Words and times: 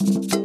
Buenas. 0.00 0.39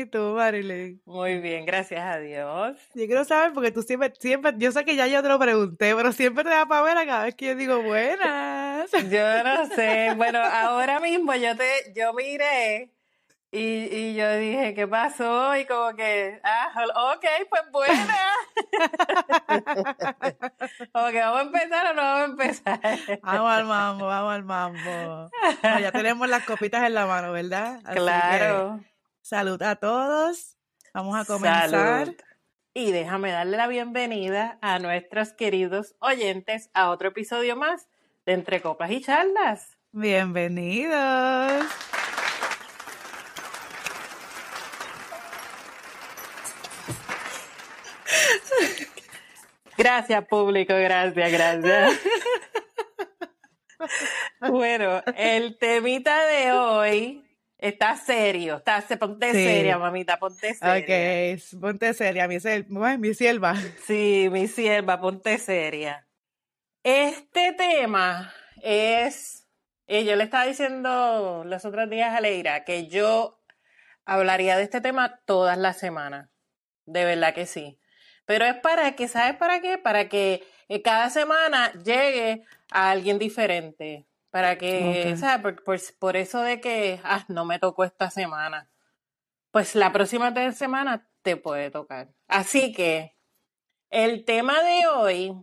¿Y 0.00 0.06
tú, 0.06 0.34
Marilyn? 0.36 1.02
Muy 1.04 1.40
bien, 1.40 1.66
gracias 1.66 2.00
a 2.00 2.18
Dios. 2.18 2.76
Yo 2.94 3.06
quiero 3.06 3.24
saber 3.24 3.52
porque 3.52 3.70
tú 3.70 3.82
siempre, 3.82 4.12
siempre, 4.18 4.52
yo 4.56 4.72
sé 4.72 4.84
que 4.84 4.96
ya 4.96 5.06
yo 5.06 5.22
te 5.22 5.28
lo 5.28 5.38
pregunté, 5.38 5.94
pero 5.94 6.12
siempre 6.12 6.44
te 6.44 6.50
da 6.50 6.66
para 6.66 6.82
ver 6.82 7.06
cada 7.06 7.24
vez 7.24 7.34
que 7.34 7.46
yo 7.46 7.54
digo 7.54 7.82
buenas. 7.82 8.90
Yo 9.10 9.44
no 9.44 9.66
sé. 9.74 10.12
Bueno, 10.16 10.38
ahora 10.38 11.00
mismo 11.00 11.34
yo 11.34 11.56
te, 11.56 11.92
yo 11.94 12.12
miré 12.12 12.92
y, 13.50 13.88
y 13.90 14.14
yo 14.14 14.36
dije, 14.36 14.74
¿qué 14.74 14.86
pasó? 14.86 15.56
Y 15.56 15.64
como 15.64 15.96
que, 15.96 16.38
ah, 16.44 16.70
ok, 17.14 17.24
pues 17.48 17.62
buena. 17.72 18.32
como 20.92 21.08
que 21.08 21.20
vamos 21.20 21.38
a 21.38 21.42
empezar 21.42 21.86
o 21.86 21.94
no 21.94 22.02
vamos 22.02 22.20
a 22.20 22.24
empezar. 22.24 22.80
Vamos 23.22 23.50
al 23.50 23.64
mambo, 23.64 24.06
vamos 24.06 24.34
al 24.34 24.44
mambo. 24.44 25.30
Ya 25.62 25.90
tenemos 25.92 26.28
las 26.28 26.44
copitas 26.44 26.84
en 26.84 26.92
la 26.94 27.06
mano, 27.06 27.32
¿verdad? 27.32 27.80
Así 27.84 27.94
que, 27.94 28.00
claro. 28.00 28.80
Salud 29.26 29.60
a 29.62 29.74
todos. 29.74 30.56
Vamos 30.94 31.16
a 31.16 31.24
comenzar. 31.24 31.70
Salud. 31.70 32.14
Y 32.74 32.92
déjame 32.92 33.32
darle 33.32 33.56
la 33.56 33.66
bienvenida 33.66 34.56
a 34.60 34.78
nuestros 34.78 35.32
queridos 35.32 35.96
oyentes 35.98 36.70
a 36.74 36.90
otro 36.90 37.08
episodio 37.08 37.56
más 37.56 37.88
de 38.24 38.34
Entre 38.34 38.60
Copas 38.60 38.90
y 38.92 39.00
Charlas. 39.00 39.78
Bienvenidos. 39.90 41.64
Gracias, 49.76 50.24
público, 50.26 50.72
gracias, 50.74 51.32
gracias. 51.32 52.00
Bueno, 54.40 55.02
el 55.16 55.58
temita 55.58 56.24
de 56.26 56.52
hoy 56.52 57.25
está 57.58 57.96
serio, 57.96 58.56
está, 58.56 58.82
ponte 58.98 59.32
Sí. 59.32 59.42
seria, 59.44 59.78
mamita, 59.78 60.18
ponte 60.18 60.54
seria. 60.54 61.34
Ok, 61.34 61.60
ponte 61.60 61.94
seria, 61.94 62.28
mi, 62.28 62.36
sel- 62.36 62.66
mi 62.98 63.14
sierva. 63.14 63.54
Sí, 63.86 64.28
mi 64.30 64.46
sierva, 64.48 65.00
ponte 65.00 65.38
seria. 65.38 66.06
Este 66.82 67.52
tema 67.52 68.32
es, 68.62 69.46
eh, 69.86 70.04
yo 70.04 70.14
le 70.16 70.24
estaba 70.24 70.46
diciendo 70.46 71.42
los 71.46 71.64
otros 71.64 71.90
días 71.90 72.14
a 72.14 72.20
Leira 72.20 72.64
que 72.64 72.86
yo 72.86 73.40
hablaría 74.04 74.56
de 74.56 74.62
este 74.62 74.80
tema 74.80 75.20
todas 75.24 75.58
las 75.58 75.78
semanas. 75.78 76.28
De 76.84 77.04
verdad 77.04 77.34
que 77.34 77.46
sí. 77.46 77.80
Pero 78.24 78.44
es 78.44 78.54
para 78.54 78.92
que, 78.94 79.08
¿sabes 79.08 79.36
para 79.36 79.60
qué? 79.60 79.78
Para 79.78 80.08
que 80.08 80.44
eh, 80.68 80.82
cada 80.82 81.10
semana 81.10 81.72
llegue 81.84 82.44
a 82.70 82.90
alguien 82.90 83.18
diferente. 83.18 84.06
Para 84.36 84.58
que. 84.58 85.16
¿sabes? 85.16 85.40
Por, 85.42 85.64
por- 85.64 85.80
por 85.98 86.16
eso 86.16 86.40
de 86.42 86.60
que, 86.60 87.00
ah, 87.04 87.24
no 87.28 87.46
me 87.46 87.58
tocó 87.58 87.84
esta 87.84 88.10
semana. 88.10 88.68
Pues 89.50 89.74
la 89.74 89.92
próxima 89.92 90.30
semana 90.52 91.08
te 91.22 91.38
puede 91.38 91.70
tocar. 91.70 92.08
Así 92.28 92.72
que 92.74 93.16
el 93.88 94.26
tema 94.26 94.60
de 94.62 94.86
hoy 94.88 95.34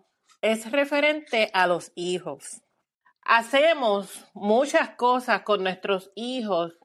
es 0.41 0.71
referente 0.71 1.49
a 1.55 1.65
los 1.65 1.91
hijos. 1.95 2.61
Hacemos 3.23 4.25
muchas 4.35 4.89
cosas 4.89 5.41
con 5.41 5.63
nuestros 5.63 6.11
hijos 6.13 6.77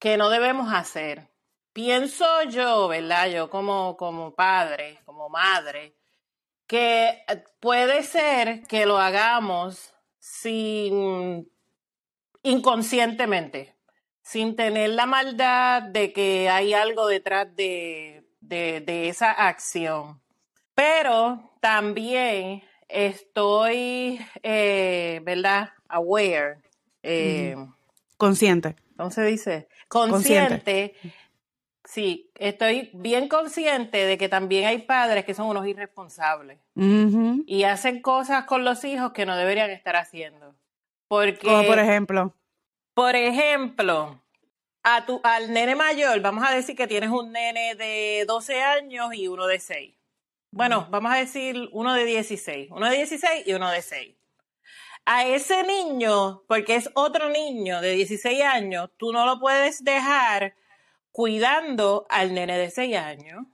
que 0.00 0.16
no 0.16 0.28
debemos 0.28 0.72
hacer. 0.74 1.28
Pienso 1.72 2.26
yo, 2.48 2.88
¿verdad? 2.88 3.28
Yo 3.28 3.48
como, 3.48 3.96
como 3.96 4.34
padre, 4.34 4.98
como 5.04 5.28
madre, 5.28 5.94
que 6.66 7.22
puede 7.60 8.02
ser 8.02 8.62
que 8.66 8.86
lo 8.86 8.98
hagamos 8.98 9.94
sin 10.22 11.50
inconscientemente, 12.44 13.74
sin 14.22 14.54
tener 14.54 14.90
la 14.90 15.06
maldad 15.06 15.82
de 15.82 16.12
que 16.12 16.48
hay 16.48 16.74
algo 16.74 17.08
detrás 17.08 17.54
de, 17.56 18.24
de, 18.40 18.80
de 18.82 19.08
esa 19.08 19.32
acción. 19.32 20.20
Pero 20.76 21.50
también 21.60 22.62
estoy, 22.88 24.20
eh, 24.44 25.20
¿verdad? 25.24 25.70
Aware. 25.88 26.58
eh, 27.02 27.56
Consciente. 28.16 28.76
¿Cómo 28.96 29.10
se 29.10 29.24
dice? 29.24 29.66
Consciente. 29.88 30.54
Consciente. 30.54 30.96
Sí, 31.92 32.30
estoy 32.36 32.88
bien 32.94 33.28
consciente 33.28 34.06
de 34.06 34.16
que 34.16 34.30
también 34.30 34.64
hay 34.64 34.78
padres 34.78 35.26
que 35.26 35.34
son 35.34 35.48
unos 35.48 35.66
irresponsables 35.66 36.58
y 36.74 37.64
hacen 37.64 38.00
cosas 38.00 38.44
con 38.46 38.64
los 38.64 38.82
hijos 38.84 39.12
que 39.12 39.26
no 39.26 39.36
deberían 39.36 39.68
estar 39.68 39.96
haciendo. 39.96 40.54
Porque, 41.06 41.46
Como 41.46 41.66
por 41.66 41.78
ejemplo. 41.78 42.34
por 42.94 43.14
ejemplo, 43.14 44.22
a 44.82 45.04
tu, 45.04 45.20
al 45.22 45.52
nene 45.52 45.76
mayor, 45.76 46.18
vamos 46.22 46.42
a 46.48 46.54
decir 46.54 46.76
que 46.76 46.86
tienes 46.86 47.10
un 47.10 47.30
nene 47.30 47.74
de 47.74 48.24
12 48.26 48.62
años 48.62 49.12
y 49.12 49.28
uno 49.28 49.46
de 49.46 49.60
6. 49.60 49.94
Bueno, 50.50 50.88
vamos 50.90 51.12
a 51.12 51.16
decir 51.16 51.68
uno 51.72 51.92
de 51.92 52.06
16, 52.06 52.70
uno 52.70 52.88
de 52.88 52.96
16 52.96 53.46
y 53.46 53.52
uno 53.52 53.70
de 53.70 53.82
6. 53.82 54.14
A 55.04 55.26
ese 55.26 55.62
niño, 55.64 56.42
porque 56.48 56.74
es 56.74 56.88
otro 56.94 57.28
niño 57.28 57.82
de 57.82 57.92
16 57.92 58.42
años, 58.44 58.88
tú 58.96 59.12
no 59.12 59.26
lo 59.26 59.38
puedes 59.38 59.84
dejar 59.84 60.54
cuidando 61.12 62.06
al 62.08 62.34
nene 62.34 62.58
de 62.58 62.70
6 62.70 62.96
años. 62.96 63.46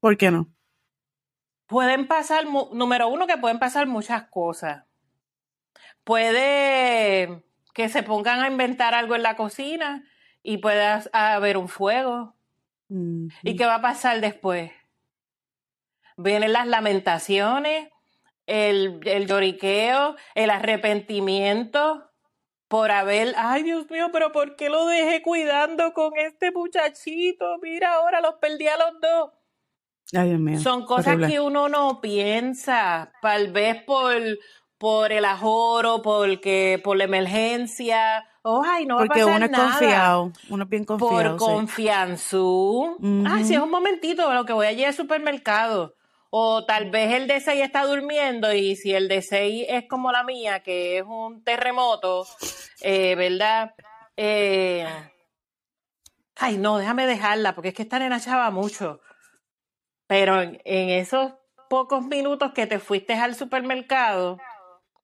¿Por 0.00 0.16
qué 0.16 0.30
no? 0.30 0.48
Pueden 1.66 2.08
pasar, 2.08 2.46
número 2.46 3.08
uno, 3.08 3.26
que 3.26 3.36
pueden 3.36 3.58
pasar 3.58 3.86
muchas 3.86 4.24
cosas. 4.28 4.84
Puede 6.02 7.44
que 7.74 7.88
se 7.90 8.02
pongan 8.02 8.40
a 8.40 8.48
inventar 8.48 8.94
algo 8.94 9.14
en 9.14 9.22
la 9.22 9.36
cocina 9.36 10.04
y 10.42 10.56
pueda 10.58 11.04
haber 11.12 11.58
un 11.58 11.68
fuego. 11.68 12.34
¿Y 12.88 13.56
qué 13.56 13.66
va 13.66 13.76
a 13.76 13.82
pasar 13.82 14.22
después? 14.22 14.72
Vienen 16.16 16.54
las 16.54 16.66
lamentaciones, 16.66 17.90
el, 18.46 19.00
el 19.04 19.26
lloriqueo, 19.26 20.16
el 20.34 20.48
arrepentimiento 20.48 22.07
por 22.68 22.90
haber, 22.90 23.34
ay 23.36 23.62
Dios 23.62 23.90
mío, 23.90 24.08
pero 24.12 24.30
¿por 24.30 24.54
qué 24.56 24.68
lo 24.68 24.86
dejé 24.86 25.22
cuidando 25.22 25.92
con 25.94 26.12
este 26.18 26.50
muchachito? 26.52 27.44
Mira, 27.62 27.94
ahora 27.94 28.20
los 28.20 28.34
perdí 28.34 28.66
a 28.68 28.76
los 28.76 29.00
dos. 29.00 29.30
Ay, 30.14 30.28
Dios 30.28 30.40
mío. 30.40 30.58
Son 30.60 30.84
cosas 30.86 31.08
horrible. 31.14 31.28
que 31.28 31.40
uno 31.40 31.68
no 31.68 32.00
piensa, 32.00 33.12
tal 33.22 33.52
vez 33.52 33.82
por, 33.84 34.14
por 34.78 35.12
el 35.12 35.24
ajoro, 35.24 36.02
porque, 36.02 36.80
por 36.82 36.96
la 36.96 37.04
emergencia. 37.04 38.24
Oh, 38.42 38.62
ay, 38.64 38.86
no 38.86 38.96
va 38.96 39.00
Porque 39.06 39.20
a 39.20 39.24
pasar 39.24 39.36
uno 39.36 39.44
es 39.46 39.50
nada. 39.50 39.70
confiado. 39.70 40.32
Uno 40.48 40.64
es 40.64 40.70
bien 40.70 40.84
Por 40.86 40.98
confiado. 40.98 41.38
sí. 41.38 41.44
confianzú. 41.44 42.96
Ay, 43.28 43.44
si 43.44 43.54
es 43.54 43.60
un 43.60 43.70
momentito, 43.70 44.32
lo 44.32 44.44
que 44.44 44.52
voy 44.52 44.66
allí 44.66 44.84
al 44.84 44.94
supermercado. 44.94 45.94
O 46.30 46.64
tal 46.66 46.90
vez 46.90 47.14
el 47.14 47.26
de 47.26 47.40
6 47.40 47.62
está 47.62 47.84
durmiendo 47.84 48.52
y 48.52 48.76
si 48.76 48.94
el 48.94 49.08
de 49.08 49.22
6 49.22 49.66
es 49.68 49.88
como 49.88 50.12
la 50.12 50.24
mía, 50.24 50.62
que 50.62 50.98
es 50.98 51.04
un 51.06 51.42
terremoto, 51.42 52.26
eh, 52.82 53.14
¿verdad? 53.14 53.74
Eh, 54.16 54.86
ay, 56.36 56.58
no, 56.58 56.76
déjame 56.76 57.06
dejarla, 57.06 57.54
porque 57.54 57.68
es 57.68 57.74
que 57.74 57.82
esta 57.82 57.98
nena 57.98 58.20
chava 58.20 58.50
mucho. 58.50 59.00
Pero 60.06 60.42
en, 60.42 60.60
en 60.64 60.90
esos 60.90 61.32
pocos 61.70 62.04
minutos 62.04 62.52
que 62.52 62.66
te 62.66 62.78
fuiste 62.78 63.14
al 63.14 63.34
supermercado, 63.34 64.38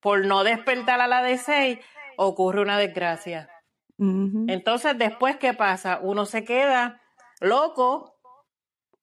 por 0.00 0.26
no 0.26 0.44
despertar 0.44 1.00
a 1.00 1.06
la 1.06 1.22
de 1.22 1.38
6, 1.38 1.78
ocurre 2.18 2.60
una 2.60 2.78
desgracia. 2.78 3.48
Entonces, 3.96 4.98
después, 4.98 5.36
¿qué 5.36 5.54
pasa? 5.54 6.00
Uno 6.02 6.26
se 6.26 6.44
queda 6.44 7.00
loco, 7.40 8.18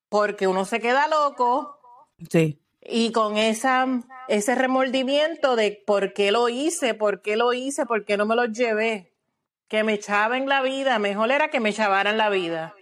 porque 0.09 0.47
uno 0.47 0.65
se 0.65 0.81
queda 0.81 1.07
loco 1.07 1.80
Sí. 2.29 2.59
y 2.83 3.11
con 3.11 3.37
esa, 3.37 3.87
ese 4.27 4.55
remordimiento 4.55 5.55
de 5.55 5.83
por 5.85 6.13
qué 6.13 6.31
lo 6.31 6.49
hice, 6.49 6.93
por 6.93 7.21
qué 7.21 7.35
lo 7.35 7.53
hice, 7.53 7.85
por 7.85 8.05
qué 8.05 8.17
no 8.17 8.25
me 8.25 8.35
lo 8.35 8.45
llevé. 8.45 9.13
Que 9.67 9.83
me 9.83 9.93
echaba 9.93 10.37
en 10.37 10.49
la 10.49 10.61
vida, 10.61 10.99
mejor 10.99 11.31
era 11.31 11.49
que 11.49 11.61
me 11.61 11.69
echabaran 11.69 12.17
la 12.17 12.29
vida 12.29 12.75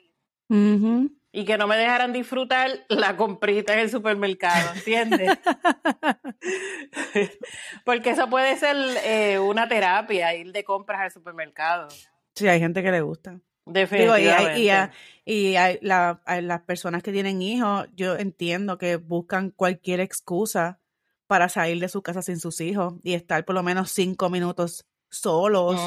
y 1.31 1.45
que 1.45 1.57
no 1.57 1.68
me 1.68 1.77
dejaran 1.77 2.12
disfrutar 2.12 2.71
la 2.89 3.15
comprita 3.15 3.74
en 3.74 3.80
el 3.80 3.91
supermercado, 3.91 4.74
¿entiendes? 4.74 5.38
Porque 7.86 8.12
eso 8.12 8.30
puede 8.30 8.57
ser 8.57 8.75
eh, 9.03 9.38
una 9.38 9.68
terapia, 9.68 10.33
ir 10.33 10.51
de 10.51 10.63
compras 10.63 11.01
al 11.01 11.12
supermercado. 11.12 11.88
Sí, 12.33 12.47
hay 12.47 12.59
gente 12.59 12.81
que 12.81 12.91
le 12.91 13.01
gusta. 13.01 13.39
Digo, 13.74 14.18
y, 14.18 14.24
Definitivamente. 14.24 14.95
y, 15.25 15.50
y 15.51 15.54
la- 15.81 16.21
las 16.42 16.62
personas 16.62 17.04
que 17.04 17.12
tienen 17.12 17.42
hijos, 17.42 17.88
yo 17.95 18.16
entiendo 18.16 18.77
que 18.77 18.95
buscan 18.98 19.51
cualquier 19.51 20.00
excusa 20.00 20.80
para 21.27 21.50
salir 21.50 21.80
de 21.80 21.89
su 21.89 22.01
casa 22.01 22.21
sin 22.21 22.39
sus 22.39 22.60
hijos 22.62 22.95
y 23.04 23.13
estar 23.13 23.45
por 23.45 23.56
lo 23.56 23.62
menos 23.63 23.92
cinco 23.92 24.30
minutos 24.30 24.86
solos, 25.10 25.80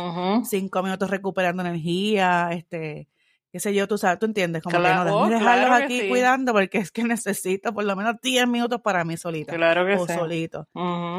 cinco 0.44 0.82
minutos 0.82 1.11
recuperando 1.11 1.62
energía, 1.62 2.50
este, 2.52 3.08
qué 3.50 3.61
sé 3.61 3.75
yo, 3.75 3.87
tú 3.87 3.99
sabes, 3.99 4.19
tú 4.19 4.26
entiendes, 4.26 4.62
como 4.62 4.81
que 4.81 4.88
no, 4.94 5.02
oh, 5.02 5.28
dejarlos 5.28 5.67
claro 5.67 5.85
aquí 5.85 6.00
sí. 6.00 6.08
cuidando 6.08 6.52
porque 6.52 6.78
es 6.78 6.90
que 6.90 7.05
necesito 7.05 7.75
por 7.75 7.85
lo 7.85 7.96
menos 7.96 8.17
10 8.23 8.46
minutos 8.49 8.81
para 8.81 9.05
mí 9.05 9.17
solita 9.17 9.55
Claro 9.56 9.85
que 9.85 9.94
o 9.94 10.06
solito. 10.06 10.69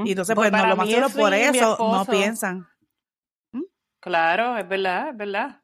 Y 0.05 0.11
entonces, 0.11 0.35
Pues 0.35 0.51
pues, 0.51 0.61
no, 0.63 0.67
lo 0.69 0.75
más 0.75 0.89
seguro 0.89 1.09
por 1.09 1.33
eso 1.33 1.77
no 1.79 2.05
piensan. 2.05 2.67
Claro, 3.99 4.57
es 4.57 4.67
verdad, 4.67 5.09
es 5.09 5.17
verdad. 5.17 5.62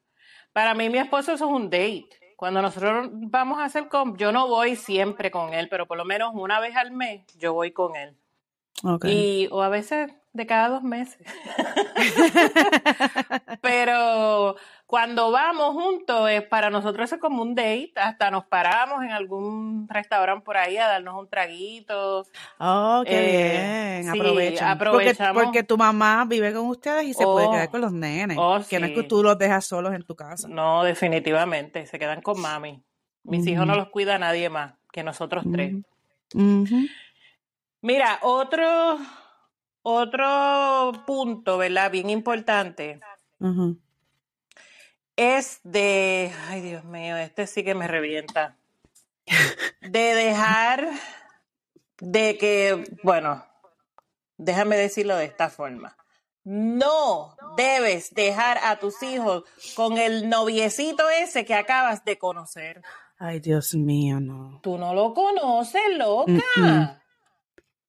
Para 0.60 0.74
mí, 0.74 0.90
mi 0.90 0.98
esposo 0.98 1.32
eso 1.32 1.46
es 1.46 1.52
un 1.52 1.70
date. 1.70 2.10
Cuando 2.36 2.62
nosotros 2.62 3.08
vamos 3.14 3.60
a 3.60 3.64
hacer 3.64 3.88
con, 3.88 4.18
yo 4.18 4.34
no 4.34 4.50
voy 4.50 4.76
siempre 4.76 5.32
con 5.32 5.54
él, 5.54 5.70
pero 5.70 5.88
por 5.88 5.98
lo 5.98 6.04
menos 6.04 6.32
una 6.34 6.60
vez 6.60 6.76
al 6.76 6.92
mes 6.92 7.22
yo 7.38 7.54
voy 7.54 7.72
con 7.72 7.96
él. 7.96 8.14
Ok. 8.84 9.06
Y, 9.06 9.48
o 9.52 9.62
a 9.62 9.70
veces 9.70 10.12
de 10.34 10.46
cada 10.46 10.68
dos 10.68 10.84
meses. 10.84 11.26
Cuando 15.10 15.32
vamos 15.32 15.74
juntos, 15.74 16.30
es 16.30 16.44
para 16.44 16.70
nosotros 16.70 17.06
eso 17.06 17.16
es 17.16 17.22
como 17.22 17.42
un 17.42 17.56
date. 17.56 17.94
Hasta 17.96 18.30
nos 18.30 18.46
paramos 18.46 19.04
en 19.04 19.10
algún 19.10 19.88
restaurante 19.90 20.46
por 20.46 20.56
ahí 20.56 20.78
a 20.78 20.86
darnos 20.86 21.20
un 21.20 21.28
traguito. 21.28 22.28
Oh, 22.60 23.02
qué 23.08 23.20
Eh, 23.20 24.02
bien, 24.04 24.04
sí, 24.04 24.10
aprovechamos. 24.10 24.78
Porque, 24.88 25.16
porque 25.34 25.64
tu 25.64 25.78
mamá 25.80 26.26
vive 26.26 26.54
con 26.54 26.68
ustedes 26.68 27.06
y 27.06 27.14
se 27.16 27.26
puede 27.26 27.48
Oh, 27.48 27.50
quedar 27.50 27.72
con 27.72 27.82
los 27.82 27.92
nenes. 27.92 28.38
oh, 28.40 28.60
que 28.70 28.80
no 28.80 28.86
es 28.86 28.92
que 28.92 29.02
tú 29.02 29.24
los 29.24 29.36
dejas 29.40 29.66
solos 29.66 29.96
en 29.96 30.04
tu 30.04 30.16
casa. 30.16 30.48
No, 30.48 30.84
definitivamente, 30.84 31.88
se 31.88 31.98
quedan 31.98 32.22
con 32.22 32.40
mami. 32.40 32.84
Mis 33.24 33.48
hijos 33.48 33.66
no 33.66 33.76
los 33.76 33.90
cuida 33.90 34.20
nadie 34.20 34.48
más 34.52 34.76
que 34.92 35.02
nosotros 35.02 35.44
tres. 35.52 35.74
Mira, 37.82 38.20
otro, 38.22 39.00
otro 39.82 40.92
punto, 41.08 41.58
¿verdad? 41.58 41.90
Bien 41.90 42.12
importante 42.12 43.00
Ujú. 43.40 43.80
Es 45.20 45.60
de, 45.64 46.32
ay 46.48 46.62
Dios 46.62 46.86
mío, 46.86 47.18
este 47.18 47.46
sí 47.46 47.66
que 47.66 47.76
me 47.76 47.90
revienta, 47.90 48.56
de 49.82 50.14
dejar 50.16 50.88
de 52.00 52.38
que, 52.38 52.86
bueno, 53.04 53.46
déjame 54.38 54.78
decirlo 54.78 55.18
de 55.18 55.26
esta 55.26 55.50
forma. 55.50 55.98
No 56.46 57.36
debes 57.58 58.14
dejar 58.14 58.60
a 58.64 58.80
tus 58.80 59.04
hijos 59.04 59.44
con 59.76 59.98
el 59.98 60.30
noviecito 60.30 61.10
ese 61.10 61.44
que 61.44 61.54
acabas 61.54 62.06
de 62.06 62.18
conocer. 62.18 62.82
Ay, 63.18 63.42
Dios 63.42 63.76
mío, 63.76 64.22
no. 64.22 64.62
Tú 64.64 64.78
no 64.78 64.94
lo 64.94 65.14
conoces, 65.14 65.82
loca. 65.98 67.04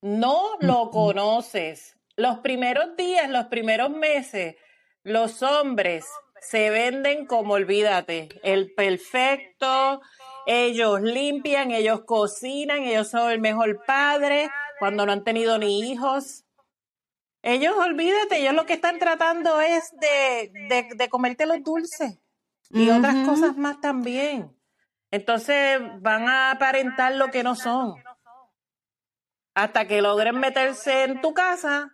No 0.02 0.56
lo 0.60 0.90
conoces. 0.90 1.96
Los 2.16 2.40
primeros 2.40 2.96
días, 2.96 3.30
los 3.30 3.46
primeros 3.46 3.90
meses, 3.90 4.56
los 5.04 5.42
hombres 5.42 6.06
se 6.40 6.70
venden 6.70 7.26
como, 7.26 7.54
olvídate, 7.54 8.28
el 8.42 8.72
perfecto. 8.74 10.00
Ellos 10.46 11.00
limpian, 11.00 11.70
ellos 11.70 12.02
cocinan, 12.06 12.82
ellos 12.84 13.08
son 13.08 13.30
el 13.30 13.40
mejor 13.40 13.84
padre 13.84 14.50
cuando 14.78 15.06
no 15.06 15.12
han 15.12 15.24
tenido 15.24 15.58
ni 15.58 15.90
hijos. 15.90 16.44
Ellos, 17.42 17.74
olvídate, 17.76 18.38
ellos 18.38 18.54
lo 18.54 18.66
que 18.66 18.74
están 18.74 18.98
tratando 18.98 19.60
es 19.60 19.90
de, 20.00 20.50
de, 20.68 20.88
de 20.94 21.08
comerte 21.08 21.46
los 21.46 21.62
dulces 21.62 22.18
y 22.70 22.90
otras 22.90 23.26
cosas 23.26 23.56
más 23.56 23.80
también. 23.80 24.56
Entonces 25.10 25.80
van 26.00 26.28
a 26.28 26.50
aparentar 26.50 27.14
lo 27.14 27.30
que 27.30 27.42
no 27.42 27.54
son 27.54 27.94
hasta 29.54 29.86
que 29.86 30.00
logren 30.02 30.38
meterse 30.38 31.04
en 31.04 31.20
tu 31.20 31.34
casa, 31.34 31.92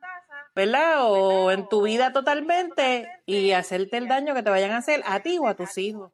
¿verdad? 0.56 1.02
O 1.02 1.50
en 1.50 1.68
tu 1.68 1.82
vida 1.82 2.14
totalmente 2.14 3.06
y 3.26 3.52
hacerte 3.52 3.98
el 3.98 4.08
daño 4.08 4.34
que 4.34 4.42
te 4.42 4.48
vayan 4.48 4.70
a 4.70 4.78
hacer 4.78 5.02
a 5.04 5.20
ti 5.20 5.36
o 5.38 5.46
a 5.46 5.54
tus 5.54 5.76
hijos. 5.76 6.10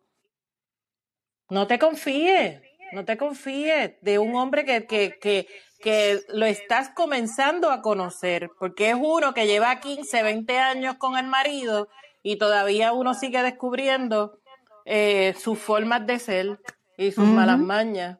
No 1.48 1.68
te 1.68 1.78
confíes, 1.78 2.60
no 2.92 3.04
te 3.04 3.16
confíes 3.16 3.92
de 4.02 4.18
un 4.18 4.34
hombre 4.34 4.64
que, 4.64 4.84
que, 4.86 5.16
que, 5.20 5.46
que 5.80 6.22
lo 6.30 6.44
estás 6.44 6.90
comenzando 6.90 7.70
a 7.70 7.82
conocer, 7.82 8.50
porque 8.58 8.90
es 8.90 8.96
uno 9.00 9.32
que 9.32 9.46
lleva 9.46 9.78
15, 9.78 10.24
20 10.24 10.58
años 10.58 10.96
con 10.96 11.16
el 11.16 11.28
marido 11.28 11.88
y 12.24 12.36
todavía 12.36 12.92
uno 12.92 13.14
sigue 13.14 13.42
descubriendo 13.42 14.40
eh, 14.86 15.34
sus 15.38 15.56
formas 15.56 16.04
de 16.04 16.18
ser 16.18 16.60
y 16.98 17.12
sus 17.12 17.26
malas 17.26 17.60
mañas. 17.60 18.18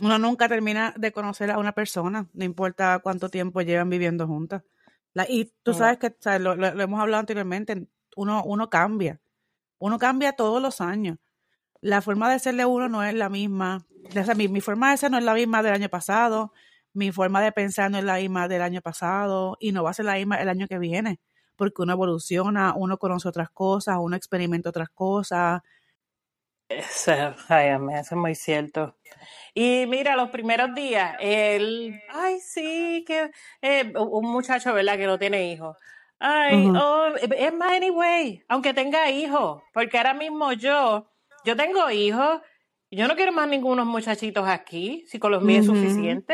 Uno 0.00 0.18
nunca 0.18 0.48
termina 0.48 0.92
de 0.96 1.12
conocer 1.12 1.52
a 1.52 1.58
una 1.58 1.72
persona, 1.72 2.28
no 2.32 2.44
importa 2.44 2.98
cuánto 2.98 3.28
tiempo 3.28 3.60
llevan 3.60 3.90
viviendo 3.90 4.26
juntas. 4.26 4.62
La- 5.14 5.26
y 5.28 5.52
tú 5.62 5.72
sabes 5.74 5.98
que, 5.98 6.14
sabes, 6.20 6.40
lo, 6.40 6.54
lo- 6.56 6.74
lo 6.74 6.82
hemos 6.82 7.00
hablado 7.00 7.20
anteriormente, 7.20 7.88
uno, 8.16 8.42
uno 8.44 8.70
cambia. 8.70 9.20
Uno 9.78 9.98
cambia 9.98 10.32
todos 10.34 10.62
los 10.62 10.80
años. 10.80 11.18
La 11.80 12.02
forma 12.02 12.30
de 12.32 12.38
ser 12.40 12.56
de 12.56 12.64
uno 12.66 12.88
no 12.88 13.02
es 13.04 13.14
la 13.14 13.28
misma. 13.28 13.86
O 14.08 14.24
sea, 14.24 14.34
mi, 14.34 14.48
mi 14.48 14.60
forma 14.60 14.90
de 14.90 14.96
ser 14.98 15.10
no 15.10 15.18
es 15.18 15.24
la 15.24 15.34
misma 15.34 15.62
del 15.62 15.74
año 15.74 15.88
pasado. 15.88 16.52
Mi 16.92 17.12
forma 17.12 17.40
de 17.42 17.52
pensar 17.52 17.90
no 17.90 17.98
es 17.98 18.04
la 18.04 18.16
misma 18.16 18.48
del 18.48 18.62
año 18.62 18.80
pasado. 18.82 19.56
Y 19.60 19.72
no 19.72 19.84
va 19.84 19.90
a 19.90 19.94
ser 19.94 20.06
la 20.06 20.14
misma 20.14 20.36
el 20.36 20.48
año 20.48 20.66
que 20.68 20.78
viene. 20.78 21.20
Porque 21.56 21.82
uno 21.82 21.92
evoluciona, 21.92 22.74
uno 22.76 22.98
conoce 22.98 23.28
otras 23.28 23.50
cosas, 23.50 23.98
uno 24.00 24.16
experimenta 24.16 24.70
otras 24.70 24.90
cosas. 24.90 25.62
Eso, 26.68 27.12
es 27.12 28.12
muy 28.12 28.34
cierto. 28.34 28.94
Y 29.54 29.86
mira, 29.86 30.16
los 30.16 30.30
primeros 30.30 30.74
días, 30.74 31.16
él, 31.18 32.00
ay, 32.10 32.40
sí, 32.40 33.04
que 33.06 33.30
eh, 33.62 33.92
un 33.96 34.30
muchacho, 34.30 34.74
¿verdad? 34.74 34.98
Que 34.98 35.06
no 35.06 35.18
tiene 35.18 35.50
hijos. 35.50 35.76
Ay, 36.20 36.68
oh, 36.74 37.08
es 37.16 37.54
más, 37.54 37.72
anyway, 37.72 38.44
aunque 38.48 38.74
tenga 38.74 39.10
hijos, 39.10 39.62
porque 39.72 39.96
ahora 39.96 40.14
mismo 40.14 40.52
yo, 40.52 41.08
yo 41.44 41.56
tengo 41.56 41.90
hijos, 41.90 42.42
yo 42.90 43.06
no 43.06 43.16
quiero 43.16 43.32
más 43.32 43.48
ningunos 43.48 43.86
muchachitos 43.86 44.46
aquí, 44.46 45.04
si 45.06 45.18
con 45.18 45.30
los 45.30 45.42
míos 45.42 45.64
es 45.64 45.70
Ujú. 45.70 46.24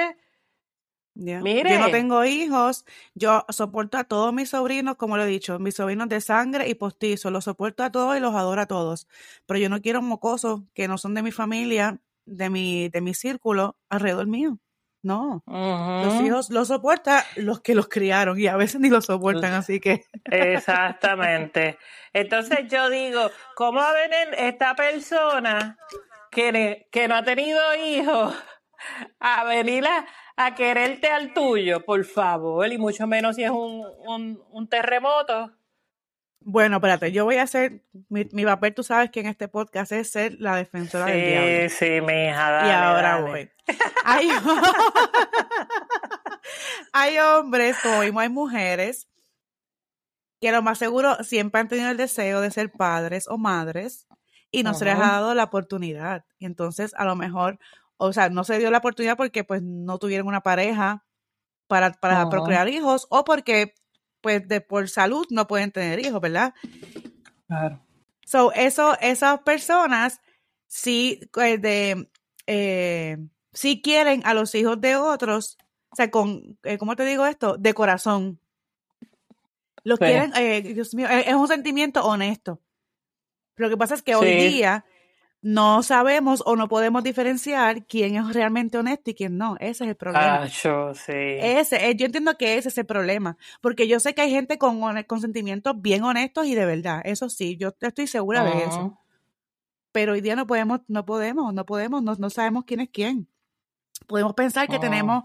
Suficiente. 1.14 1.14
Ya. 1.14 1.34
Yo 1.34 1.78
no 1.78 1.86
Mire, 1.86 1.92
tengo 1.92 2.24
hijos, 2.24 2.84
yo 3.14 3.44
soporto 3.48 3.98
a 3.98 4.04
todos 4.04 4.32
mis 4.32 4.50
sobrinos, 4.50 4.96
como 4.96 5.16
lo 5.16 5.24
he 5.24 5.26
dicho, 5.26 5.58
mis 5.58 5.74
sobrinos 5.74 6.08
de 6.08 6.20
sangre 6.20 6.68
y 6.68 6.74
postizos, 6.74 7.30
los 7.30 7.44
soporto 7.44 7.84
a 7.84 7.90
todos 7.90 8.16
y 8.16 8.20
los 8.20 8.34
adoro 8.34 8.60
a 8.60 8.66
todos, 8.66 9.06
pero 9.46 9.58
yo 9.58 9.68
no 9.68 9.80
quiero 9.80 10.02
mocosos 10.02 10.62
que 10.74 10.88
no 10.88 10.98
son 10.98 11.14
de 11.14 11.22
mi 11.22 11.30
familia, 11.30 11.98
de 12.26 12.50
mi, 12.50 12.88
de 12.88 13.00
mi 13.00 13.14
círculo, 13.14 13.76
alrededor 13.88 14.26
mío. 14.26 14.58
No, 15.02 15.42
los 15.46 16.22
hijos 16.22 16.48
los 16.48 16.68
soporta 16.68 17.26
los 17.36 17.60
que 17.60 17.74
los 17.74 17.88
criaron 17.88 18.40
y 18.40 18.46
a 18.46 18.56
veces 18.56 18.80
ni 18.80 18.88
los 18.88 19.04
soportan, 19.04 19.52
así 19.52 19.78
que 19.78 20.06
exactamente. 20.24 21.76
Entonces 22.14 22.60
yo 22.70 22.88
digo, 22.88 23.30
¿cómo 23.54 23.80
va 23.80 23.90
a 23.90 23.92
venir 23.92 24.34
esta 24.38 24.74
persona 24.74 25.76
que, 26.30 26.88
que 26.90 27.06
no 27.06 27.16
ha 27.16 27.22
tenido 27.22 27.60
hijos 27.86 28.34
a 29.20 29.44
venir 29.44 29.86
a, 29.86 30.06
a 30.36 30.54
quererte 30.54 31.08
al 31.08 31.32
tuyo, 31.32 31.84
por 31.84 32.04
favor? 32.04 32.70
Y 32.72 32.78
mucho 32.78 33.06
menos 33.06 33.36
si 33.36 33.44
es 33.44 33.50
un, 33.50 33.84
un, 34.06 34.42
un 34.50 34.68
terremoto. 34.68 35.52
bueno, 36.40 36.76
espérate, 36.76 37.12
yo 37.12 37.24
voy 37.24 37.36
a 37.36 37.42
hacer, 37.44 37.82
mi, 38.08 38.26
mi 38.32 38.44
papel, 38.44 38.74
tú 38.74 38.82
sabes 38.82 39.10
que 39.10 39.20
en 39.20 39.26
este 39.26 39.48
podcast 39.48 39.92
es 39.92 40.10
ser 40.10 40.36
la 40.40 40.56
defensora 40.56 41.06
del 41.06 41.24
diablo. 41.24 41.68
Sí, 41.68 41.70
sí, 41.70 42.00
mi 42.02 42.26
hija, 42.26 42.60
Y 42.60 42.68
dale, 42.68 42.70
ahora 42.70 43.02
dale. 43.02 43.20
voy. 43.20 43.50
Hay, 44.04 44.28
hay 46.92 47.18
hombres, 47.18 47.76
como 47.82 48.00
mismo 48.00 48.20
hay 48.20 48.28
mujeres, 48.28 49.08
que 50.40 50.52
lo 50.52 50.62
más 50.62 50.78
seguro 50.78 51.16
siempre 51.24 51.60
han 51.60 51.68
tenido 51.68 51.90
el 51.90 51.96
deseo 51.96 52.40
de 52.40 52.50
ser 52.50 52.70
padres 52.70 53.26
o 53.28 53.38
madres 53.38 54.06
y 54.50 54.62
no 54.62 54.74
se 54.74 54.84
les 54.84 54.94
ha 54.96 55.12
dado 55.12 55.34
la 55.34 55.44
oportunidad. 55.44 56.24
Y 56.38 56.46
entonces, 56.46 56.92
a 56.96 57.04
lo 57.06 57.16
mejor, 57.16 57.58
o 57.96 58.12
sea, 58.12 58.28
no 58.28 58.44
se 58.44 58.58
dio 58.58 58.70
la 58.70 58.78
oportunidad 58.78 59.16
porque 59.16 59.44
pues 59.44 59.62
no 59.62 59.98
tuvieron 59.98 60.26
una 60.26 60.42
pareja 60.42 61.04
para, 61.66 61.92
para 61.92 62.28
ujú, 62.28 62.30
procrear 62.30 62.68
hijos 62.68 63.06
o 63.10 63.24
porque 63.24 63.74
pues 64.20 64.46
de 64.48 64.60
por 64.60 64.88
salud 64.88 65.26
no 65.30 65.46
pueden 65.46 65.70
tener 65.72 66.00
hijos, 66.04 66.20
¿verdad? 66.20 66.54
claro. 67.46 67.80
So, 68.26 68.52
eso, 68.52 68.96
esas 69.00 69.40
personas 69.40 70.20
sí, 70.66 71.20
eh, 71.42 71.58
de, 71.58 72.08
eh, 72.46 73.18
sí 73.52 73.82
quieren 73.82 74.22
a 74.24 74.34
los 74.34 74.54
hijos 74.54 74.80
de 74.80 74.96
otros, 74.96 75.58
o 75.90 75.96
sea, 75.96 76.10
con, 76.10 76.58
eh, 76.62 76.78
¿cómo 76.78 76.96
te 76.96 77.04
digo 77.04 77.26
esto? 77.26 77.56
De 77.58 77.74
corazón. 77.74 78.40
Los 79.84 79.98
Sí, 79.98 80.04
quieren, 80.06 80.32
eh, 80.36 80.62
Dios 80.62 80.94
mío, 80.94 81.08
es 81.08 81.26
es 81.26 81.34
un 81.34 81.46
sentimiento 81.48 82.04
honesto. 82.04 82.60
Lo 83.56 83.68
que 83.68 83.76
pasa 83.76 83.94
es 83.94 84.02
que 84.02 84.14
hoy 84.14 84.34
día 84.34 84.84
no 85.44 85.82
sabemos 85.82 86.42
o 86.46 86.56
no 86.56 86.68
podemos 86.68 87.04
diferenciar 87.04 87.84
quién 87.86 88.16
es 88.16 88.32
realmente 88.32 88.78
honesto 88.78 89.10
y 89.10 89.14
quién 89.14 89.36
no. 89.36 89.56
Ese 89.60 89.84
es 89.84 89.90
el 89.90 89.96
problema. 89.96 90.42
Acho, 90.42 90.94
sí. 90.94 91.12
Ese, 91.12 91.90
eh, 91.90 91.94
yo 91.96 92.06
entiendo 92.06 92.38
que 92.38 92.56
ese 92.56 92.70
es 92.70 92.78
el 92.78 92.86
problema, 92.86 93.36
porque 93.60 93.86
yo 93.86 94.00
sé 94.00 94.14
que 94.14 94.22
hay 94.22 94.30
gente 94.30 94.56
con, 94.56 94.80
con 95.02 95.20
sentimientos 95.20 95.80
bien 95.82 96.02
honestos 96.02 96.46
y 96.46 96.54
de 96.54 96.64
verdad, 96.64 97.02
eso 97.04 97.28
sí, 97.28 97.58
yo 97.58 97.74
estoy 97.78 98.06
segura 98.06 98.42
de 98.42 98.64
eso, 98.64 98.80
Ujú, 98.80 98.96
pero 99.92 100.14
hoy 100.14 100.22
día 100.22 100.34
no 100.34 100.46
podemos, 100.46 100.80
no 100.88 101.04
podemos, 101.04 101.52
no 101.52 101.66
podemos, 101.66 102.02
no, 102.02 102.14
no 102.14 102.30
sabemos 102.30 102.64
quién 102.64 102.80
es 102.80 102.88
quién. 102.88 103.28
Podemos 104.06 104.32
pensar 104.32 104.66
que 104.66 104.76
ujú. 104.76 104.80
tenemos 104.80 105.24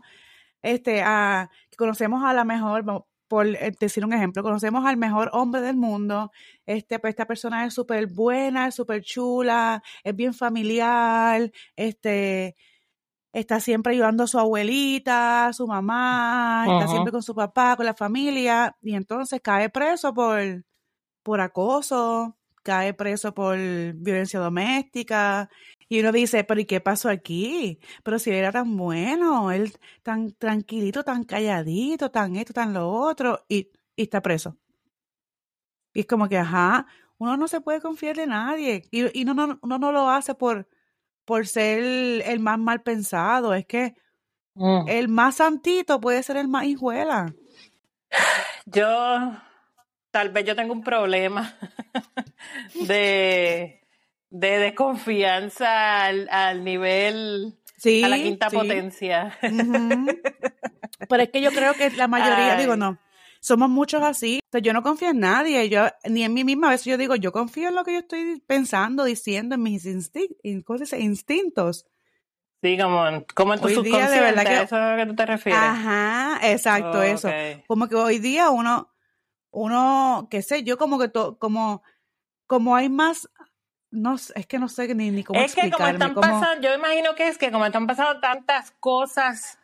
este, 0.62 1.02
a, 1.02 1.50
conocemos 1.78 2.24
a 2.26 2.34
la 2.34 2.44
mejor, 2.44 2.84
por 3.30 3.48
eh, 3.48 3.72
decir 3.80 4.04
un 4.04 4.12
ejemplo, 4.12 4.44
conocemos 4.44 4.86
al 4.86 4.98
mejor 4.98 5.30
hombre 5.34 5.62
del 5.62 5.78
mundo, 5.78 6.32
este, 6.66 7.00
pues 7.00 7.12
esta 7.12 7.26
persona 7.28 7.66
es 7.66 7.74
súper 7.74 8.08
buena, 8.08 8.68
es 8.68 8.76
súper 8.76 9.04
chula, 9.04 9.82
es 10.04 10.16
bien 10.16 10.34
familiar, 10.34 11.52
este, 11.78 12.58
está 13.32 13.60
siempre 13.60 13.94
ayudando 13.94 14.24
a 14.24 14.28
su 14.28 14.40
abuelita, 14.40 15.48
a 15.48 15.54
su 15.54 15.68
mamá, 15.68 16.66
está 16.68 16.88
siempre 16.88 17.12
con 17.12 17.24
su 17.24 17.36
papá, 17.36 17.76
con 17.78 17.86
la 17.86 17.94
familia, 17.94 18.76
y 18.82 18.96
entonces 18.96 19.40
cae 19.42 19.70
preso 19.70 20.14
por, 20.14 20.66
por 21.24 21.40
acoso, 21.42 22.36
cae 22.64 22.94
preso 22.94 23.34
por 23.34 23.58
violencia 23.96 24.40
doméstica, 24.40 25.50
y 25.90 26.00
uno 26.00 26.12
dice, 26.12 26.44
pero 26.44 26.62
¿y 26.62 26.66
qué 26.66 26.80
pasó 26.80 27.10
aquí? 27.10 27.80
Pero 28.04 28.20
si 28.20 28.30
él 28.30 28.38
era 28.38 28.52
tan 28.52 28.78
bueno, 28.78 29.52
él 29.52 29.74
tan 30.04 30.32
tranquilito, 30.34 31.04
tan 31.04 31.24
calladito, 31.24 32.12
tan 32.12 32.36
esto, 32.36 32.54
tan 32.54 32.74
lo 32.74 32.90
otro, 32.90 33.46
y, 33.50 33.72
está 33.98 34.22
preso. 34.22 34.58
Y 35.94 36.02
es 36.02 36.06
como 36.06 36.30
que, 36.30 36.38
ajá, 36.38 36.86
uno 37.18 37.36
no 37.36 37.48
se 37.48 37.60
puede 37.60 37.82
confiar 37.82 38.16
de 38.16 38.28
nadie, 38.28 38.84
y, 38.92 39.20
y 39.20 39.24
uno, 39.24 39.34
no, 39.34 39.60
uno 39.62 39.80
no 39.80 39.92
lo 39.92 40.10
hace 40.10 40.36
por 40.36 40.68
por 41.30 41.46
ser 41.46 41.78
el, 41.78 42.40
más 42.40 42.58
mal 42.58 42.82
pensado. 42.82 43.54
Es 43.54 43.64
que 43.68 43.94
mm. 44.56 44.88
el 44.88 45.10
más 45.10 45.36
santito 45.36 46.02
puede 46.02 46.24
ser 46.24 46.38
el 46.38 46.48
más 46.48 46.66
hijuela. 46.66 47.36
Yo, 48.66 49.34
tal 50.10 50.30
vez 50.30 50.46
yo 50.46 50.56
tengo 50.56 50.74
un 50.74 50.84
problema 50.84 51.56
de, 52.88 53.88
de 54.30 54.60
desconfianza 54.60 56.06
al, 56.06 56.64
nivel, 56.64 57.58
a 58.04 58.08
la 58.08 58.18
quinta 58.18 58.50
potencia. 58.50 59.38
Pero 61.10 61.24
es 61.24 61.30
que 61.30 61.42
yo 61.42 61.52
creo 61.52 61.74
que 61.74 61.90
la 61.92 62.08
mayoría, 62.08 62.58
digo, 62.58 62.76
no, 62.76 63.00
somos 63.40 63.70
muchos 63.70 64.02
así. 64.02 64.40
yo 64.62 64.74
no 64.74 64.84
confío 64.84 65.10
en 65.10 65.20
nadie, 65.20 65.70
yo 65.70 65.88
ni 66.06 66.24
en 66.24 66.34
mí 66.34 66.44
misma. 66.44 66.68
A 66.68 66.72
veces 66.72 66.86
yo 66.86 66.98
digo, 66.98 67.16
yo 67.16 67.32
confío 67.32 67.70
en 67.70 67.76
lo 67.76 67.84
que 67.84 67.94
yo 67.94 68.00
estoy 68.00 68.44
pensando, 68.46 69.04
diciendo, 69.04 69.56
en 69.56 69.64
mis 69.64 69.86
instintos. 69.86 71.86
Sí, 72.62 72.78
como 72.78 73.08
en, 73.08 73.26
como 73.36 73.54
en 73.54 73.62
tu 73.62 73.70
subconsciente, 73.70 74.16
de 74.16 74.20
verdad 74.20 74.44
que, 74.44 74.56
eso 74.56 74.64
es 74.64 74.74
a 74.74 74.92
lo 74.92 74.98
que 74.98 75.06
tú 75.06 75.16
te 75.16 75.26
refieres. 75.26 75.62
Ajá, 75.62 76.40
exacto, 76.44 77.02
eso. 77.02 77.30
Como 77.68 77.88
que 77.88 77.96
hoy 77.96 78.20
día 78.20 78.50
uno, 78.50 78.94
uno, 79.50 80.28
qué 80.30 80.42
sé, 80.42 80.64
yo 80.64 80.78
como 80.78 81.00
que, 81.00 81.08
to, 81.08 81.38
como, 81.40 81.84
como 82.48 82.76
hay 82.76 82.90
más, 82.90 83.30
no 83.92 84.16
es 84.16 84.48
que 84.48 84.60
no 84.60 84.70
sé 84.70 84.94
ni, 84.94 85.12
ni 85.12 85.24
cómo 85.24 85.40
Es 85.40 85.56
que 85.56 85.72
como 85.72 85.88
están 85.88 86.14
pasando, 86.14 86.68
yo 86.68 86.74
imagino 86.74 87.16
que 87.16 87.28
es 87.28 87.38
que 87.38 87.52
como 87.52 87.66
están 87.66 87.88
pasando 87.88 88.20
tantas 88.20 88.72
cosas 88.80 89.58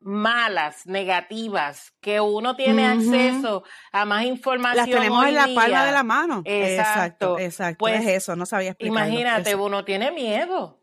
malas, 0.00 0.86
negativas, 0.86 1.92
que 2.00 2.20
uno 2.20 2.54
tiene 2.54 2.86
acceso 2.86 3.64
a 3.90 4.04
más 4.04 4.24
información. 4.24 4.76
Las 4.76 4.86
tenemos 4.88 5.26
en 5.26 5.34
la 5.34 5.48
palma 5.54 5.84
de 5.84 5.92
la 5.92 6.02
mano. 6.04 6.42
Exacto, 6.44 7.38
exacto. 7.38 7.78
Pues, 7.78 8.00
es 8.02 8.08
eso, 8.08 8.36
no 8.36 8.46
sabía 8.46 8.70
explicarlo. 8.70 9.08
Imagínate, 9.08 9.54
uno 9.56 9.84
tiene 9.84 10.12
miedo. 10.12 10.80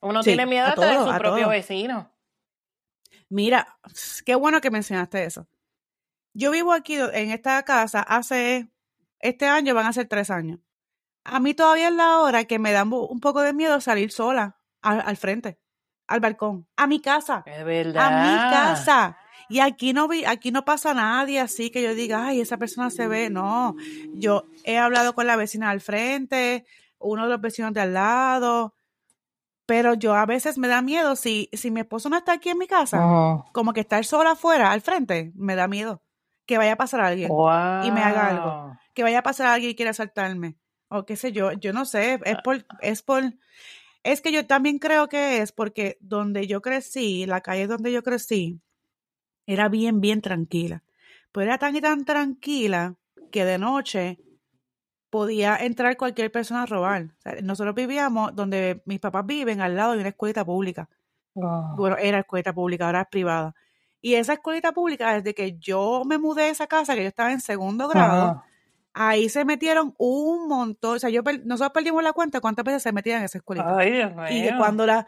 Uno 0.00 0.22
tiene 0.22 0.44
miedo 0.44 0.66
hasta 0.66 0.86
de 0.86 0.98
su 0.98 1.18
propio 1.18 1.48
vecino. 1.48 2.12
Mira, 3.30 3.78
qué 4.26 4.34
bueno 4.34 4.60
que 4.60 4.70
mencionaste 4.70 5.24
eso. 5.24 5.48
Yo 6.34 6.50
vivo 6.50 6.72
aquí 6.72 6.96
en 6.96 7.30
esta 7.30 7.62
casa 7.62 8.00
hace, 8.00 8.68
este 9.18 9.46
año 9.46 9.74
van 9.74 9.86
a 9.86 9.92
ser 9.92 10.08
tres 10.08 10.30
años. 10.30 10.60
A 11.30 11.40
mí 11.40 11.54
todavía 11.54 11.88
es 11.88 11.94
la 11.94 12.18
hora 12.18 12.44
que 12.44 12.58
me 12.58 12.72
da 12.72 12.84
un 12.84 13.20
poco 13.20 13.42
de 13.42 13.52
miedo 13.52 13.80
salir 13.80 14.10
sola 14.10 14.58
al 14.80 15.16
frente 15.16 15.58
al 16.08 16.20
balcón, 16.20 16.66
a 16.76 16.86
mi 16.86 17.00
casa. 17.00 17.44
Es 17.46 17.64
verdad. 17.64 18.06
A 18.06 18.22
mi 18.22 18.50
casa. 18.50 19.18
Y 19.50 19.60
aquí 19.60 19.92
no 19.92 20.08
vi, 20.08 20.24
aquí 20.24 20.50
no 20.50 20.64
pasa 20.64 20.92
nadie 20.92 21.38
así 21.40 21.70
que 21.70 21.82
yo 21.82 21.94
diga, 21.94 22.26
ay, 22.26 22.40
esa 22.40 22.56
persona 22.56 22.90
se 22.90 23.06
ve. 23.06 23.30
No, 23.30 23.76
yo 24.14 24.44
he 24.64 24.78
hablado 24.78 25.14
con 25.14 25.26
la 25.26 25.36
vecina 25.36 25.70
al 25.70 25.80
frente, 25.80 26.66
uno 26.98 27.24
de 27.24 27.28
los 27.30 27.40
vecinos 27.40 27.72
de 27.72 27.82
al 27.82 27.94
lado, 27.94 28.74
pero 29.64 29.94
yo 29.94 30.14
a 30.14 30.26
veces 30.26 30.58
me 30.58 30.68
da 30.68 30.82
miedo 30.82 31.14
si, 31.14 31.48
si 31.52 31.70
mi 31.70 31.80
esposo 31.80 32.08
no 32.08 32.16
está 32.16 32.32
aquí 32.32 32.48
en 32.48 32.58
mi 32.58 32.66
casa, 32.66 33.44
como 33.52 33.72
que 33.72 33.80
estar 33.80 34.04
sola 34.04 34.32
afuera, 34.32 34.72
al 34.72 34.80
frente, 34.80 35.32
me 35.34 35.54
da 35.54 35.68
miedo 35.68 36.02
que 36.46 36.56
vaya 36.56 36.72
a 36.72 36.76
pasar 36.76 37.00
alguien 37.00 37.30
y 37.30 37.90
me 37.90 38.02
haga 38.02 38.28
algo, 38.28 38.78
que 38.94 39.02
vaya 39.02 39.18
a 39.18 39.22
pasar 39.22 39.48
alguien 39.48 39.72
y 39.72 39.74
quiera 39.74 39.90
asaltarme 39.90 40.56
o 40.88 41.04
qué 41.04 41.16
sé 41.16 41.32
yo, 41.32 41.52
yo 41.52 41.72
no 41.72 41.84
sé, 41.84 42.20
es 42.24 42.36
por, 42.42 42.64
es 42.80 43.02
por, 43.02 43.22
es 44.02 44.20
que 44.20 44.32
yo 44.32 44.46
también 44.46 44.78
creo 44.78 45.08
que 45.08 45.42
es 45.42 45.52
porque 45.52 45.98
donde 46.00 46.46
yo 46.46 46.62
crecí, 46.62 47.26
la 47.26 47.40
calle 47.40 47.66
donde 47.66 47.92
yo 47.92 48.02
crecí, 48.02 48.60
era 49.46 49.68
bien, 49.68 50.00
bien 50.00 50.20
tranquila. 50.20 50.82
Pero 51.32 51.46
era 51.46 51.58
tan 51.58 51.76
y 51.76 51.80
tan 51.80 52.04
tranquila 52.04 52.96
que 53.30 53.44
de 53.44 53.58
noche 53.58 54.18
podía 55.10 55.56
entrar 55.56 55.96
cualquier 55.96 56.30
persona 56.30 56.62
a 56.62 56.66
robar. 56.66 57.14
nosotros 57.42 57.74
vivíamos 57.74 58.34
donde 58.34 58.82
mis 58.84 59.00
papás 59.00 59.24
viven, 59.26 59.60
al 59.60 59.76
lado 59.76 59.92
de 59.92 60.00
una 60.00 60.08
escuelita 60.10 60.44
pública. 60.44 60.88
Bueno, 61.34 61.96
era 61.96 62.20
escuela 62.20 62.52
pública, 62.52 62.86
ahora 62.86 63.02
es 63.02 63.08
privada. 63.08 63.54
Y 64.00 64.14
esa 64.14 64.34
escuelita 64.34 64.72
pública, 64.72 65.14
desde 65.14 65.34
que 65.34 65.58
yo 65.58 66.02
me 66.04 66.18
mudé 66.18 66.44
a 66.44 66.48
esa 66.48 66.66
casa, 66.66 66.94
que 66.94 67.02
yo 67.02 67.08
estaba 67.08 67.32
en 67.32 67.40
segundo 67.40 67.88
grado, 67.88 68.42
ahí 68.98 69.28
se 69.28 69.44
metieron 69.44 69.94
un 69.96 70.48
montón. 70.48 70.96
O 70.96 70.98
sea, 70.98 71.08
yo 71.08 71.22
nosotros 71.44 71.72
perdimos 71.72 72.02
la 72.02 72.12
cuenta 72.12 72.40
cuántas 72.40 72.64
veces 72.64 72.82
se 72.82 72.92
metían 72.92 73.20
en 73.20 73.24
esa 73.26 73.38
escuela. 73.38 73.76
Ay, 73.78 73.92
Dios 73.92 74.14
mío. 74.14 74.24
Y 74.28 74.42
que 74.42 74.56
cuando 74.56 74.86
la 74.86 75.06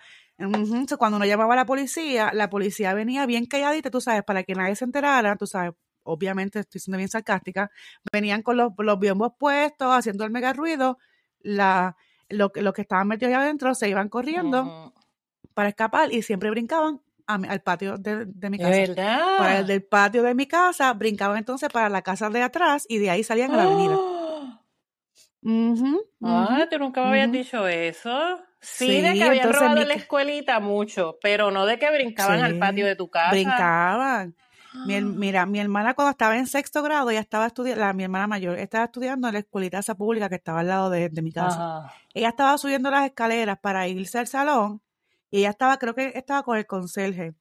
cuando 0.98 1.18
uno 1.18 1.26
llamaba 1.26 1.52
a 1.52 1.56
la 1.56 1.66
policía, 1.66 2.30
la 2.32 2.48
policía 2.48 2.94
venía 2.94 3.26
bien 3.26 3.44
calladita, 3.44 3.90
tú 3.90 4.00
sabes, 4.00 4.22
para 4.22 4.42
que 4.42 4.54
nadie 4.54 4.74
se 4.74 4.86
enterara, 4.86 5.36
tú 5.36 5.46
sabes, 5.46 5.72
obviamente 6.02 6.60
estoy 6.60 6.80
siendo 6.80 6.96
bien 6.96 7.10
sarcástica, 7.10 7.70
venían 8.10 8.40
con 8.40 8.56
los, 8.56 8.72
los 8.78 8.98
biombos 8.98 9.32
puestos, 9.38 9.92
haciendo 9.92 10.24
el 10.24 10.30
mega 10.30 10.54
ruido, 10.54 10.96
la, 11.40 11.94
lo, 12.30 12.50
los 12.54 12.72
que 12.72 12.80
estaban 12.80 13.06
metidos 13.06 13.34
allá 13.34 13.42
adentro 13.42 13.74
se 13.74 13.90
iban 13.90 14.08
corriendo 14.08 14.94
para 15.52 15.68
escapar 15.68 16.10
y 16.10 16.22
siempre 16.22 16.48
brincaban 16.48 17.02
al 17.34 17.60
patio 17.62 17.98
de, 17.98 18.26
mi 18.50 18.58
casa. 18.58 18.70
verdad? 18.70 19.38
Para 19.38 19.58
el 19.58 19.66
del 19.66 19.82
patio 19.82 20.22
de 20.22 20.34
mi 20.34 20.46
casa, 20.46 20.92
brincaban 20.94 21.38
entonces 21.38 21.68
para 21.68 21.88
la 21.88 22.02
casa 22.02 22.30
de 22.30 22.42
atrás 22.42 22.86
y 22.88 22.98
de 22.98 23.10
ahí 23.10 23.22
salían 23.22 23.52
a 23.52 23.56
la 23.56 23.62
avenida. 23.64 23.98
ah, 26.22 26.66
tú 26.70 26.78
nunca 26.78 27.02
me 27.02 27.10
habías 27.10 27.32
dicho 27.32 27.66
eso. 27.68 28.40
Sí, 28.60 29.00
de 29.00 29.14
que 29.14 29.24
habían 29.24 29.52
robado 29.52 29.84
la 29.84 29.94
escuelita 29.94 30.60
mucho, 30.60 31.18
pero 31.22 31.50
no 31.50 31.64
de 31.64 31.78
que 31.78 31.90
brincaban 31.90 32.42
al 32.42 32.58
patio 32.58 32.86
de 32.86 32.94
tu 32.94 33.08
casa. 33.08 33.30
Brincaban. 33.30 34.34
mira, 34.84 35.46
mi 35.46 35.60
hermana 35.60 35.94
cuando 35.94 36.10
estaba 36.10 36.36
en 36.36 36.46
sexto 36.46 36.82
grado, 36.82 37.10
ya 37.10 37.20
estaba 37.20 37.46
estudiando, 37.46 37.94
mi 37.94 38.04
hermana 38.04 38.26
mayor, 38.26 38.58
estaba 38.58 38.84
estudiando 38.84 39.28
en 39.28 39.34
la 39.34 39.40
escuelita 39.40 39.78
esa 39.78 39.94
pública 39.94 40.28
que 40.28 40.34
estaba 40.34 40.60
al 40.60 40.68
lado 40.68 40.90
de, 40.90 41.10
mi 41.22 41.32
casa. 41.32 41.90
Ella 42.12 42.28
estaba 42.28 42.58
subiendo 42.58 42.90
las 42.90 43.06
escaleras 43.06 43.58
para 43.58 43.88
irse 43.88 44.18
al 44.18 44.26
salón 44.26 44.82
y 45.30 45.38
ella 45.38 45.50
estaba, 45.50 45.78
creo 45.78 45.94
que 45.94 46.12
estaba 46.14 46.42
con 46.42 46.56
el 46.56 46.66
conserje, 46.66 47.34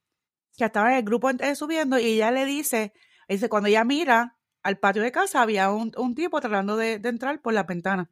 que 0.56 0.64
estaba 0.64 0.92
en 0.92 0.98
el 0.98 1.04
grupo 1.04 1.30
subiendo 1.54 1.98
y 1.98 2.06
ella 2.06 2.30
le 2.30 2.44
dice, 2.44 2.92
dice, 3.28 3.48
cuando 3.48 3.68
ella 3.68 3.84
mira 3.84 4.36
al 4.62 4.78
patio 4.78 5.02
de 5.02 5.12
casa 5.12 5.42
había 5.42 5.70
un, 5.70 6.14
tipo 6.14 6.40
tratando 6.40 6.76
de, 6.76 6.94
entrar 7.02 7.40
por 7.40 7.54
la 7.54 7.64
ventana. 7.64 8.08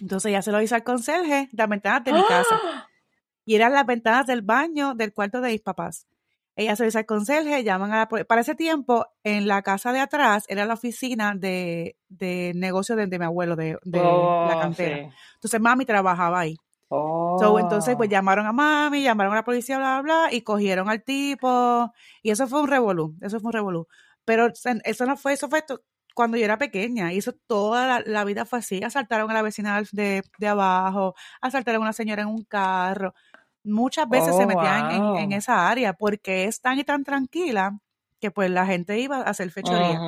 Entonces 0.00 0.30
ella 0.30 0.42
se 0.42 0.52
lo 0.52 0.58
dice 0.58 0.74
al 0.74 0.84
conserje, 0.84 1.48
las 1.52 1.68
ventanas 1.68 2.04
de 2.04 2.12
mi 2.12 2.22
casa. 2.24 2.86
Y 3.44 3.54
eran 3.54 3.72
las 3.72 3.86
ventanas 3.86 4.26
del 4.26 4.42
baño 4.42 4.94
del 4.94 5.12
cuarto 5.12 5.40
de 5.40 5.52
mis 5.52 5.60
papás. 5.60 6.06
Ella 6.54 6.76
se 6.76 6.82
lo 6.82 6.86
dice 6.86 6.98
al 6.98 7.06
conserje, 7.06 7.62
llaman 7.64 7.92
a 7.92 8.08
la 8.10 8.24
Para 8.24 8.40
ese 8.40 8.54
tiempo, 8.54 9.06
en 9.22 9.46
la 9.46 9.62
casa 9.62 9.92
de 9.92 10.00
atrás 10.00 10.44
era 10.48 10.66
la 10.66 10.74
oficina 10.74 11.34
de, 11.34 11.96
de 12.08 12.52
negocio 12.56 12.96
de, 12.96 13.06
mi 13.06 13.24
abuelo, 13.24 13.56
de, 13.56 13.78
la 13.84 14.02
oh, 14.02 14.60
cantera. 14.60 15.10
Entonces 15.34 15.60
mami 15.60 15.84
trabajaba 15.84 16.40
ahí. 16.40 16.56
So, 16.90 17.58
entonces, 17.58 17.96
pues 17.96 18.08
oh. 18.08 18.10
llamaron 18.10 18.46
a 18.46 18.52
mami, 18.52 19.02
llamaron 19.02 19.32
a 19.34 19.36
la 19.36 19.44
policía, 19.44 19.78
bla, 19.78 20.00
bla, 20.00 20.02
bla, 20.02 20.32
y 20.32 20.40
cogieron 20.42 20.88
al 20.88 21.02
tipo. 21.02 21.92
Y 22.22 22.30
eso 22.30 22.46
fue 22.46 22.60
un 22.60 22.68
revolú, 22.68 23.14
eso 23.20 23.40
fue 23.40 23.48
un 23.48 23.52
revolú. 23.52 23.88
Pero 24.24 24.48
eso 24.84 25.06
no 25.06 25.16
fue, 25.16 25.34
eso 25.34 25.48
fue 25.48 25.64
cuando 26.14 26.36
yo 26.36 26.44
era 26.44 26.58
pequeña. 26.58 27.12
Y 27.12 27.18
eso 27.18 27.32
toda 27.46 28.00
la, 28.00 28.24
vida 28.24 28.44
fue 28.44 28.60
así. 28.60 28.82
Asaltaron 28.82 29.30
a 29.30 29.34
la 29.34 29.42
vecina 29.42 29.82
de, 29.92 30.22
de, 30.38 30.48
abajo, 30.48 31.14
asaltaron 31.40 31.82
a 31.82 31.84
una 31.84 31.92
señora 31.92 32.22
en 32.22 32.28
un 32.28 32.44
carro. 32.44 33.14
Muchas 33.64 34.08
veces 34.08 34.34
se 34.34 34.44
oh, 34.44 34.46
metían 34.46 35.16
en, 35.18 35.32
esa 35.32 35.68
área 35.68 35.92
porque 35.92 36.44
es 36.44 36.60
tan 36.60 36.78
y 36.78 36.84
tan 36.84 37.04
tranquila 37.04 37.78
que 38.18 38.30
pues 38.30 38.50
la 38.50 38.66
gente 38.66 38.98
iba 38.98 39.18
a 39.18 39.22
hacer 39.22 39.50
fechoría. 39.50 40.00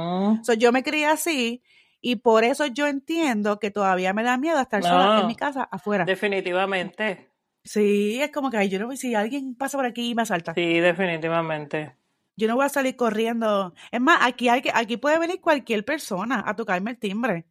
yo 0.59 0.73
me 0.73 0.83
crié 0.83 1.07
así 1.07 1.63
y 2.01 2.17
por 2.17 2.45
eso 2.45 2.67
yo 2.67 2.87
entiendo 2.87 3.59
que 3.59 3.71
todavía 3.71 4.13
me 4.13 4.23
da 4.23 4.37
miedo 4.37 4.61
estar 4.61 4.83
sola 4.83 5.21
en 5.21 5.27
mi 5.27 5.37
casa 5.37 5.65
afuera. 5.65 6.05
Definitivamente. 6.05 7.29
Sí, 7.63 8.21
es 8.21 8.31
como 8.31 8.51
que 8.51 8.69
yo 8.69 8.79
no 8.79 8.87
voy, 8.87 8.97
si 8.97 9.15
alguien 9.15 9.55
pasa 9.55 9.77
por 9.77 9.85
aquí 9.85 10.11
y 10.11 10.15
me 10.15 10.23
asalta. 10.23 10.55
Sí, 10.55 10.81
definitivamente. 10.81 11.95
Yo 12.37 12.49
no 12.49 12.57
voy 12.57 12.65
a 12.65 12.71
salir 12.71 12.97
corriendo. 12.97 13.75
Es 13.91 14.01
más, 14.01 14.21
aquí, 14.23 14.49
hay, 14.49 14.63
aquí 14.73 14.97
puede 14.97 15.19
venir 15.19 15.41
cualquier 15.41 15.85
persona 15.85 16.43
a 16.47 16.57
tocarme 16.57 16.93
el 16.93 16.99
timbre. 16.99 17.45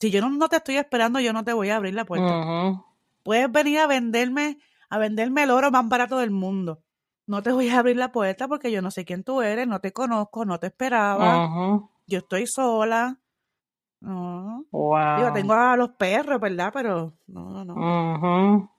Si 0.00 0.10
yo 0.10 0.26
no, 0.26 0.48
te 0.48 0.56
estoy 0.56 0.76
esperando, 0.76 1.20
yo 1.20 1.32
no 1.32 1.44
te 1.44 1.52
voy 1.52 1.70
a 1.70 1.76
abrir 1.76 1.94
la 1.94 2.04
puerta. 2.04 2.82
Puedes 3.22 3.50
venir 3.50 3.80
a 3.80 3.86
venderme, 3.86 4.58
a 4.88 4.98
venderme 4.98 5.42
el 5.42 5.50
oro 5.50 5.70
más 5.70 5.86
barato 5.88 6.18
del 6.18 6.30
mundo. 6.30 6.82
no 7.26 7.42
te 7.42 7.52
voy 7.52 7.68
a 7.68 7.78
abrir 7.78 7.96
la 7.96 8.12
puerta 8.12 8.48
porque 8.48 8.72
yo 8.72 8.82
no 8.82 8.90
sé 8.90 9.04
quién 9.04 9.24
tú 9.24 9.42
eres, 9.42 9.66
no 9.66 9.80
te 9.80 9.92
conozco, 9.92 10.44
no 10.44 10.58
te 10.58 10.68
esperaba, 10.68 11.44
Ujú. 11.44 11.89
Yo 12.10 12.18
estoy 12.18 12.46
sola. 12.46 13.18
No. 14.00 14.64
Digo, 14.64 14.68
Wow. 14.70 15.32
tengo 15.32 15.52
a 15.54 15.76
los 15.76 15.90
perros, 15.90 16.40
¿verdad? 16.40 16.70
Pero 16.72 17.14
no, 17.26 17.50
no, 17.50 17.64
no. 17.64 17.74
Ujú. 18.54 18.70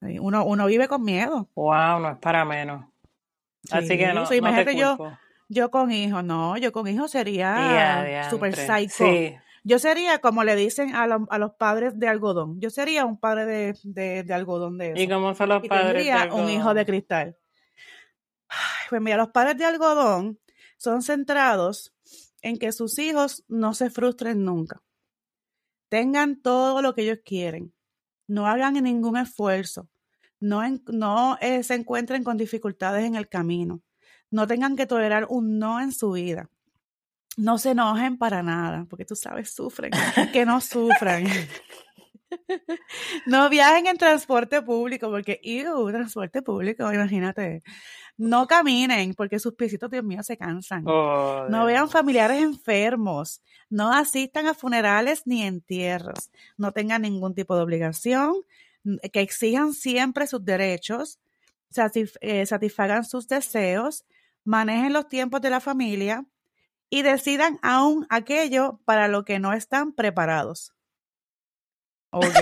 Sí, 0.00 0.18
Uno, 0.18 0.44
uno 0.44 0.66
vive 0.66 0.86
con 0.88 1.02
miedo. 1.02 1.48
Wow, 1.54 2.00
no 2.00 2.10
es 2.10 2.18
para 2.18 2.44
menos. 2.44 2.84
Así 3.70 3.96
que 3.98 4.06
Sí, 4.08 4.14
no, 4.14 4.14
so, 4.14 4.20
no 4.22 4.28
te 4.28 4.36
imagínate 4.36 4.76
yo, 4.76 4.96
culpo. 4.96 5.18
yo 5.48 5.70
con 5.70 5.90
hijos, 5.92 6.22
no, 6.24 6.56
yo 6.56 6.72
con 6.72 6.86
hijos 6.86 7.10
Y 7.10 7.18
sería 7.18 8.28
super 8.30 8.54
diantre. 8.54 8.86
psycho. 8.88 9.04
Sí. 9.04 9.36
Yo 9.64 9.78
sería 9.78 10.20
como 10.20 10.44
le 10.44 10.54
dicen 10.56 10.94
a, 10.94 11.06
los- 11.06 11.22
a 11.30 11.38
los 11.38 11.52
padres 11.54 11.98
de 11.98 12.08
algodón. 12.08 12.60
Yo 12.60 12.70
sería 12.70 13.04
un 13.04 13.18
padre 13.18 13.44
de, 13.44 13.76
de, 13.82 14.22
de 14.22 14.34
algodón 14.34 14.78
de 14.78 14.94
¿Y 14.96 15.02
eso. 15.04 15.14
cómo 15.14 15.34
son 15.34 15.48
los 15.50 15.64
Y 15.64 15.68
padres 15.68 15.86
de 15.88 16.10
tendría 16.12 16.32
un 16.34 16.48
hijo 16.48 16.72
de 16.74 16.80
algodón? 16.80 16.84
cristal. 16.84 17.36
Ay, 18.48 18.86
Pues 18.88 19.00
mira, 19.02 19.16
los 19.18 19.28
padres 19.28 19.58
de 19.58 19.64
algodón 19.66 20.38
son 20.78 21.02
centrados 21.02 21.92
en 22.42 22.58
que 22.58 22.72
sus 22.72 22.98
hijos 22.98 23.44
no 23.48 23.74
se 23.74 23.90
frustren 23.90 24.44
nunca. 24.44 24.82
Tengan 25.88 26.40
todo 26.40 26.82
lo 26.82 26.94
que 26.94 27.02
ellos 27.02 27.18
quieren. 27.24 27.72
No 28.26 28.46
hagan 28.46 28.74
ningún 28.82 29.16
esfuerzo. 29.16 29.88
No, 30.40 30.62
en- 30.62 30.82
no 30.86 31.38
eh, 31.40 31.62
se 31.62 31.74
encuentren 31.74 32.22
con 32.24 32.36
dificultades 32.36 33.04
en 33.04 33.14
el 33.14 33.28
camino. 33.28 33.80
No 34.30 34.46
tengan 34.46 34.76
que 34.76 34.86
tolerar 34.86 35.26
un 35.30 35.58
no 35.58 35.80
en 35.80 35.92
su 35.92 36.12
vida. 36.12 36.50
No 37.36 37.56
se 37.58 37.70
enojen 37.70 38.18
para 38.18 38.42
nada, 38.42 38.84
porque 38.90 39.04
tú 39.04 39.16
sabes, 39.16 39.50
sufren. 39.54 39.92
Que 40.32 40.44
no 40.44 40.60
sufran. 40.60 41.24
No 43.26 43.48
viajen 43.48 43.86
en 43.86 43.96
transporte 43.98 44.62
público, 44.62 45.10
porque, 45.10 45.40
¡iu! 45.42 45.88
transporte 45.90 46.42
público, 46.42 46.92
imagínate. 46.92 47.62
No 48.16 48.46
caminen, 48.46 49.14
porque 49.14 49.38
sus 49.38 49.54
piecitos, 49.54 49.90
Dios 49.90 50.04
mío, 50.04 50.22
se 50.22 50.36
cansan. 50.36 50.82
Oh, 50.86 51.46
No 51.48 51.58
Dios. 51.58 51.66
vean 51.66 51.88
familiares 51.90 52.42
enfermos. 52.42 53.42
No 53.70 53.92
asistan 53.92 54.46
a 54.46 54.54
funerales 54.54 55.22
ni 55.26 55.42
entierros. 55.44 56.30
No 56.56 56.72
tengan 56.72 57.02
ningún 57.02 57.34
tipo 57.34 57.54
de 57.56 57.62
obligación. 57.62 58.34
Que 59.12 59.20
exijan 59.20 59.72
siempre 59.72 60.26
sus 60.26 60.44
derechos. 60.44 61.18
satisf- 61.70 62.16
eh, 62.22 62.46
satisfagan 62.46 63.04
sus 63.04 63.28
deseos. 63.28 64.04
Manejen 64.44 64.92
los 64.94 65.06
tiempos 65.08 65.40
de 65.42 65.50
la 65.50 65.60
familia. 65.60 66.24
Y 66.90 67.02
decidan 67.02 67.58
aún 67.62 68.06
aquello 68.08 68.80
para 68.86 69.06
lo 69.08 69.24
que 69.24 69.38
no 69.38 69.52
están 69.52 69.92
preparados. 69.92 70.72
¿Ok? 72.10 72.36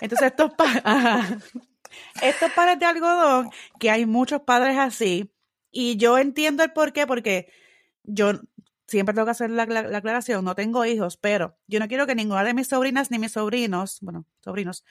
Entonces 0.00 0.28
estos, 0.28 0.52
pa- 0.54 1.38
estos 2.22 2.52
padres 2.52 2.78
de 2.78 2.86
algodón, 2.86 3.50
que 3.78 3.90
hay 3.90 4.06
muchos 4.06 4.42
padres 4.42 4.76
así, 4.78 5.32
y 5.70 5.96
yo 5.96 6.18
entiendo 6.18 6.62
el 6.62 6.72
por 6.72 6.92
qué, 6.92 7.06
porque 7.06 7.52
yo 8.04 8.32
siempre 8.86 9.14
tengo 9.14 9.24
que 9.26 9.30
hacer 9.32 9.50
la, 9.50 9.66
la- 9.66 9.82
la 9.82 9.98
aclaración, 9.98 10.44
no 10.44 10.54
tengo 10.54 10.84
hijos, 10.84 11.16
pero 11.16 11.56
yo 11.66 11.80
no 11.80 11.88
quiero 11.88 12.06
que 12.06 12.14
ninguna 12.14 12.44
de 12.44 12.54
mis 12.54 12.68
sobrinas 12.68 13.10
ni 13.10 13.18
mis 13.18 13.32
sobrinos, 13.32 13.98
bueno, 14.00 14.26
sobrinos, 14.42 14.84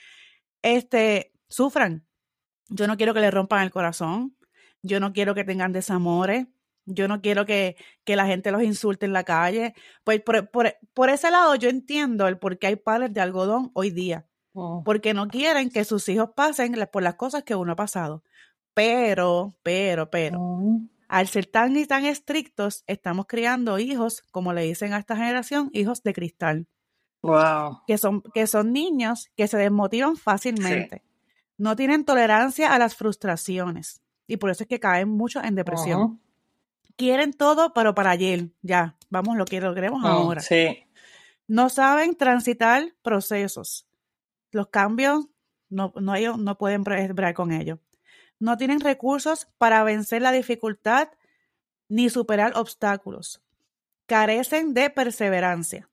este, 0.61 1.31
sufran. 1.49 2.05
Yo 2.69 2.87
no 2.87 2.97
quiero 2.97 3.13
que 3.13 3.19
le 3.19 3.29
rompan 3.31 3.63
el 3.63 3.71
corazón, 3.71 4.35
yo 4.81 4.99
no 4.99 5.13
quiero 5.13 5.35
que 5.35 5.43
tengan 5.43 5.71
desamores, 5.73 6.47
yo 6.85 7.07
no 7.07 7.21
quiero 7.21 7.45
que, 7.45 7.75
que 8.03 8.15
la 8.15 8.25
gente 8.25 8.51
los 8.51 8.63
insulte 8.63 9.05
en 9.05 9.13
la 9.13 9.23
calle. 9.23 9.73
Pues 10.03 10.21
por, 10.21 10.49
por- 10.51 10.75
por 10.93 11.09
ese 11.09 11.31
lado 11.31 11.55
yo 11.55 11.69
entiendo 11.69 12.27
el 12.27 12.37
por 12.37 12.57
qué 12.59 12.67
hay 12.67 12.75
padres 12.75 13.13
de 13.13 13.21
algodón 13.21 13.71
hoy 13.73 13.89
día 13.91 14.25
Mm. 14.55 14.83
porque 14.83 15.15
no 15.15 15.27
quieren 15.29 15.71
que 15.71 15.83
sus 15.83 16.07
hijos 16.09 16.29
pasen 16.35 16.75
por 16.91 17.01
las 17.01 17.15
cosas 17.15 17.41
que 17.43 17.55
uno 17.55 17.71
ha 17.73 17.75
pasado. 17.75 18.23
Pero, 18.75 19.55
pero, 19.63 20.09
pero, 20.09 20.39
Mm. 20.39 20.89
al 21.07 21.27
ser 21.27 21.45
tan 21.47 21.75
y 21.75 21.85
tan 21.85 22.05
estrictos, 22.05 22.83
estamos 22.87 23.25
criando 23.27 23.77
hijos, 23.79 24.23
como 24.31 24.53
le 24.53 24.61
dicen 24.63 24.93
a 24.93 24.99
esta 24.99 25.15
generación, 25.15 25.69
hijos 25.73 26.03
de 26.03 26.13
cristal, 26.13 26.67
Wow. 27.23 27.81
que 27.87 27.97
son, 27.97 28.21
que 28.33 28.45
son 28.47 28.73
niños 28.73 29.29
que 29.35 29.47
se 29.47 29.57
desmotivan 29.57 30.15
Sí. 30.15 30.21
fácilmente, 30.21 31.03
no 31.57 31.75
tienen 31.75 32.03
tolerancia 32.05 32.73
a 32.73 32.79
las 32.79 32.95
frustraciones 32.95 34.01
y 34.27 34.37
por 34.37 34.49
eso 34.49 34.63
es 34.63 34.67
que 34.69 34.79
caen 34.79 35.09
mucho 35.09 35.41
en 35.43 35.55
depresión. 35.55 36.19
Quieren 36.95 37.33
todo, 37.33 37.73
pero 37.73 37.95
para 37.95 38.11
ayer, 38.11 38.49
ya, 38.61 38.95
vamos, 39.09 39.35
lo 39.35 39.45
que 39.45 39.59
lo 39.61 39.73
queremos 39.73 40.01
Mm, 40.01 40.05
ahora. 40.05 40.41
Sí. 40.41 40.85
No 41.47 41.69
saben 41.69 42.15
transitar 42.15 42.93
procesos. 43.01 43.87
Los 44.51 44.67
cambios 44.67 45.25
no, 45.69 45.91
no, 45.99 46.13
ellos 46.15 46.37
no 46.37 46.57
pueden 46.57 46.83
bre- 46.85 47.11
bregar 47.13 47.33
con 47.33 47.51
ellos. 47.51 47.79
No 48.39 48.57
tienen 48.57 48.79
recursos 48.79 49.47
para 49.57 49.83
vencer 49.83 50.21
la 50.21 50.31
dificultad 50.31 51.09
ni 51.89 52.09
superar 52.09 52.53
obstáculos. 52.55 53.41
Carecen 54.05 54.73
de 54.73 54.89
perseverancia. 54.89 55.89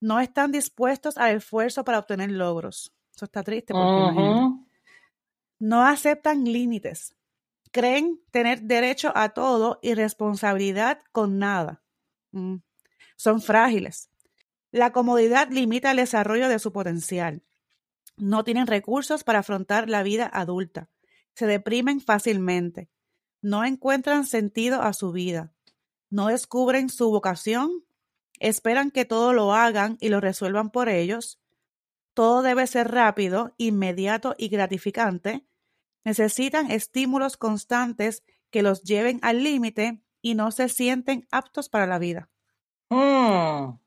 No 0.00 0.20
están 0.20 0.52
dispuestos 0.52 1.16
al 1.18 1.36
esfuerzo 1.36 1.84
para 1.84 1.98
obtener 1.98 2.30
logros. 2.30 2.92
Eso 3.14 3.24
está 3.24 3.42
triste 3.42 3.72
porque. 3.72 4.20
Ujú. 4.20 4.66
No 5.58 5.82
aceptan 5.84 6.44
límites. 6.44 7.14
Creen 7.72 8.20
tener 8.30 8.62
derecho 8.62 9.12
a 9.16 9.30
todo 9.30 9.80
y 9.82 9.94
responsabilidad 9.94 11.00
con 11.10 11.38
nada. 11.38 11.82
Mm. 12.30 12.56
Son 13.16 13.40
frágiles. 13.40 14.10
La 14.70 14.92
comodidad 14.92 15.50
limita 15.50 15.90
el 15.90 15.96
desarrollo 15.96 16.48
de 16.48 16.58
su 16.58 16.72
potencial. 16.72 17.42
No 18.16 18.44
tienen 18.44 18.66
recursos 18.66 19.24
para 19.24 19.40
afrontar 19.40 19.88
la 19.88 20.02
vida 20.02 20.30
adulta. 20.32 20.88
Se 21.34 21.46
deprimen 21.46 22.00
fácilmente. 22.00 22.90
No 23.40 23.64
encuentran 23.64 24.26
sentido 24.26 24.82
a 24.82 24.92
su 24.92 25.12
vida. 25.12 25.52
No 26.10 26.28
descubren 26.28 26.90
su 26.90 27.10
vocación. 27.10 27.84
Esperan 28.38 28.90
que 28.90 29.04
todo 29.04 29.32
lo 29.32 29.54
hagan 29.54 29.96
y 30.00 30.10
lo 30.10 30.20
resuelvan 30.20 30.70
por 30.70 30.88
ellos. 30.88 31.40
Todo 32.14 32.42
debe 32.42 32.66
ser 32.66 32.90
rápido, 32.90 33.54
inmediato 33.56 34.34
y 34.36 34.48
gratificante. 34.48 35.46
Necesitan 36.04 36.70
estímulos 36.70 37.36
constantes 37.36 38.22
que 38.50 38.62
los 38.62 38.82
lleven 38.82 39.18
al 39.22 39.42
límite 39.42 40.00
y 40.20 40.34
no 40.34 40.50
se 40.50 40.68
sienten 40.68 41.26
aptos 41.30 41.68
para 41.68 41.86
la 41.86 41.98
vida. 41.98 42.28
Mm. 42.90 43.78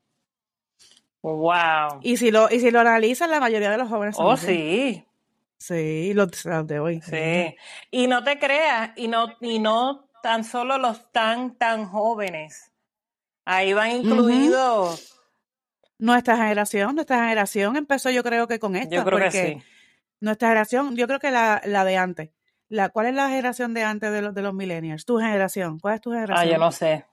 Wow. 1.22 2.00
Y 2.02 2.16
si 2.16 2.30
lo, 2.30 2.48
y 2.50 2.60
si 2.60 2.70
lo 2.70 2.80
analizan, 2.80 3.30
la 3.30 3.40
mayoría 3.40 3.70
de 3.70 3.78
los 3.78 3.88
jóvenes 3.88 4.16
son 4.16 4.26
Oh, 4.26 4.30
así. 4.32 4.46
sí. 4.46 5.02
Sí, 5.58 6.12
los, 6.14 6.30
de 6.66 6.78
hoy. 6.78 7.00
Sí. 7.00 7.56
Y 7.90 8.06
no 8.08 8.22
te 8.22 8.38
creas, 8.38 8.90
y 8.96 9.08
no, 9.08 9.28
y 9.40 9.58
no 9.58 10.08
tan 10.22 10.44
solo 10.44 10.76
los 10.76 11.10
tan, 11.12 11.56
tan 11.56 11.86
jóvenes. 11.86 12.70
Ahí 13.44 13.72
van 13.72 13.92
incluidos. 13.92 15.18
Nuestra 15.98 16.36
generación, 16.36 16.94
nuestra 16.94 17.16
generación 17.20 17.76
empezó 17.76 18.10
yo 18.10 18.22
creo 18.22 18.46
que 18.46 18.58
con 18.58 18.76
esto. 18.76 18.94
Yo 18.94 19.04
creo 19.04 19.18
que 19.18 19.30
sí. 19.30 19.62
Nuestra 20.20 20.48
generación, 20.48 20.96
yo 20.96 21.06
creo 21.06 21.18
que 21.18 21.30
la, 21.30 21.60
la 21.64 21.84
de 21.84 21.96
antes. 21.96 22.30
La, 22.68 22.88
¿Cuál 22.88 23.06
es 23.06 23.14
la 23.14 23.28
generación 23.28 23.74
de 23.74 23.84
antes 23.84 24.10
de 24.12 24.22
los, 24.22 24.34
de 24.34 24.42
los 24.42 24.54
millennials? 24.54 25.04
Tu 25.04 25.18
generación. 25.18 25.78
¿Cuál 25.78 25.94
es 25.96 26.00
tu 26.00 26.12
Ah, 26.12 26.16
generación? 26.16 26.50
yo 26.52 26.58
no 26.58 26.72
sé. 26.72 27.04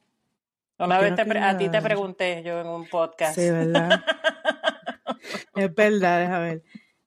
Una 0.80 0.98
vez 1.00 1.16
te 1.16 1.22
a 1.38 1.58
ti 1.58 1.70
te 1.70 1.82
pregunté 1.82 2.42
yo 2.44 2.60
en 2.62 2.68
un 2.68 2.88
podcast. 2.90 3.36
Sí, 3.36 3.50
¿verdad? 3.50 4.04
es 5.56 5.74
verdad, 5.76 6.20
déjame 6.20 6.46
ver. 6.46 6.64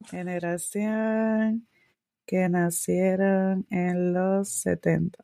Generación 0.08 1.66
que 2.24 2.48
nacieron 2.48 3.66
en 3.70 4.12
los 4.12 4.48
70. 4.48 5.18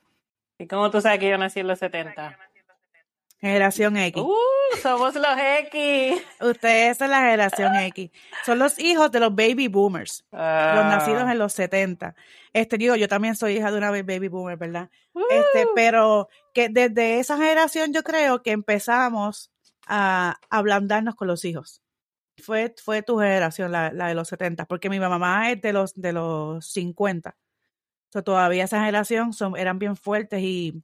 ¿Y 0.59 0.67
cómo 0.67 0.91
tú 0.91 1.01
sabes 1.01 1.19
que 1.19 1.29
yo 1.31 1.39
nací 1.39 1.61
en 1.61 1.69
los 1.69 1.79
70? 1.79 2.37
Generación 3.43 3.97
X. 3.97 4.23
¡Uh! 4.23 4.33
Somos 4.81 5.15
los 5.17 5.37
X. 5.65 6.23
Ustedes 6.41 6.97
son 6.97 7.11
la 7.11 7.19
generación 7.19 7.75
X. 7.77 8.11
Son 8.47 8.59
los 8.59 8.79
hijos 8.79 9.11
de 9.11 9.21
los 9.21 9.35
baby 9.35 9.69
boomers. 9.69 10.25
Los 10.31 10.41
Ah. 10.41 10.87
nacidos 10.89 11.29
en 11.31 11.39
los 11.39 11.53
70. 11.53 12.15
Este, 12.53 12.79
digo, 12.79 12.95
yo 12.97 13.09
también 13.09 13.35
soy 13.35 13.57
hija 13.57 13.71
de 13.71 13.79
una 13.79 13.91
baby 13.91 14.29
boomer, 14.29 14.57
¿verdad? 14.57 14.89
Uh. 15.13 15.21
Este, 15.31 15.67
pero 15.75 16.29
que 16.55 16.69
desde 16.69 17.19
esa 17.19 17.37
generación 17.37 17.93
yo 17.93 18.03
creo 18.03 18.43
que 18.43 18.53
empezamos 18.53 19.51
a 19.87 20.39
ablandarnos 20.49 21.17
con 21.17 21.27
los 21.29 21.45
hijos. 21.45 21.83
Fue, 22.43 22.75
fue 22.83 23.03
tu 23.03 23.19
generación, 23.19 23.73
la, 23.73 23.93
la 23.93 24.07
de 24.09 24.15
los 24.15 24.29
70, 24.29 24.65
porque 24.67 24.89
mi 24.89 24.99
mamá 25.01 25.51
es 25.51 25.61
de 25.61 25.73
los, 25.73 25.95
de 25.95 26.13
los 26.13 26.65
50. 26.73 27.37
So, 28.13 28.23
todavía 28.23 28.65
esa 28.65 28.79
generación 28.81 29.33
son, 29.33 29.57
eran 29.57 29.79
bien 29.79 29.97
fuertes 29.97 30.41
y 30.43 30.83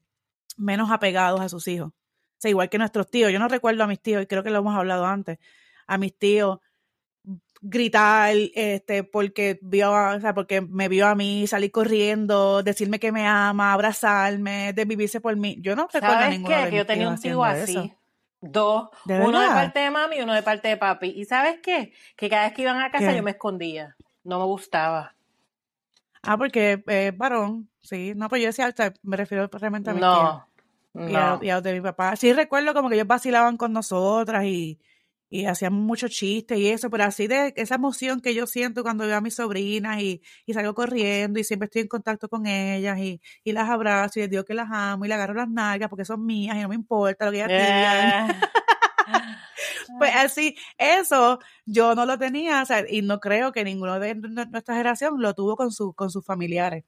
menos 0.57 0.90
apegados 0.90 1.40
a 1.40 1.49
sus 1.49 1.66
hijos. 1.68 1.92
O 2.38 2.40
sea, 2.40 2.51
igual 2.51 2.68
que 2.68 2.79
nuestros 2.79 3.11
tíos. 3.11 3.33
Yo 3.33 3.40
no 3.40 3.48
recuerdo 3.48 3.83
a 3.83 3.88
mis 3.88 4.01
tíos, 4.01 4.22
y 4.22 4.27
creo 4.27 4.44
que 4.44 4.51
lo 4.51 4.61
hemos 4.61 4.77
hablado 4.77 5.07
antes, 5.07 5.38
a 5.87 5.98
mis 5.98 6.16
tíos 6.16 6.61
gritar, 7.61 8.35
este, 8.55 9.03
porque 9.05 9.59
vio, 9.61 9.92
o 9.92 10.20
sea, 10.20 10.35
porque 10.35 10.61
me 10.61 10.88
vio 10.88 11.09
a 11.09 11.14
mí 11.14 11.46
salir 11.46 11.72
corriendo, 11.72 12.62
decirme 12.62 13.01
que 13.01 13.11
me 13.12 13.27
ama, 13.27 13.72
abrazarme, 13.72 14.72
desvivirse 14.72 15.20
por 15.20 15.37
mí. 15.37 15.59
Yo 15.61 15.74
no 15.74 15.88
recuerdo 15.92 16.16
a 16.16 16.20
¿Sabes 16.20 16.38
ninguno 16.38 16.57
qué? 16.57 16.64
de 16.64 16.70
Que 16.70 16.77
yo 16.77 16.87
tenía 16.87 17.09
un 17.09 17.20
tío 17.20 17.42
así. 17.42 17.72
eso. 17.72 17.94
Dos. 18.40 18.90
¿De 19.05 19.20
uno 19.20 19.40
de 19.40 19.48
parte 19.48 19.81
de 19.81 19.90
mami 19.90 20.16
y 20.18 20.20
uno 20.20 20.33
de 20.33 20.44
parte 20.44 20.68
de 20.68 20.77
papi. 20.77 21.09
¿Y 21.09 21.24
sabes 21.24 21.59
qué? 21.61 21.92
Que 22.16 22.29
cada 22.29 22.44
vez 22.44 22.53
que 22.55 22.62
iban 22.62 22.81
a 22.81 22.92
casa 22.92 23.11
¿Qué? 23.11 23.16
yo 23.16 23.22
me 23.24 23.33
escondía. 23.33 23.96
No 24.22 24.38
me 24.38 24.44
gustaba. 24.44 25.16
Ah, 26.22 26.38
porque 26.38 26.83
eh, 26.87 27.12
varón, 27.16 27.68
sí. 27.83 28.12
No, 28.14 28.29
pues 28.29 28.40
yo 28.42 28.48
decía, 28.48 28.68
o 28.68 28.72
sea, 28.77 28.92
me 29.03 29.16
refiero 29.16 29.48
realmente 29.53 29.90
a 29.90 29.94
mi 29.94 30.01
tía 30.01 30.46
No, 30.99 31.09
y 31.11 31.15
a, 31.15 31.31
no. 31.37 31.45
y 31.45 31.51
a 31.51 31.55
los 31.57 31.63
de 31.63 31.75
mi 31.75 31.81
papá. 31.81 32.17
Sí 32.17 32.33
recuerdo 32.33 32.75
como 32.75 32.89
que 32.89 32.97
ellos 32.97 33.07
vacilaban 33.07 33.57
con 33.57 33.73
nosotras 33.73 34.45
y, 34.45 34.79
y 35.31 35.45
hacían 35.47 35.73
muchos 35.75 36.11
chistes 36.11 36.59
y 36.59 36.69
eso, 36.69 36.89
pero 36.91 37.05
así 37.05 37.27
de 37.27 37.53
esa 37.57 37.75
emoción 37.77 38.21
que 38.21 38.35
yo 38.35 38.47
siento 38.47 38.83
cuando 38.83 39.07
veo 39.07 39.17
a 39.17 39.21
mis 39.21 39.35
sobrinas 39.35 40.01
y, 40.01 40.23
y 40.47 40.55
salgo 40.55 40.75
corriendo 40.75 41.39
y 41.39 41.45
siempre 41.45 41.67
estoy 41.67 41.83
en 41.83 41.89
contacto 41.89 42.29
con 42.29 42.47
ellas 42.47 42.99
y, 42.99 43.21
y 43.45 43.53
las 43.53 43.69
abrazo 43.69 44.19
y 44.19 44.23
les 44.23 44.31
digo 44.31 44.45
que 44.45 44.55
las 44.55 44.69
amo 44.71 45.05
y 45.05 45.09
les 45.09 45.17
agarro 45.17 45.35
las 45.35 45.49
nalgas 45.51 45.89
porque 45.91 46.05
son 46.07 46.25
mías 46.25 46.57
y 46.57 46.61
no 46.61 46.69
me 46.69 46.75
importa 46.77 47.27
lo 47.27 47.33
que 47.33 47.37
ellas 47.45 47.49
digan. 47.49 48.31
Eh, 48.31 48.41
Pues 49.99 50.15
así, 50.15 50.55
eso 50.77 51.39
yo 51.65 51.95
no 51.95 52.05
lo 52.07 52.19
tenía, 52.19 52.63
o 52.63 52.67
sea, 52.67 52.85
y 52.89 53.03
no 53.03 53.19
creo 53.21 53.53
que 53.53 53.65
ninguno 53.65 53.99
de 53.99 54.15
nu- 54.15 54.45
nuestra 54.51 54.75
generación 54.75 55.21
lo 55.21 55.35
tuvo 55.35 55.57
con, 55.57 55.73
su, 55.73 55.93
con 55.95 56.11
sus 56.11 56.25
familiares. 56.25 56.85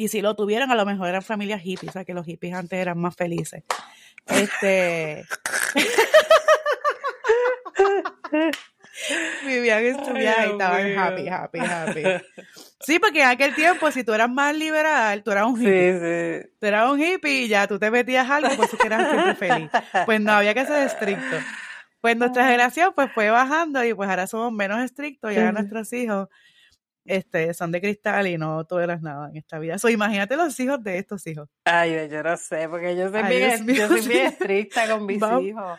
Y 0.00 0.06
si 0.06 0.20
lo 0.22 0.36
tuvieron, 0.36 0.70
a 0.70 0.76
lo 0.76 0.86
mejor 0.86 1.08
eran 1.08 1.22
familias 1.22 1.60
hippies, 1.60 1.90
o 1.90 1.92
sea, 1.92 2.04
que 2.04 2.14
los 2.14 2.24
hippies 2.24 2.54
antes 2.54 2.78
eran 2.78 2.98
más 2.98 3.16
felices. 3.16 3.64
Este. 4.26 5.24
Vivían 9.44 9.84
en 9.84 10.04
su 10.04 10.12
viaje 10.12 10.48
y 10.48 10.50
estaban 10.52 10.84
mío. 10.84 11.00
happy, 11.00 11.28
happy, 11.28 11.58
happy. 11.60 12.02
Sí, 12.80 12.98
porque 12.98 13.22
en 13.22 13.28
aquel 13.28 13.54
tiempo, 13.54 13.90
si 13.90 14.04
tú 14.04 14.12
eras 14.12 14.30
más 14.30 14.54
liberal, 14.56 15.22
tú 15.22 15.30
eras 15.32 15.46
un 15.46 15.56
Sí, 15.58 15.64
hippie. 15.66 16.42
sí. 16.42 16.48
Tú 16.60 16.66
eras 16.66 16.90
un 16.92 17.02
hippie 17.02 17.42
y 17.42 17.48
ya 17.48 17.66
tú 17.66 17.78
te 17.78 17.90
metías 17.90 18.28
algo, 18.30 18.50
pues 18.56 18.70
tú 18.70 18.76
que 18.76 18.86
eras 18.86 19.10
siempre 19.10 19.34
feliz. 19.34 19.70
Pues 20.06 20.20
no, 20.20 20.32
había 20.32 20.54
que 20.54 20.64
ser 20.66 20.86
estricto. 20.86 21.36
Pues 22.00 22.16
nuestra 22.16 22.44
generación 22.44 22.92
pues 22.94 23.10
fue 23.12 23.30
bajando 23.30 23.84
y 23.84 23.94
pues 23.94 24.08
ahora 24.08 24.26
somos 24.28 24.52
menos 24.52 24.80
estrictos 24.80 25.32
y 25.32 25.36
ahora 25.36 25.52
nuestros 25.52 25.92
hijos 25.92 26.28
este, 27.08 27.52
son 27.54 27.72
de 27.72 27.80
cristal 27.80 28.26
y 28.26 28.38
no 28.38 28.64
toleras 28.64 29.02
nada 29.02 29.28
en 29.30 29.36
esta 29.36 29.58
vida. 29.58 29.78
So, 29.78 29.88
imagínate 29.88 30.36
los 30.36 30.58
hijos 30.60 30.82
de 30.82 30.98
estos 30.98 31.26
hijos. 31.26 31.48
Ay, 31.64 32.08
yo- 32.10 32.22
no 32.22 32.36
sé, 32.36 32.68
porque 32.68 32.96
yo 32.96 33.10
soy 33.10 33.20
Ay, 33.24 33.36
bien, 33.36 33.66
mío, 33.66 33.76
yo 33.76 33.88
soy 33.88 34.00
bien 34.08 34.28
sí. 34.28 34.34
estricta 34.34 34.88
con 34.88 35.06
mis 35.06 35.18
Vamos- 35.18 35.42
hijos. 35.42 35.78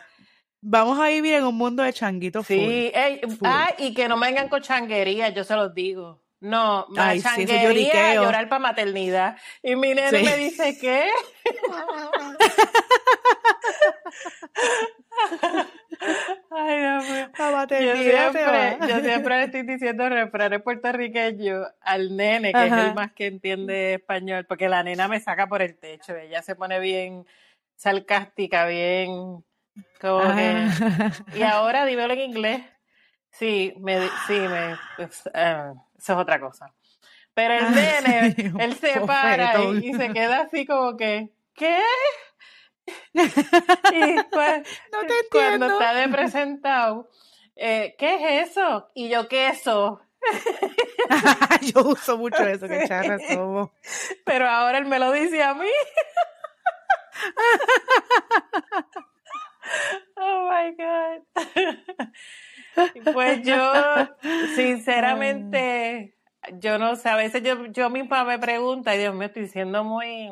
Vamos 0.62 1.00
a 1.00 1.08
vivir 1.08 1.34
en 1.34 1.44
un 1.44 1.54
mundo 1.56 1.82
de 1.82 1.92
changuitos 1.92 2.46
full. 2.46 2.56
Sí, 2.56 2.92
ey, 2.94 3.20
full. 3.22 3.38
ah, 3.48 3.72
y 3.78 3.94
que 3.94 4.08
no 4.08 4.18
me 4.18 4.26
vengan 4.26 4.48
con 4.50 4.60
changuería, 4.60 5.30
yo 5.30 5.42
se 5.42 5.54
los 5.56 5.72
digo. 5.74 6.22
No, 6.40 6.86
Ay, 6.96 7.18
sí, 7.20 7.24
changuería, 7.26 7.62
lloriqueo. 7.64 8.22
llorar 8.24 8.48
para 8.48 8.58
maternidad. 8.60 9.36
Y 9.62 9.76
mi 9.76 9.94
nene 9.94 10.18
Sí. 10.18 10.24
me 10.24 10.36
dice, 10.36 10.78
¿qué? 10.78 11.04
Ay, 16.50 16.80
Dios 16.80 17.04
mío. 17.08 17.28
La 17.38 17.50
Yo 17.50 17.66
te 17.66 18.02
siempre, 18.02 18.78
yo 18.88 19.00
siempre 19.00 19.36
le 19.36 19.44
estoy 19.44 19.62
diciendo 19.62 20.08
refranes 20.08 20.62
puertorriqueños 20.62 21.66
al 21.80 22.16
nene, 22.16 22.52
que 22.52 22.66
es 22.66 22.72
el 22.72 22.94
más 22.94 23.12
que 23.12 23.26
entiende 23.26 23.94
español, 23.94 24.46
porque 24.46 24.68
la 24.68 24.82
nena 24.82 25.08
me 25.08 25.20
saca 25.20 25.46
por 25.46 25.62
el 25.62 25.76
techo, 25.78 26.16
ella 26.16 26.42
se 26.42 26.56
pone 26.56 26.80
bien 26.80 27.26
sarcástica, 27.76 28.66
bien 28.66 29.44
como 30.00 30.20
que... 30.34 30.54
Ah. 30.54 31.12
Y 31.34 31.42
ahora 31.42 31.84
dímelo 31.84 32.12
en 32.14 32.20
inglés. 32.20 32.62
Sí, 33.30 33.74
me, 33.78 34.00
sí, 34.26 34.38
me, 34.38 34.76
pues, 34.96 35.22
eh, 35.32 35.72
eso 35.98 36.12
es 36.12 36.18
otra 36.18 36.40
cosa. 36.40 36.74
Pero 37.34 37.54
el 37.54 37.64
Ay, 37.64 37.94
nene, 38.04 38.52
él 38.64 38.74
se 38.74 39.00
para 39.02 39.62
y 39.62 39.94
se 39.94 40.12
queda 40.12 40.42
así 40.42 40.66
como 40.66 40.96
que, 40.96 41.30
¿qué? 41.54 41.80
Y 43.14 44.22
pues, 44.30 44.68
No 44.92 45.00
te 45.06 45.14
cuando 45.30 45.66
está 45.66 45.94
de 45.94 46.08
presentado, 46.08 47.10
eh, 47.56 47.94
¿qué 47.98 48.14
es 48.14 48.50
eso? 48.50 48.90
Y 48.94 49.08
yo, 49.08 49.28
queso. 49.28 50.00
Yo 51.62 51.82
uso 51.82 52.18
mucho 52.18 52.46
eso, 52.46 52.68
que 52.68 52.86
charra 52.86 53.18
somos. 53.18 53.70
Pero 54.24 54.48
ahora 54.48 54.78
él 54.78 54.86
me 54.86 54.98
lo 54.98 55.12
dice 55.12 55.42
a 55.42 55.54
mí. 55.54 55.68
Oh 60.16 60.50
my 60.50 60.74
God. 60.76 61.22
Pues 63.12 63.42
yo, 63.42 63.72
sinceramente, 64.54 66.16
yo 66.58 66.78
no 66.78 66.96
sé, 66.96 67.08
a 67.08 67.16
veces 67.16 67.42
yo, 67.42 67.66
yo 67.66 67.90
misma 67.90 68.24
me 68.24 68.38
pregunto, 68.38 68.92
y 68.92 68.98
Dios 68.98 69.14
mío, 69.14 69.26
estoy 69.26 69.48
siendo 69.48 69.84
muy, 69.84 70.30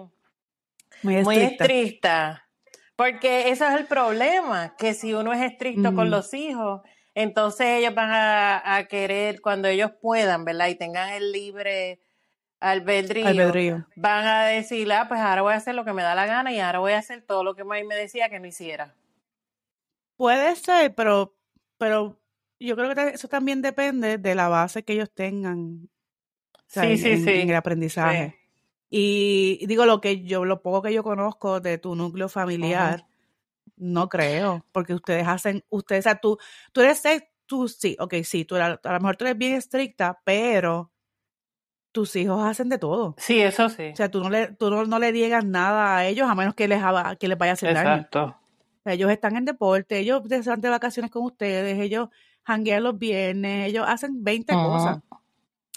Muy 1.03 1.23
muy 1.23 1.37
estricta. 1.37 2.48
Porque 2.99 3.51
eso 3.51 3.65
es 3.65 3.75
el 3.77 3.87
problema, 3.87 4.75
que 4.77 4.93
si 4.93 5.15
uno 5.15 5.33
es 5.33 5.41
estricto 5.41 5.95
con 5.95 6.09
Ujú. 6.09 6.17
los 6.17 6.35
hijos, 6.35 6.81
entonces 7.15 7.67
ellos 7.79 7.95
van 7.95 8.11
a, 8.11 8.75
a 8.77 8.89
querer, 8.89 9.41
cuando 9.41 9.69
ellos 9.69 9.93
puedan, 10.03 10.45
¿verdad? 10.45 10.67
Y 10.67 10.75
tengan 10.75 11.11
el 11.11 11.31
libre 11.31 12.01
albedrío, 12.59 13.29
Albedrío. 13.29 13.87
van 13.95 14.27
a 14.27 14.45
decir, 14.47 14.93
ah, 14.93 15.07
pues 15.07 15.21
ahora 15.21 15.43
voy 15.43 15.53
a 15.53 15.57
hacer 15.59 15.77
lo 15.77 15.85
que 15.85 15.93
me 15.93 16.03
da 16.03 16.17
la 16.17 16.27
gana 16.27 16.51
y 16.53 16.59
ahora 16.59 16.81
voy 16.81 16.91
a 16.93 16.99
hacer 16.99 17.23
todo 17.23 17.45
lo 17.45 17.55
que 17.55 17.63
mami 17.63 17.85
me 17.85 17.95
decía 17.95 18.29
que 18.31 18.41
no 18.41 18.49
hiciera. 18.49 18.97
Puede 20.17 20.57
ser, 20.57 20.93
pero, 20.97 21.37
pero 21.79 22.21
yo 22.59 22.75
creo 22.75 22.93
que 22.97 23.11
eso 23.15 23.29
también 23.29 23.63
depende 23.63 24.19
de 24.19 24.35
la 24.35 24.49
base 24.49 24.83
que 24.83 24.95
ellos 24.95 25.13
tengan 25.15 25.89
o 26.53 26.61
sea, 26.67 26.83
Sí, 26.83 26.91
en, 26.91 26.99
sí, 26.99 27.17
sí. 27.25 27.31
en 27.43 27.51
el 27.51 27.55
aprendizaje. 27.55 28.38
Y 28.91 29.67
digo 29.67 29.85
lo 29.85 30.01
que 30.01 30.23
yo, 30.23 30.45
lo 30.45 30.63
poco 30.63 30.83
que 30.83 30.95
yo 30.95 31.03
conozco 31.03 31.61
de 31.61 31.79
tu 31.79 31.95
núcleo 31.95 32.29
familiar, 32.29 33.07
no 33.77 34.09
creo, 34.09 34.65
porque 34.73 34.95
ustedes 34.95 35.27
hacen, 35.27 35.65
ustedes, 35.69 36.07
o 36.07 36.09
sea, 36.09 36.21
tú, 36.21 36.39
tú 36.73 36.81
eres, 36.81 37.03
tú 37.47 37.69
sí, 37.69 37.97
ok, 38.01 38.15
sí, 38.25 38.45
tú 38.45 38.57
a 38.57 38.71
lo 38.83 39.01
mejor 39.01 39.17
tú 39.17 39.25
eres 39.25 39.37
bien 39.37 39.55
estricta, 39.55 40.21
pero 40.25 40.91
tus 41.93 42.17
hijos 42.17 42.43
hacen 42.43 42.69
de 42.69 42.79
todo. 42.79 43.15
Sí, 43.19 43.41
eso 43.41 43.69
sí. 43.69 43.91
O 43.93 43.97
sea, 43.97 44.11
tú 44.11 44.23
no 44.23 44.31
le, 44.31 44.49
tú 44.53 44.71
no, 44.71 44.85
no 44.85 44.99
le 44.99 45.13
digas 45.13 45.45
nada 45.45 45.97
a 45.97 46.07
ellos 46.07 46.29
a 46.29 46.35
menos 46.35 46.55
que 46.55 46.69
les, 46.69 46.83
que 47.19 47.29
les 47.29 47.39
vaya 47.39 47.53
a 47.53 47.55
hacer 47.55 47.75
daño. 47.75 47.95
Exacto. 47.95 48.25
O 48.25 48.83
sea, 48.85 48.93
ellos 48.93 49.11
están 49.11 49.37
en 49.37 49.45
deporte, 49.45 49.99
ellos 49.99 50.23
van 50.47 50.61
de 50.61 50.69
vacaciones 50.69 51.11
con 51.11 51.25
ustedes, 51.25 51.79
ellos 51.79 52.09
janguean 52.45 52.85
los 52.85 52.99
viernes, 52.99 53.69
ellos 53.69 53.85
hacen 53.87 54.23
20 54.25 54.55
Ujú. 54.55 54.65
cosas. 54.65 54.99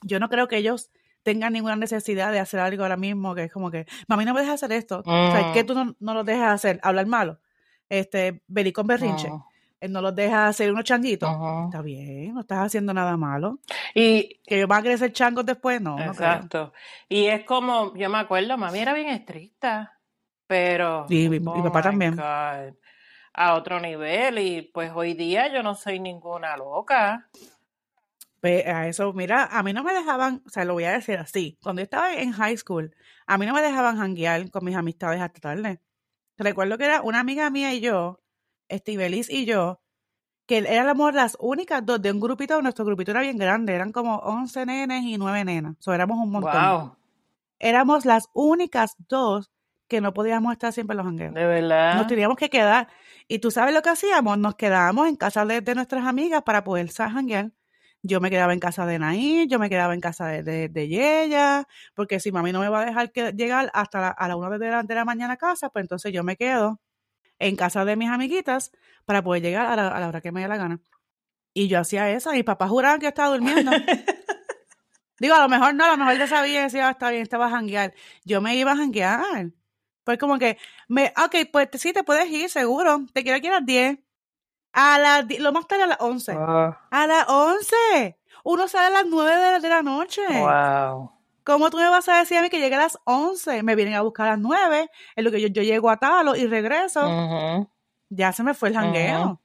Yo 0.04 0.20
no 0.20 0.30
creo 0.30 0.48
que 0.48 0.58
ellos 0.58 0.92
tengan 1.24 1.54
ninguna 1.54 1.76
necesidad 1.76 2.32
de 2.32 2.40
hacer 2.40 2.60
algo 2.60 2.84
ahora 2.84 2.98
mismo 2.98 3.36
que 3.36 3.44
es 3.46 3.52
como 3.52 3.70
que, 3.72 3.86
mami, 4.08 4.26
no 4.26 4.34
me 4.34 4.42
dejes 4.42 4.56
hacer 4.56 4.72
esto. 4.72 5.00
O 5.06 5.32
sea, 5.32 5.52
¿qué 5.54 5.64
Mm. 5.64 5.66
tú 5.68 5.74
no, 5.76 5.96
no 6.00 6.14
los 6.14 6.26
dejas 6.26 6.54
hacer? 6.54 6.80
Hablar 6.84 7.06
malo. 7.08 7.40
Este, 7.90 8.42
venir 8.48 8.74
con 8.74 8.88
berrinche. 8.88 9.28
Ujú. 9.28 9.44
Eh, 9.82 9.88
No 9.90 10.00
los 10.02 10.16
dejas 10.16 10.50
hacer 10.52 10.72
unos 10.72 10.84
changuitos. 10.84 11.28
Está 11.66 11.82
bien, 11.82 12.34
no 12.36 12.42
estás 12.42 12.60
haciendo 12.60 12.94
nada 12.94 13.18
malo. 13.18 13.60
Y 13.96 14.40
Que 14.46 14.58
ellos 14.58 14.68
van 14.68 14.86
a 14.88 14.98
ser 14.98 15.12
changos 15.12 15.46
después, 15.46 15.82
no. 15.82 16.00
Exacto. 16.00 16.72
Y 17.10 17.26
es 17.26 17.44
como, 17.46 17.96
yo 17.96 18.08
me 18.10 18.20
acuerdo, 18.20 18.58
mami 18.58 18.78
era 18.80 18.94
bien 18.94 19.10
estricta, 19.10 19.98
pero, 20.48 21.06
Y 21.10 21.28
mi- 21.30 21.40
mi 21.40 21.48
oh 21.48 21.64
papá 21.64 21.82
también. 21.82 22.16
God, 22.16 22.76
a 23.34 23.54
otro 23.56 23.80
nivel. 23.80 24.38
Y 24.40 24.62
pues 24.74 24.92
hoy 24.94 25.14
día 25.16 25.52
yo 25.52 25.64
no 25.64 25.74
soy 25.76 26.00
ninguna 26.00 26.56
loca. 26.58 27.28
Pues 28.42 28.66
a 28.66 28.88
eso, 28.88 29.14
mira, 29.14 29.46
a 29.46 29.62
mí 29.62 29.72
no 29.72 29.84
me 29.84 29.94
dejaban, 29.94 30.42
o 30.48 30.50
sea, 30.50 30.66
lo 30.66 30.74
voy 30.74 30.84
a 30.86 30.92
decir 30.92 31.20
así, 31.20 31.60
cuando 31.62 31.82
yo 31.82 31.84
estaba 31.84 32.16
en 32.16 32.32
high 32.32 32.58
school, 32.58 32.94
a 33.28 33.38
mí 33.38 33.46
no 33.46 33.54
me 33.54 33.62
dejaban 33.62 33.98
janguear 33.98 34.50
con 34.50 34.66
mis 34.66 34.76
amistades 34.76 35.22
hasta 35.22 35.40
tarde. 35.40 35.80
Recuerdo 36.38 36.80
que 36.80 36.86
era 36.86 37.04
una 37.04 37.20
amiga 37.20 37.52
mía 37.52 37.72
y 37.72 37.82
yo, 37.82 38.20
Estibelis 38.68 39.30
y 39.30 39.46
yo, 39.46 39.80
que 40.48 40.58
éramos 40.58 41.14
las 41.14 41.38
únicas 41.40 41.86
dos 41.86 42.02
de 42.02 42.12
un 42.12 42.20
grupito, 42.20 42.60
nuestro 42.64 42.84
grupito 42.84 43.12
era 43.12 43.22
bien 43.22 43.38
grande, 43.38 43.76
eran 43.76 43.92
como 43.92 44.16
11 44.18 44.66
nenes 44.66 45.04
y 45.04 45.20
9 45.20 45.46
nenas, 45.46 45.76
o 45.80 45.84
sea, 45.84 45.94
éramos 45.94 46.18
un 46.18 46.32
montón. 46.32 46.52
Wow, 46.52 46.96
Éramos 47.60 48.06
las 48.06 48.28
únicas 48.34 48.96
dos 49.08 49.52
que 49.88 50.02
no 50.02 50.16
podíamos 50.16 50.52
estar 50.54 50.74
siempre 50.74 50.94
en 50.94 50.98
los 50.98 51.06
jangueos. 51.06 51.34
de 51.36 51.46
verdad. 51.46 51.96
Nos 51.96 52.08
teníamos 52.08 52.38
que 52.38 52.50
quedar. 52.50 52.88
Y 53.28 53.38
tú 53.38 53.52
sabes 53.52 53.72
lo 53.76 53.84
que 53.84 53.90
hacíamos, 53.90 54.40
nos 54.40 54.56
quedábamos 54.56 55.08
en 55.08 55.16
casa 55.16 55.46
de, 55.46 55.62
de 55.62 55.76
nuestras 55.76 56.08
amigas 56.08 56.42
para 56.42 56.64
poder 56.64 56.90
janguear. 56.92 57.52
Yo 58.04 58.20
me 58.20 58.30
quedaba 58.32 58.54
en 58.54 58.60
casa 58.60 58.86
de 58.86 58.98
Naí, 59.00 59.46
yo 59.48 59.60
me 59.60 59.70
quedaba 59.70 59.94
en 59.94 60.02
casa 60.02 60.28
de, 60.28 60.42
de, 60.44 60.70
de 60.70 60.88
Yeya, 60.88 61.68
porque 61.94 62.20
si 62.20 62.32
mami 62.32 62.52
no 62.52 62.60
me 62.60 62.70
va 62.70 62.82
a 62.82 62.86
dejar 62.86 63.12
que, 63.12 63.32
llegar 63.34 63.70
hasta 63.74 64.02
la, 64.02 64.08
a 64.10 64.28
la 64.28 64.36
una 64.36 64.58
de 64.58 64.70
la, 64.70 64.84
de 64.84 64.96
la 64.96 65.06
mañana 65.06 65.34
a 65.34 65.38
casa, 65.38 65.70
pues 65.70 65.84
entonces 65.84 66.12
yo 66.12 66.24
me 66.24 66.36
quedo 66.36 66.80
en 67.40 67.56
casa 67.58 67.86
de 67.86 67.96
mis 67.98 68.10
amiguitas 68.10 68.72
para 69.06 69.24
poder 69.24 69.44
llegar 69.44 69.68
a 69.68 69.76
la, 69.76 69.90
a 69.90 70.00
la 70.00 70.10
hora 70.10 70.22
que 70.22 70.32
me 70.32 70.42
dé 70.42 70.48
la 70.50 70.58
gana. 70.58 70.82
Y 71.54 71.68
yo 71.70 71.80
hacía 71.80 72.10
eso, 72.12 72.34
y 72.36 72.44
papá 72.44 72.68
juraba 72.70 72.98
que 73.00 73.04
yo 73.06 73.10
estaba 73.10 73.30
durmiendo. 73.36 73.72
Digo, 75.20 75.36
a 75.36 75.42
lo 75.42 75.50
mejor 75.50 75.76
no, 75.76 75.86
a 75.86 75.90
lo 75.92 75.98
mejor 75.98 76.18
ya 76.18 76.28
sabía, 76.28 76.64
decía, 76.64 76.88
"Ah, 76.88 76.92
está 76.92 77.10
bien, 77.12 77.22
estaba 77.22 77.46
a 77.48 77.50
janguear. 77.52 77.94
Yo 78.26 78.42
me 78.42 78.56
iba 78.56 78.72
a 78.72 78.76
janguear. 78.78 79.52
Pues 80.04 80.18
como 80.18 80.40
que, 80.40 80.58
me, 80.88 81.14
ok, 81.24 81.36
pues 81.52 81.70
sí, 81.76 81.94
te 81.94 82.04
puedes 82.04 82.28
ir, 82.30 82.50
seguro. 82.50 83.06
Te 83.14 83.22
quiero 83.24 83.38
aquí 83.38 83.48
a 83.48 83.52
las 83.52 83.66
10. 83.66 84.00
A 84.74 84.98
las 85.00 85.28
10, 85.28 85.42
lo 85.42 85.52
más 85.52 85.68
tarde 85.68 85.84
a 85.84 85.88
las 85.88 85.98
11. 86.00 86.36
Oh, 86.38 86.76
A 86.92 87.08
las 87.08 87.28
11. 87.28 88.18
Uno 88.44 88.68
sale 88.68 88.88
a 88.88 89.02
las 89.02 89.06
9 89.06 89.36
de 89.36 89.52
la, 89.52 89.60
de 89.60 89.70
la 89.70 89.82
noche. 89.84 90.22
wow. 90.28 91.12
¿Cómo 91.44 91.70
tú 91.72 91.78
me 91.78 91.90
vas 91.90 92.08
a 92.08 92.18
decir 92.20 92.38
a 92.38 92.42
mí 92.42 92.50
que 92.50 92.60
llegue 92.60 92.76
a 92.76 92.80
las 92.80 93.00
11? 93.04 93.64
Me 93.64 93.76
vienen 93.76 93.96
a 93.96 94.02
buscar 94.02 94.28
a 94.28 94.32
las 94.32 94.40
9, 94.40 94.90
en 95.16 95.24
lo 95.24 95.32
que 95.32 95.42
yo, 95.42 95.48
yo 95.48 95.64
llego 95.64 95.90
a 95.90 95.98
Talo 95.98 96.36
y 96.36 96.46
regreso. 96.46 97.02
Ya 98.10 98.32
se 98.32 98.44
me 98.44 98.54
fue 98.54 98.70
el 98.70 98.76
jangueo. 98.76 99.42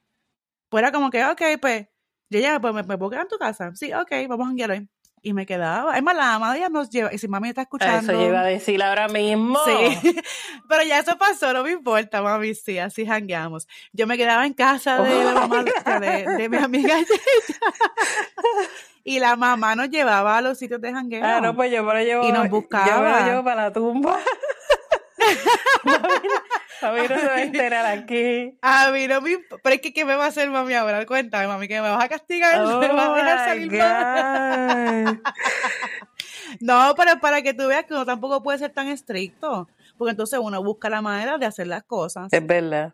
Pues 0.69 0.81
era 0.83 0.91
como 0.91 1.09
que, 1.09 1.25
ok, 1.25 1.41
pues, 1.59 1.87
yo 2.29 2.39
ya, 2.39 2.59
pues 2.59 2.73
me, 2.73 2.83
me 2.83 2.97
puedo 2.97 3.09
quedar 3.11 3.23
en 3.23 3.29
tu 3.29 3.37
casa. 3.37 3.71
Sí, 3.73 3.91
ok, 3.93 4.11
vamos 4.27 4.45
a 4.45 4.49
janguear 4.49 4.71
hoy. 4.71 4.89
Y 5.21 5.33
me 5.33 5.45
quedaba. 5.45 5.97
Es 5.97 6.03
más, 6.03 6.15
la 6.15 6.25
mamá 6.39 6.53
de 6.53 6.59
ella 6.59 6.69
nos 6.69 6.89
lleva, 6.89 7.13
y 7.13 7.17
si 7.17 7.27
mami 7.27 7.49
está 7.49 7.63
escuchando. 7.63 8.13
Eso 8.13 8.27
iba 8.27 8.41
a 8.41 8.45
decir 8.45 8.81
ahora 8.81 9.07
mismo. 9.07 9.59
Sí, 9.65 10.15
pero 10.69 10.83
ya 10.83 10.99
eso 10.99 11.17
pasó, 11.17 11.53
no 11.53 11.63
me 11.63 11.71
importa, 11.71 12.21
mami, 12.21 12.53
sí, 12.55 12.79
así 12.79 13.05
jangueamos. 13.05 13.67
Yo 13.93 14.07
me 14.07 14.17
quedaba 14.17 14.45
en 14.45 14.53
casa 14.53 15.01
de 15.01 15.23
la 15.23 15.33
mamá 15.33 15.63
de, 15.63 16.25
de 16.37 16.49
mi 16.49 16.57
amiga 16.57 16.95
y 19.03 19.19
la 19.19 19.35
mamá 19.35 19.75
nos 19.75 19.89
llevaba 19.89 20.37
a 20.37 20.41
los 20.41 20.57
sitios 20.57 20.81
de 20.81 20.93
jangueo. 20.93 21.23
Ah, 21.25 21.41
no, 21.41 21.55
pues 21.55 21.71
yo 21.71 21.83
me 21.83 21.93
lo 21.93 21.99
llevo. 22.01 22.23
Y 22.23 22.31
nos 22.31 22.37
Yo 22.37 22.43
me 22.43 22.49
buscaba. 22.49 23.19
lo 23.21 23.25
llevo 23.25 23.43
para 23.43 23.63
la 23.63 23.73
tumba. 23.73 24.19
a 26.81 26.91
mí 26.91 26.99
no 27.01 27.07
se 27.19 27.25
va 27.27 27.33
a 27.35 27.41
enterar 27.41 27.85
aquí. 27.85 28.57
A 28.61 28.91
mí 28.91 29.07
no 29.07 29.21
me 29.21 29.37
Pero 29.63 29.75
es 29.75 29.81
que, 29.81 29.93
¿qué 29.93 30.05
me 30.05 30.15
va 30.15 30.25
a 30.25 30.27
hacer 30.27 30.49
mami 30.49 30.73
ahora? 30.73 31.05
Cuéntame, 31.05 31.47
mami, 31.47 31.67
que 31.67 31.81
me 31.81 31.89
vas 31.89 32.03
a 32.03 32.07
castigar. 32.09 32.61
Oh 32.61 32.79
¿Me 32.81 32.87
vas 32.89 33.09
a 33.09 33.15
dejar 33.15 33.39
my 33.39 33.45
salir 33.45 33.77
más? 33.77 35.05
God. 35.05 35.19
No, 36.59 36.93
pero 36.97 37.19
para 37.19 37.41
que 37.41 37.53
tú 37.53 37.67
veas 37.67 37.85
que 37.85 37.93
uno 37.93 38.05
tampoco 38.05 38.41
puede 38.41 38.57
ser 38.57 38.71
tan 38.71 38.87
estricto. 38.87 39.67
Porque 39.97 40.11
entonces 40.11 40.39
uno 40.41 40.63
busca 40.63 40.89
la 40.89 41.01
manera 41.01 41.37
de 41.37 41.45
hacer 41.45 41.67
las 41.67 41.83
cosas. 41.83 42.31
Es 42.31 42.45
verdad. 42.45 42.93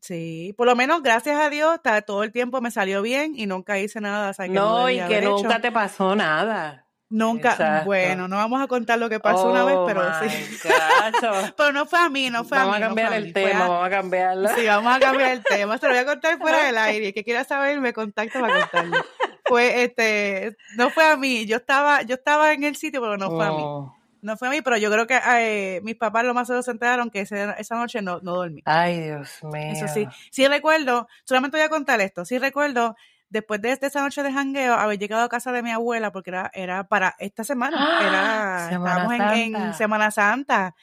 Sí, 0.00 0.54
por 0.56 0.66
lo 0.66 0.76
menos 0.76 1.02
gracias 1.02 1.40
a 1.40 1.50
Dios, 1.50 1.80
todo 2.06 2.22
el 2.22 2.30
tiempo 2.32 2.60
me 2.60 2.70
salió 2.70 3.00
bien 3.02 3.32
y 3.36 3.46
nunca 3.46 3.78
hice 3.78 4.00
nada. 4.00 4.30
o 4.30 4.34
sea, 4.34 4.46
que 4.46 4.52
No, 4.52 4.88
y 4.90 4.98
debía 4.98 5.08
que 5.20 5.26
nunca 5.26 5.48
hecho. 5.52 5.60
te 5.60 5.72
pasó 5.72 6.14
nada. 6.14 6.86
Nunca, 7.10 7.52
Exacto. 7.52 7.86
bueno, 7.86 8.28
no 8.28 8.36
vamos 8.36 8.60
a 8.62 8.66
contar 8.66 8.98
lo 8.98 9.08
que 9.08 9.18
pasó 9.18 9.50
una 9.50 9.64
vez, 9.64 9.76
Oh 9.76 9.86
pero 9.86 10.02
sí. 10.20 10.58
gosh. 10.64 11.52
Pero 11.56 11.72
no 11.72 11.86
fue 11.86 11.98
a 11.98 12.08
mí, 12.10 12.28
no 12.28 12.44
fue 12.44 12.58
Vamos 12.58 12.74
a 12.74 12.76
a 12.76 12.80
mí. 12.80 12.84
no 12.84 12.92
fue 12.92 13.02
cambiar 13.02 13.12
a 13.12 13.16
el 13.16 13.24
mí, 13.24 13.32
tema, 13.32 13.64
a- 13.64 13.68
vamos 13.68 13.86
a 13.86 13.90
cambiarlo. 13.90 14.48
Sí, 14.54 14.66
vamos 14.66 14.96
a 14.96 15.00
cambiar 15.00 15.30
el 15.32 15.42
tema. 15.42 15.78
Se 15.78 15.86
lo 15.86 15.92
voy 15.94 16.02
a 16.02 16.06
contar 16.06 16.38
fuera 16.38 16.64
del 16.64 16.76
aire. 16.78 17.06
El 17.08 17.14
que 17.14 17.24
quiera 17.24 17.44
saber, 17.44 17.80
me 17.80 17.92
contacta 17.94 18.40
para 18.40 18.60
contarle. 18.60 18.98
Fue, 19.46 19.84
este, 19.84 20.56
no 20.76 20.90
fue 20.90 21.04
a 21.10 21.16
mí. 21.16 21.46
Yo 21.46 21.56
estaba, 21.56 22.02
yo 22.02 22.16
estaba 22.16 22.52
en 22.52 22.64
el 22.64 22.76
sitio, 22.76 23.00
pero 23.00 23.16
no 23.16 23.30
fue 23.30 23.46
a 23.46 23.50
mí. 23.50 23.56
Oh. 23.58 23.94
No 24.20 24.36
fue 24.36 24.48
a 24.48 24.50
mí, 24.50 24.60
pero 24.62 24.76
yo 24.76 24.90
creo 24.90 25.06
que 25.06 25.18
eh, 25.38 25.80
mis 25.84 25.94
papás 25.94 26.24
lo 26.24 26.34
más 26.34 26.46
seguro 26.48 26.62
se 26.62 26.72
enteraron 26.72 27.08
que 27.08 27.20
ese- 27.20 27.54
esa 27.56 27.76
noche 27.76 28.02
no, 28.02 28.18
no 28.20 28.34
dormí. 28.34 28.60
Ay, 28.66 29.00
Dios 29.00 29.38
mío. 29.44 29.72
Eso 29.72 29.88
sí. 29.88 30.06
Sí 30.30 30.46
recuerdo, 30.48 31.08
solamente 31.24 31.56
voy 31.56 31.64
a 31.64 31.68
contar 31.70 32.00
esto. 32.02 32.24
Sí 32.26 32.36
recuerdo, 32.38 32.96
después 33.28 33.60
de, 33.60 33.76
de 33.76 33.86
esa 33.86 34.02
noche 34.02 34.22
de 34.22 34.32
jangueo, 34.32 34.74
haber 34.74 34.98
llegado 34.98 35.22
a 35.22 35.28
casa 35.28 35.52
de 35.52 35.62
mi 35.62 35.70
abuela, 35.70 36.12
porque 36.12 36.30
era, 36.30 36.50
era 36.54 36.88
para 36.88 37.14
esta 37.18 37.44
semana. 37.44 37.76
¡Ah! 37.78 38.06
Era, 38.06 38.68
Semana 38.70 39.00
estábamos 39.02 39.36
en. 39.36 39.74
Semana 39.74 40.10
Santa. 40.10 40.74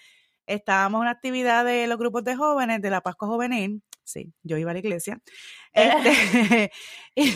Estábamos 0.48 1.00
en 1.00 1.02
una 1.02 1.12
actividad 1.12 1.66
de 1.66 1.88
los 1.88 1.98
grupos 1.98 2.24
de 2.24 2.36
jóvenes 2.36 2.82
de 2.82 2.90
la 2.90 3.02
Pascua 3.02 3.28
Juvenil. 3.28 3.82
Sí, 4.04 4.32
yo 4.44 4.58
iba 4.58 4.72
a 4.72 4.74
la 4.74 4.80
iglesia. 4.80 5.20
Este, 5.74 6.72
y, 7.16 7.34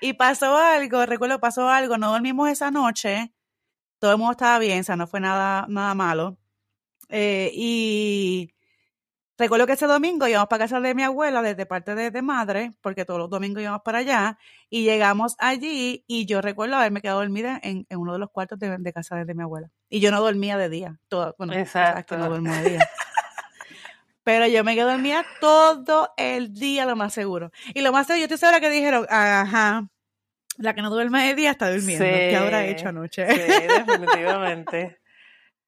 y 0.00 0.12
pasó 0.12 0.56
algo, 0.56 1.04
recuerdo, 1.04 1.40
pasó 1.40 1.68
algo, 1.68 1.98
no 1.98 2.12
dormimos 2.12 2.48
esa 2.48 2.70
noche. 2.70 3.32
Todo 3.98 4.12
el 4.12 4.18
mundo 4.18 4.32
estaba 4.32 4.60
bien, 4.60 4.80
o 4.80 4.84
sea, 4.84 4.94
no 4.94 5.08
fue 5.08 5.18
nada, 5.18 5.66
nada 5.68 5.94
malo. 5.94 6.38
Eh, 7.08 7.50
y 7.54 8.54
recuerdo 9.38 9.66
que 9.66 9.72
ese 9.72 9.86
domingo 9.86 10.26
íbamos 10.28 10.48
para 10.48 10.64
casa 10.64 10.80
de 10.80 10.94
mi 10.94 11.02
abuela 11.02 11.42
desde 11.42 11.66
parte 11.66 11.94
de, 11.94 12.10
de 12.10 12.22
madre, 12.22 12.72
porque 12.80 13.04
todos 13.04 13.18
los 13.20 13.30
domingos 13.30 13.62
íbamos 13.62 13.82
para 13.82 13.98
allá, 13.98 14.38
y 14.70 14.84
llegamos 14.84 15.36
allí 15.38 16.04
y 16.06 16.26
yo 16.26 16.40
recuerdo 16.40 16.76
haberme 16.76 17.00
quedado 17.00 17.20
dormida 17.20 17.60
en, 17.62 17.86
en 17.88 17.98
uno 17.98 18.12
de 18.12 18.18
los 18.18 18.30
cuartos 18.30 18.58
de, 18.58 18.76
de 18.78 18.92
casa 18.92 19.16
de, 19.24 19.34
mi 19.34 19.42
abuela. 19.42 19.70
Y 19.88 20.00
yo 20.00 20.10
no 20.10 20.20
dormía 20.20 20.56
de 20.56 20.68
día, 20.68 20.98
todo, 21.08 21.34
bueno, 21.38 21.52
no 21.54 21.58
Exacto. 21.60 22.16
duermo 22.16 22.52
de 22.54 22.70
día. 22.70 22.88
Pero 24.22 24.46
yo 24.46 24.64
me 24.64 24.74
quedé 24.74 24.84
dormida 24.84 25.24
todo 25.40 26.14
el 26.16 26.54
día, 26.54 26.86
lo 26.86 26.96
más 26.96 27.12
seguro. 27.12 27.50
Y 27.74 27.82
lo 27.82 27.92
más 27.92 28.06
seguro, 28.06 28.20
yo 28.20 28.24
estoy 28.24 28.38
segura 28.38 28.58
que 28.58 28.70
dijeron, 28.70 29.06
ajá, 29.10 29.86
la 30.56 30.74
que 30.74 30.80
no 30.80 30.88
duerme 30.88 31.26
de 31.26 31.34
día 31.34 31.50
está 31.50 31.70
durmiendo. 31.70 32.04
¿Qué 32.04 32.36
habrá 32.36 32.62
Sí, 32.64 32.70
hecho 32.70 32.88
anoche? 32.88 33.26
sí, 33.34 33.40
definitivamente. 33.68 34.98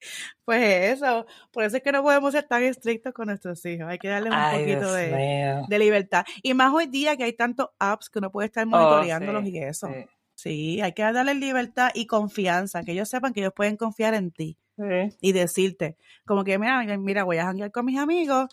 Pues 0.46 0.94
eso, 0.96 1.26
por 1.50 1.64
eso 1.64 1.76
es 1.76 1.82
que 1.82 1.92
no 1.92 2.02
podemos 2.04 2.32
ser 2.32 2.44
tan 2.46 2.62
estrictos 2.62 3.12
con 3.12 3.26
nuestros 3.26 3.64
hijos. 3.66 3.88
Hay 3.88 3.98
que 3.98 4.08
darles 4.08 4.32
un 4.32 4.38
Ay, 4.38 4.60
poquito 4.60 4.92
de, 4.92 5.64
de 5.68 5.78
libertad. 5.78 6.24
Y 6.42 6.54
más 6.54 6.72
hoy 6.72 6.86
día 6.86 7.16
que 7.16 7.24
hay 7.24 7.32
tantos 7.32 7.70
apps 7.80 8.08
que 8.08 8.20
uno 8.20 8.30
puede 8.30 8.46
estar 8.46 8.64
Oh, 8.64 8.68
monitoreándolos 8.70 9.44
sí, 9.44 9.50
y 9.50 9.58
eso. 9.58 9.88
sí, 9.88 10.06
Sí, 10.36 10.80
hay 10.82 10.92
que 10.92 11.02
darles 11.02 11.36
libertad 11.36 11.90
y 11.94 12.06
confianza, 12.06 12.84
que 12.84 12.92
ellos 12.92 13.08
sepan 13.08 13.32
que 13.32 13.40
ellos 13.40 13.54
pueden 13.56 13.76
confiar 13.76 14.14
en 14.14 14.30
ti 14.30 14.56
sí. 14.76 15.18
y 15.20 15.32
decirte, 15.32 15.96
como 16.26 16.44
que, 16.44 16.58
mira, 16.58 16.82
mira, 16.98 17.24
voy 17.24 17.38
a 17.38 17.44
janguear 17.46 17.72
con 17.72 17.86
mis 17.86 17.98
amigos. 17.98 18.48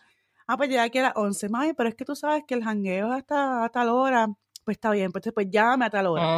Ah, 0.47 0.57
pues 0.57 0.69
ya 0.69 0.83
aquí 0.83 0.99
a 0.99 1.03
las 1.03 1.13
11, 1.15 1.49
mami, 1.49 1.73
pero 1.73 1.89
es 1.89 1.95
que 1.95 2.05
tú 2.05 2.15
sabes 2.15 2.43
que 2.47 2.55
el 2.55 2.63
jangueo 2.63 3.07
es 3.13 3.19
hasta 3.19 3.65
a 3.65 3.69
tal 3.69 3.89
hora. 3.89 4.27
Pues 4.65 4.77
está 4.77 4.91
bien, 4.91 5.11
pues, 5.11 5.25
pues 5.33 5.47
llámame 5.51 5.85
a 5.85 5.89
tal 5.89 6.07
hora. 6.07 6.33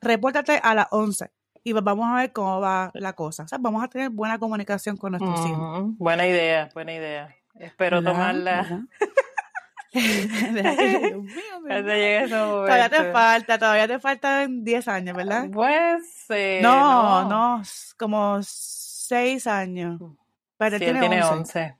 Repórtate 0.00 0.60
a 0.62 0.74
las 0.74 0.86
11 0.90 1.30
y 1.64 1.72
vamos 1.72 2.06
a 2.08 2.16
ver 2.16 2.32
cómo 2.32 2.60
va 2.60 2.90
la 2.94 3.14
cosa. 3.14 3.42
O 3.44 3.48
sea, 3.48 3.58
vamos 3.58 3.82
a 3.82 3.88
tener 3.88 4.10
buena 4.10 4.38
comunicación 4.38 4.96
con 4.96 5.12
nuestros 5.12 5.46
hijos. 5.46 5.96
Buena 5.98 6.26
idea, 6.26 6.68
buena 6.74 6.92
idea. 6.92 7.34
Espero 7.58 8.02
¿Verdad? 8.02 8.12
tomarla 8.12 8.86
Todavía 11.68 12.88
te 12.90 13.12
falta, 13.12 13.58
todavía 13.58 13.86
te 13.86 13.98
faltan 14.00 14.64
10 14.64 14.88
años, 14.88 15.16
¿verdad? 15.16 15.46
Pues, 15.52 16.26
eh, 16.30 16.60
No, 16.62 17.28
no. 17.28 17.62
como 17.96 18.40
6 18.42 19.46
años. 19.46 20.00
Pero 20.56 20.76
él 20.76 20.82
Sí, 20.82 20.84
él 20.88 20.92
tiene 20.98 21.08
tiene 21.08 21.22
11. 21.24 21.60
11. 21.60 21.76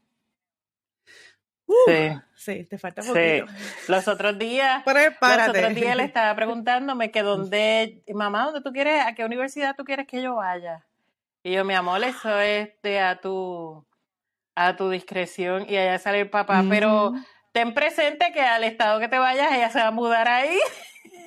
Uh, 1.66 1.74
Sí, 1.86 2.20
sí, 2.44 2.64
te 2.64 2.78
falta 2.78 3.02
sí. 3.02 3.08
poquito. 3.08 3.46
Los 3.88 4.08
otros 4.08 4.38
días, 4.38 4.82
los 4.84 4.94
Prepárate. 4.94 5.58
otros 5.58 5.74
días 5.74 5.96
le 5.96 6.04
estaba 6.04 6.34
preguntándome 6.34 7.10
que 7.10 7.22
dónde, 7.22 8.02
mamá, 8.12 8.44
¿dónde 8.44 8.60
tú 8.60 8.72
quieres, 8.72 9.04
a 9.04 9.14
qué 9.14 9.24
universidad 9.24 9.74
tú 9.76 9.84
quieres 9.84 10.06
que 10.06 10.22
yo 10.22 10.36
vaya? 10.36 10.84
Y 11.42 11.52
yo, 11.52 11.64
mi 11.64 11.74
amor, 11.74 12.02
eso 12.04 12.40
es 12.40 12.70
de 12.82 13.00
a 13.00 13.20
tu, 13.20 13.84
a 14.54 14.76
tu 14.76 14.90
discreción 14.90 15.66
y 15.68 15.76
allá 15.76 15.98
sale 15.98 16.20
el 16.20 16.30
papá, 16.30 16.64
pero 16.68 17.12
ten 17.52 17.74
presente 17.74 18.32
que 18.32 18.40
al 18.40 18.64
estado 18.64 18.98
que 18.98 19.08
te 19.08 19.18
vayas, 19.18 19.52
ella 19.52 19.70
se 19.70 19.78
va 19.78 19.88
a 19.88 19.90
mudar 19.90 20.28
ahí. 20.28 20.58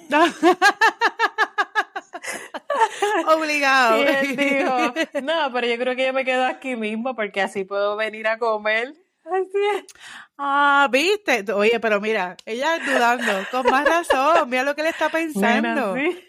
Obligado. 3.28 3.98
Y 3.98 4.02
él 4.04 4.36
dijo, 4.36 4.94
no, 5.22 5.52
pero 5.54 5.68
yo 5.68 5.78
creo 5.78 5.96
que 5.96 6.08
yo 6.08 6.14
me 6.14 6.26
quedo 6.26 6.46
aquí 6.46 6.76
mismo 6.76 7.16
porque 7.16 7.42
así 7.42 7.64
puedo 7.64 7.96
venir 7.96 8.28
a 8.28 8.38
comer. 8.38 8.94
Así 9.32 9.58
es. 9.76 9.86
Ah, 10.38 10.88
viste. 10.92 11.52
Oye, 11.54 11.80
pero 11.80 12.00
mira, 12.00 12.38
ella 12.46 12.76
es 12.78 12.86
dudando, 12.86 13.32
con 13.52 13.66
más 13.70 13.86
razón. 13.88 14.50
Mira 14.50 14.64
lo 14.64 14.76
que 14.76 14.84
le 14.84 14.90
está 14.90 15.10
pensando. 15.10 15.96
sí. 15.96 16.24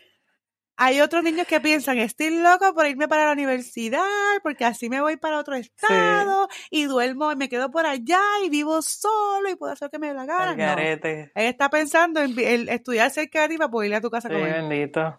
Hay 0.81 1.01
otros 1.01 1.25
niños 1.25 1.45
que 1.49 1.59
piensan, 1.61 1.99
estoy 1.99 2.31
loco 2.41 2.73
por 2.73 2.87
irme 2.87 3.09
para 3.09 3.27
la 3.27 3.33
universidad, 3.33 4.05
porque 4.45 4.65
así 4.65 4.89
me 4.89 5.01
voy 5.01 5.17
para 5.17 5.39
otro 5.39 5.57
estado 5.57 6.47
y 6.71 6.85
duermo 6.85 7.33
y 7.33 7.37
me 7.37 7.49
quedo 7.49 7.69
por 7.73 7.85
allá 7.85 8.21
y 8.45 8.49
vivo 8.49 8.81
solo 8.81 9.51
y 9.51 9.57
puedo 9.57 9.73
hacer 9.73 9.87
lo 9.87 9.91
que 9.91 9.99
me 9.99 10.07
dé 10.07 10.15
la 10.15 10.25
gana. 10.25 10.77
No. 10.77 10.81
Ella 10.81 11.29
está 11.35 11.69
pensando 11.69 12.21
en, 12.21 12.39
en 12.39 12.69
estudiar 12.69 13.11
cerca 13.11 13.43
de 13.43 13.49
ti 13.49 13.59
para 13.59 13.69
poder 13.73 13.91
ir 13.91 13.97
a 13.97 14.01
tu 14.01 14.09
casa 14.09 14.29
Sí, 14.29 14.35
comer. 14.37 14.53
bendito. 14.63 15.19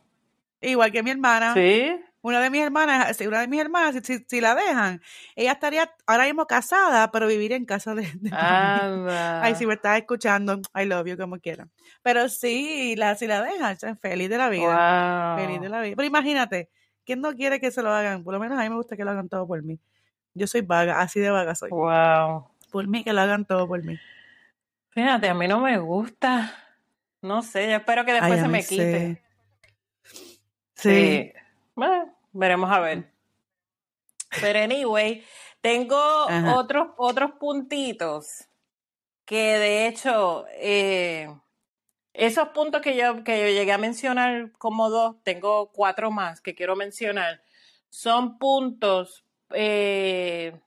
Igual 0.62 0.94
que 0.94 1.04
mi 1.04 1.12
hermana. 1.12 1.54
Sí, 1.54 1.92
Una 2.22 2.42
de 2.42 2.50
mis 2.50 2.62
hermanas, 2.62 3.18
una 3.22 3.40
de 3.42 3.48
mis 3.48 3.62
hermanas, 3.62 3.96
si, 3.96 4.02
si- 4.18 4.26
si 4.28 4.42
la 4.42 4.54
dejan, 4.54 5.02
ella 5.38 5.54
estaría 5.54 5.90
ahora 6.06 6.26
mismo 6.26 6.46
casada, 6.48 7.12
pero 7.12 7.28
vivir 7.28 7.54
en 7.54 7.66
casa 7.66 7.96
de, 7.96 8.02
de 8.20 8.30
Ah. 8.34 9.40
Ay, 9.42 9.56
si 9.56 9.66
me 9.66 9.76
estás 9.76 9.98
escuchando, 10.00 10.60
I 10.76 10.84
love 10.86 11.08
you, 11.08 11.18
como 11.18 11.40
quiera. 11.40 11.68
Pero 12.02 12.28
sí, 12.28 12.96
la, 12.98 13.16
si 13.16 13.26
la 13.28 13.42
dejan, 13.42 13.78
feliz 14.00 14.30
de 14.30 14.38
la 14.38 14.50
vida. 14.50 15.38
Feliz 15.40 15.62
de 15.62 15.70
la 15.70 15.82
vida. 15.82 15.96
Pero 15.96 16.08
imagínate, 16.08 16.70
¿quién 17.06 17.22
no 17.22 17.34
quiere 17.34 17.62
que 17.62 17.72
se 17.72 17.82
lo 17.82 17.92
hagan? 17.94 18.24
Por 18.26 18.34
lo 18.34 18.40
menos 18.40 18.60
a 18.60 18.64
mí 18.64 18.70
me 18.70 18.76
gusta 18.76 18.98
que 18.98 19.06
lo 19.06 19.12
hagan 19.12 19.30
todo 19.30 19.48
por 19.48 19.64
mí. 19.64 19.80
Yo 20.34 20.46
soy 20.46 20.62
vaga, 20.62 21.00
así 21.00 21.20
de 21.22 21.32
vaga 21.32 21.56
soy. 21.56 21.70
Wow. 21.70 22.50
Por 22.70 22.88
mí, 22.88 23.04
que 23.04 23.14
lo 23.14 23.22
hagan 23.22 23.46
todo 23.46 23.66
por 23.68 23.82
mí. 23.84 23.98
Fíjate, 24.90 25.30
a 25.30 25.34
mí 25.34 25.48
no 25.48 25.60
me 25.62 25.78
gusta. 25.80 26.54
No 27.22 27.42
sé, 27.44 27.70
yo 27.70 27.78
espero 27.78 28.04
que 28.06 28.12
después 28.14 28.34
Ay, 28.34 28.40
se 28.42 28.48
me 28.48 28.64
quite. 28.64 29.22
Sí. 30.04 30.90
Sí. 30.90 31.34
Bueno, 31.80 32.14
veremos 32.34 32.70
a 32.70 32.82
ver. 32.82 33.10
Pero 34.42 34.60
anyway, 34.60 35.24
tengo 35.62 35.98
Ajá. 35.98 36.56
otros, 36.58 36.90
otros 36.98 37.32
puntitos 37.40 38.50
que 39.24 39.58
de 39.58 39.88
hecho, 39.88 40.46
eh, 40.56 41.34
esos 42.12 42.50
puntos 42.50 42.82
que 42.82 42.98
yo, 42.98 43.24
que 43.24 43.40
yo 43.40 43.48
llegué 43.48 43.72
a 43.72 43.78
mencionar 43.78 44.52
como 44.58 44.90
dos, 44.90 45.24
tengo 45.24 45.72
cuatro 45.72 46.12
más 46.12 46.42
que 46.42 46.54
quiero 46.54 46.76
mencionar, 46.76 47.42
son 47.90 48.38
puntos 48.40 49.24
eh, 49.52 50.60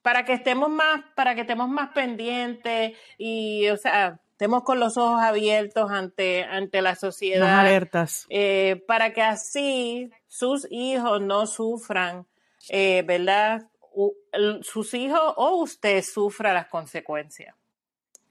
para 0.00 0.24
que 0.24 0.32
estemos 0.32 0.70
más, 0.70 1.02
para 1.14 1.34
que 1.34 1.42
estemos 1.42 1.68
más 1.68 1.90
pendientes 1.90 2.96
y, 3.18 3.68
o 3.68 3.76
sea, 3.76 4.18
estemos 4.42 4.64
con 4.64 4.80
los 4.80 4.96
ojos 4.96 5.22
abiertos 5.22 5.88
ante, 5.92 6.42
ante 6.42 6.82
la 6.82 6.96
sociedad 6.96 7.60
alertas. 7.60 8.26
eh, 8.28 8.82
para 8.88 9.12
que 9.12 9.22
así 9.22 10.10
sus 10.26 10.66
hijos 10.68 11.20
no 11.20 11.46
sufran, 11.46 12.26
eh, 12.68 13.04
¿verdad? 13.06 13.70
U- 13.92 14.14
sus 14.62 14.94
hijos 14.94 15.20
o 15.36 15.58
usted 15.62 16.02
sufra 16.02 16.52
las 16.52 16.66
consecuencias. 16.66 17.54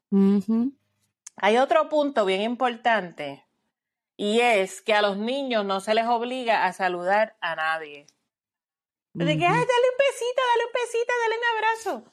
Ujú. 0.10 0.74
Hay 1.38 1.56
otro 1.58 1.88
punto 1.88 2.26
bien 2.26 2.42
importante 2.42 3.46
y 4.18 4.42
es 4.42 4.82
que 4.82 4.94
a 4.94 5.02
los 5.02 5.16
niños 5.16 5.64
no 5.64 5.80
se 5.80 5.94
les 5.94 6.08
obliga 6.08 6.66
a 6.66 6.74
saludar 6.74 7.38
a 7.40 7.56
nadie. 7.56 8.06
De 9.14 9.38
que, 9.38 9.46
ay, 9.46 9.54
dale 9.54 9.88
un 9.92 9.98
besito, 9.98 10.42
dale 10.52 10.66
un 10.66 10.74
besito, 10.74 11.14
dale 11.22 11.36
un 11.38 11.58
abrazo. 11.58 12.12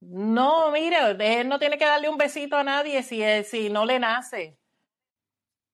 No, 0.00 0.70
mire, 0.70 0.96
él 1.18 1.48
no 1.48 1.58
tiene 1.58 1.76
que 1.78 1.84
darle 1.84 2.08
un 2.08 2.18
besito 2.18 2.56
a 2.56 2.64
nadie 2.64 3.02
si, 3.02 3.22
si 3.44 3.68
no 3.68 3.84
le 3.84 3.98
nace. 3.98 4.58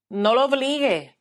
No 0.09 0.35
lo 0.35 0.47
obligue. 0.47 1.19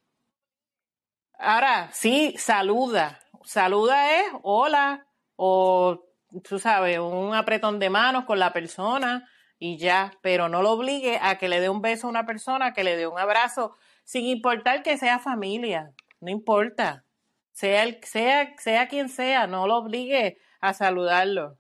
Ahora, 1.38 1.89
sí, 1.92 2.36
saluda. 2.38 3.20
Saluda 3.44 4.20
es 4.20 4.26
hola 4.44 5.06
o, 5.36 6.06
tú 6.44 6.60
sabes, 6.60 7.00
un 7.00 7.34
apretón 7.36 7.80
de 7.80 7.89
manos 7.89 8.24
con 8.26 8.39
la 8.39 8.54
persona 8.54 9.28
y 9.60 9.78
ya, 9.78 10.12
pero 10.22 10.48
no 10.50 10.62
lo 10.62 10.72
obligue 10.72 11.20
a 11.22 11.38
que 11.38 11.50
le 11.50 11.60
dé 11.60 11.70
un 11.70 11.82
beso 11.82 12.08
a 12.08 12.10
una 12.10 12.26
persona, 12.26 12.74
que 12.74 12.84
le 12.84 12.96
dé 12.96 13.08
un 13.08 13.20
abrazo, 13.20 13.76
sin 14.06 14.26
importar 14.26 14.84
que 14.84 14.98
sea 14.98 15.20
familia, 15.20 15.94
no 16.22 16.32
importa. 16.32 17.06
Sea, 17.52 17.84
el, 17.84 18.04
sea, 18.04 18.54
sea 18.58 18.88
quien 18.88 19.10
sea, 19.10 19.48
no 19.48 19.68
lo 19.68 19.78
obligue 19.78 20.38
a 20.62 20.74
saludarlo. 20.74 21.60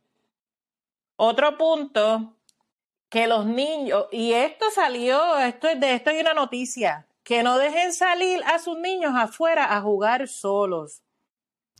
Otro 1.15 1.57
punto, 1.57 2.35
que 3.09 3.27
los 3.27 3.45
niños, 3.45 4.05
y 4.11 4.33
esto 4.33 4.65
salió, 4.73 5.37
esto 5.39 5.67
es 5.67 5.79
de 5.79 5.93
esto 5.93 6.09
hay 6.09 6.19
una 6.19 6.33
noticia, 6.33 7.07
que 7.23 7.43
no 7.43 7.57
dejen 7.57 7.93
salir 7.93 8.41
a 8.45 8.59
sus 8.59 8.77
niños 8.77 9.13
afuera 9.15 9.75
a 9.75 9.81
jugar 9.81 10.27
solos. 10.27 11.03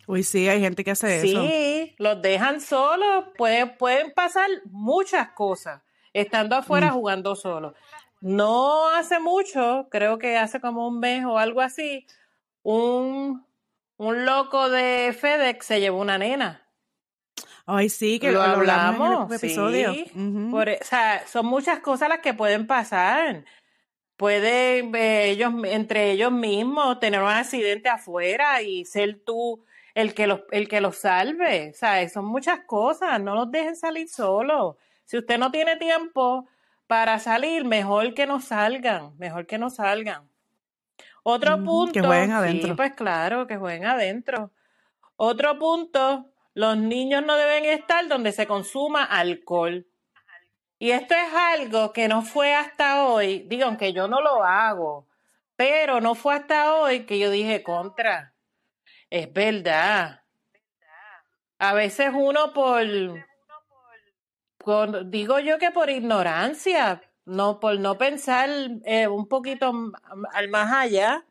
Uy, 0.05 0.23
sí, 0.23 0.47
hay 0.49 0.59
gente 0.59 0.83
que 0.83 0.91
hace 0.91 1.17
eso. 1.17 1.41
Sí, 1.41 1.95
los 1.97 2.21
dejan 2.21 2.61
solos, 2.61 3.25
pueden, 3.37 3.77
pueden 3.77 4.13
pasar 4.13 4.49
muchas 4.65 5.29
cosas 5.29 5.81
estando 6.13 6.55
afuera 6.55 6.91
mm. 6.91 6.93
jugando 6.93 7.35
solos. 7.35 7.73
No 8.21 8.89
hace 8.89 9.19
mucho, 9.19 9.87
creo 9.89 10.17
que 10.17 10.37
hace 10.37 10.61
como 10.61 10.87
un 10.87 10.99
mes 10.99 11.25
o 11.25 11.37
algo 11.37 11.61
así, 11.61 12.05
un, 12.61 13.45
un 13.97 14.25
loco 14.25 14.69
de 14.69 15.15
FedEx 15.19 15.65
se 15.65 15.79
llevó 15.79 15.99
una 15.99 16.17
nena. 16.17 16.62
Ay, 17.65 17.89
sí, 17.89 18.19
que 18.19 18.31
lo, 18.31 18.41
hablamos, 18.41 19.29
en 19.29 19.35
episodio. 19.35 19.91
E, 19.93 20.09
o 20.13 20.85
sea, 20.85 21.25
son 21.27 21.45
muchas 21.45 21.79
cosas 21.79 22.09
las 22.09 22.19
que 22.19 22.33
pueden 22.33 22.67
pasar. 22.67 23.45
Pueden 24.17 24.93
eh, 24.95 25.29
ellos, 25.29 25.53
entre 25.65 26.11
ellos 26.11 26.31
mismos, 26.31 26.99
tener 26.99 27.21
un 27.21 27.29
accidente 27.29 27.89
afuera 27.89 28.61
y 28.61 28.85
ser 28.85 29.21
tú 29.25 29.63
el 29.95 30.13
que 30.13 30.27
los, 30.27 30.41
el 30.51 30.67
que 30.67 30.81
los 30.81 30.97
salve. 30.97 31.71
O 31.71 31.73
sea, 31.73 32.07
son 32.09 32.25
muchas 32.25 32.61
cosas. 32.65 33.21
No 33.21 33.33
los 33.33 33.49
dejen 33.49 33.75
salir 33.75 34.09
solos. 34.09 34.75
Si 35.05 35.17
usted 35.17 35.37
no 35.37 35.51
tiene 35.51 35.77
tiempo 35.77 36.47
para 36.87 37.19
salir, 37.19 37.63
mejor 37.63 38.13
que 38.13 38.25
no 38.25 38.41
salgan. 38.41 39.17
Mejor 39.17 39.45
que 39.45 39.57
no 39.57 39.69
salgan. 39.69 40.27
Otro 41.23 41.63
punto. 41.63 41.93
Que 41.93 42.01
jueguen 42.01 42.31
adentro. 42.31 42.67
Sí, 42.69 42.73
pues 42.75 42.93
claro, 42.93 43.47
que 43.47 43.57
jueguen 43.57 43.85
adentro. 43.85 44.51
Otro 45.15 45.57
punto, 45.57 46.32
los 46.53 46.77
niños 46.77 47.23
no 47.23 47.35
deben 47.35 47.65
estar 47.65 48.07
donde 48.07 48.31
se 48.31 48.47
consuma 48.47 49.03
alcohol. 49.03 49.87
Y 50.79 50.91
esto 50.91 51.15
es 51.15 51.33
algo 51.33 51.93
que 51.93 52.07
no 52.07 52.21
fue 52.21 52.53
hasta 52.53 53.05
hoy, 53.05 53.45
digo, 53.47 53.65
aunque 53.65 53.93
yo 53.93 54.07
no 54.07 54.21
lo 54.21 54.43
hago, 54.43 55.07
pero 55.55 56.01
no 56.01 56.13
fue 56.15 56.35
hasta 56.35 56.75
hoy 56.75 57.05
que 57.05 57.19
yo 57.19 57.31
dije 57.31 57.63
contra. 57.63 58.33
Es 59.09 59.31
verdad. 59.31 60.23
A 61.59 61.73
veces 61.73 62.11
uno 62.13 62.51
por, 62.51 62.75
digo 65.09 65.39
yo 65.39 65.57
que 65.57 65.71
por 65.71 65.89
ignorancia, 65.89 67.01
no 67.25 67.59
por 67.59 67.79
no 67.79 67.97
pensar 67.97 68.49
eh, 68.83 69.07
un 69.07 69.27
poquito 69.27 69.71
al 70.33 70.49
más 70.49 70.73
allá, 70.73 71.23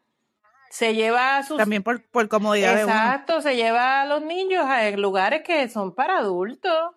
se 0.73 0.95
lleva 0.95 1.37
a 1.37 1.43
sus... 1.43 1.59
También 1.59 1.83
por, 1.83 2.03
por 2.09 2.31
comodidad 2.31 2.81
Exacto, 2.81 3.43
se 3.43 3.57
lleva 3.57 4.01
a 4.01 4.07
los 4.07 4.23
niños 4.23 4.65
a 4.65 4.91
lugares 4.93 5.43
que 5.43 5.69
son 5.69 5.95
para 5.95 6.17
adultos. 6.17 6.95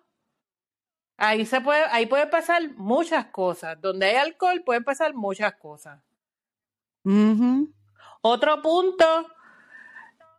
Ahí 1.18 1.44
se 1.44 1.60
puede, 1.60 1.84
ahí 1.90 2.06
puede 2.06 2.26
pasar 2.26 2.70
muchas 2.76 3.26
cosas. 3.26 3.78
Donde 3.78 4.06
hay 4.06 4.16
alcohol 4.16 4.62
pueden 4.64 4.82
pasar 4.82 5.12
muchas 5.12 5.56
cosas. 5.56 6.00
Otro 8.22 8.62
punto, 8.62 9.04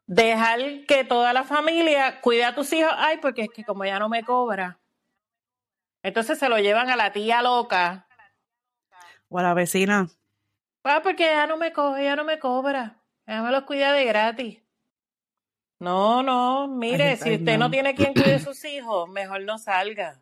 dejar 0.08 0.60
que 0.88 1.04
toda 1.04 1.32
la 1.32 1.44
familia 1.44 2.20
cuide 2.22 2.44
a 2.44 2.56
tus 2.56 2.74
hijos. 2.74 2.92
Ay, 2.98 3.20
porque 3.22 3.44
es 3.44 3.50
que 3.50 3.64
como 3.64 3.86
ya 3.86 4.00
no 4.00 4.10
me 4.10 4.24
cobra. 4.24 4.80
Entonces 6.02 6.40
se 6.40 6.50
lo 6.50 6.58
llevan 6.58 6.90
a 6.90 6.96
la 6.96 7.12
tía 7.12 7.44
loca. 7.44 8.08
O 9.30 9.38
a 9.38 9.44
la 9.44 9.54
vecina. 9.54 10.10
Ah, 10.84 11.02
porque 11.04 11.32
ella 11.32 11.46
no 11.46 11.58
me, 11.58 11.68
ella 12.00 12.16
no 12.16 12.24
me 12.24 12.40
cobra. 12.40 12.98
Ella 13.28 13.44
me 13.44 13.52
los 13.52 13.64
cuida 13.64 13.92
de 13.92 14.06
gratis. 14.06 14.64
No, 15.80 16.24
no, 16.24 16.68
mire, 16.68 17.18
si 17.18 17.36
usted 17.36 17.58
no. 17.58 17.70
tiene 17.70 17.94
quien 17.94 18.14
cuide 18.14 18.36
a 18.36 18.40
sus 18.40 18.64
hijos, 18.66 19.08
mejor 19.10 19.44
no 19.44 19.60
salga. 19.60 20.22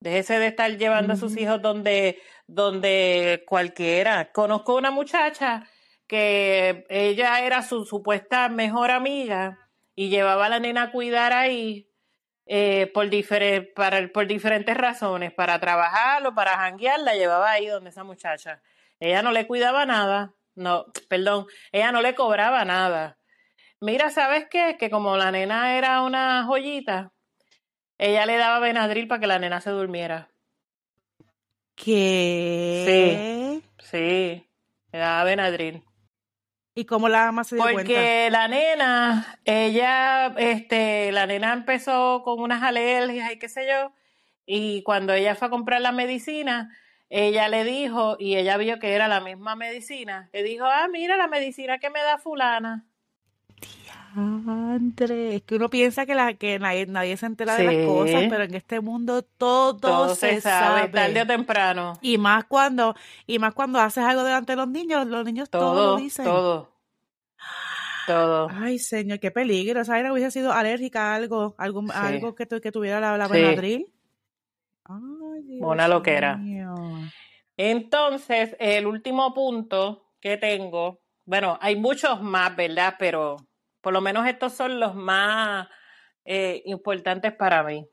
Déjese 0.00 0.38
de 0.38 0.48
estar 0.48 0.70
llevando 0.76 1.12
a 1.12 1.16
sus 1.16 1.36
hijos 1.36 1.60
donde, 1.60 2.18
donde 2.46 3.44
cualquiera. 3.46 4.32
Conozco 4.32 4.74
una 4.74 4.90
muchacha 4.90 5.68
que 6.06 6.86
ella 6.88 7.44
era 7.44 7.62
su 7.62 7.84
supuesta 7.84 8.48
mejor 8.48 8.90
amiga 8.90 9.68
y 9.94 10.08
llevaba 10.08 10.46
a 10.46 10.48
la 10.48 10.58
nena 10.58 10.84
a 10.84 10.92
cuidar 10.92 11.34
ahí 11.34 11.88
eh, 12.46 12.90
por, 12.92 13.08
para, 13.76 14.08
por 14.08 14.26
diferentes 14.26 14.76
razones, 14.76 15.32
para 15.32 15.60
trabajar 15.60 16.26
o 16.26 16.34
para 16.34 16.56
janguear, 16.56 16.98
la 17.00 17.14
llevaba 17.14 17.50
ahí 17.50 17.66
donde 17.66 17.90
esa 17.90 18.02
muchacha. 18.02 18.62
Ella 18.98 19.22
no 19.22 19.30
le 19.30 19.46
cuidaba 19.46 19.86
nada, 19.86 20.34
no, 20.54 20.86
perdón, 21.08 21.46
ella 21.72 21.92
no 21.92 22.02
le 22.02 22.14
cobraba 22.14 22.64
nada. 22.64 23.18
Mira, 23.80 24.10
¿sabes 24.10 24.46
qué? 24.50 24.76
Que 24.78 24.90
como 24.90 25.16
la 25.16 25.30
nena 25.30 25.76
era 25.76 26.02
una 26.02 26.44
joyita, 26.44 27.12
ella 27.98 28.26
le 28.26 28.36
daba 28.36 28.58
Benadryl 28.60 29.08
para 29.08 29.20
que 29.20 29.26
la 29.26 29.38
nena 29.38 29.60
se 29.60 29.70
durmiera. 29.70 30.30
¿Qué? 31.74 32.84
Sí, 32.86 33.64
sí, 33.78 34.46
le 34.92 34.98
daba 34.98 35.24
Benadryl. 35.24 35.82
¿Y 36.74 36.84
cómo 36.84 37.08
la 37.08 37.28
ama 37.28 37.44
se 37.44 37.56
dio 37.56 37.64
Porque 37.64 38.28
la 38.30 38.48
nena, 38.48 39.38
ella, 39.44 40.26
este, 40.38 41.10
la 41.12 41.26
nena 41.26 41.52
empezó 41.52 42.22
con 42.22 42.40
unas 42.40 42.62
alergias 42.62 43.32
y 43.32 43.38
qué 43.38 43.48
sé 43.48 43.66
yo, 43.66 43.92
y 44.46 44.82
cuando 44.82 45.12
ella 45.12 45.34
fue 45.34 45.48
a 45.48 45.50
comprar 45.50 45.80
la 45.80 45.92
medicina, 45.92 46.74
ella 47.10 47.48
le 47.48 47.64
dijo, 47.64 48.16
y 48.18 48.36
ella 48.36 48.56
vio 48.56 48.78
que 48.78 48.94
era 48.94 49.08
la 49.08 49.20
misma 49.20 49.56
medicina, 49.56 50.30
le 50.32 50.44
dijo, 50.44 50.64
ah, 50.64 50.88
mira 50.90 51.16
la 51.16 51.26
medicina 51.26 51.78
que 51.78 51.90
me 51.90 52.00
da 52.00 52.18
fulana. 52.18 52.86
Diantre, 54.14 55.36
es 55.36 55.42
que 55.42 55.56
uno 55.56 55.68
piensa 55.68 56.06
que, 56.06 56.14
la, 56.14 56.34
que 56.34 56.58
nadie, 56.58 57.16
se 57.16 57.26
entera 57.26 57.56
de 57.56 57.64
las 57.64 57.86
cosas, 57.86 58.24
pero 58.28 58.44
en 58.44 58.54
este 58.54 58.80
mundo 58.80 59.22
todo, 59.22 60.14
se, 60.14 60.40
sabe, 60.40 60.88
tarde 60.88 61.22
o 61.22 61.26
temprano. 61.26 61.98
Y 62.00 62.18
más 62.18 62.44
cuando, 62.44 62.94
y 63.26 63.38
más 63.38 63.54
cuando 63.54 63.78
haces 63.80 64.04
algo 64.04 64.24
delante 64.24 64.52
de 64.52 64.56
los 64.56 64.68
niños, 64.68 65.06
los 65.06 65.24
niños 65.24 65.50
todo, 65.50 65.92
lo 65.92 65.96
dicen. 65.96 66.24
Todo. 66.24 66.70
Todo. 68.06 68.48
Ay, 68.50 68.78
señor, 68.78 69.20
qué 69.20 69.30
peligro. 69.30 69.84
¿Sabes? 69.84 70.10
Hubiese 70.10 70.32
sido 70.32 70.52
alérgica 70.52 71.12
a 71.12 71.14
algo, 71.14 71.54
algo, 71.58 71.84
algo 71.92 72.34
que, 72.34 72.46
que, 72.46 72.72
tuviera 72.72 72.98
la, 72.98 73.16
la 73.16 73.28
Benadryl. 73.28 73.86
Ay, 74.84 75.00
Dios 75.00 75.19
Una 75.60 75.88
loquera. 75.88 76.38
Entonces, 77.56 78.56
el 78.58 78.86
último 78.86 79.34
punto 79.34 80.14
que 80.20 80.36
tengo, 80.36 81.00
bueno, 81.24 81.58
hay 81.60 81.76
muchos 81.76 82.22
más, 82.22 82.56
¿verdad? 82.56 82.94
Pero 82.98 83.36
por 83.80 83.92
lo 83.92 84.00
menos 84.00 84.26
estos 84.26 84.52
son 84.52 84.80
los 84.80 84.94
más 84.94 85.68
eh, 86.24 86.62
importantes 86.66 87.32
para 87.32 87.62
mí. 87.62 87.86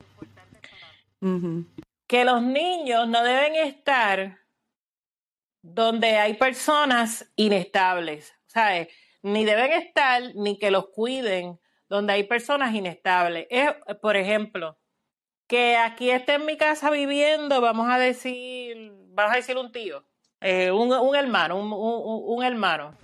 Que 2.07 2.23
los 2.23 2.41
niños 2.41 3.07
no 3.07 3.23
deben 3.23 3.55
estar 3.55 4.37
donde 5.61 6.17
hay 6.17 6.35
personas 6.35 7.29
inestables, 7.35 8.33
¿sabes? 8.45 8.87
Ni 9.21 9.43
deben 9.43 9.71
estar 9.73 10.21
ni 10.35 10.57
que 10.57 10.71
los 10.71 10.89
cuiden 10.89 11.59
donde 11.89 12.13
hay 12.13 12.23
personas 12.23 12.73
inestables. 12.73 13.47
Es, 13.49 13.71
por 14.01 14.15
ejemplo, 14.15 14.77
que 15.47 15.77
aquí 15.77 16.11
esté 16.11 16.35
en 16.35 16.45
mi 16.45 16.57
casa 16.57 16.89
viviendo, 16.89 17.61
vamos 17.61 17.89
a 17.89 17.97
decir, 17.97 18.91
vamos 19.09 19.33
a 19.33 19.37
decir 19.37 19.57
un 19.57 19.71
tío, 19.71 20.03
eh, 20.41 20.71
un, 20.71 21.15
hermano, 21.15 21.57
un, 21.57 22.43
hermano, 22.43 22.97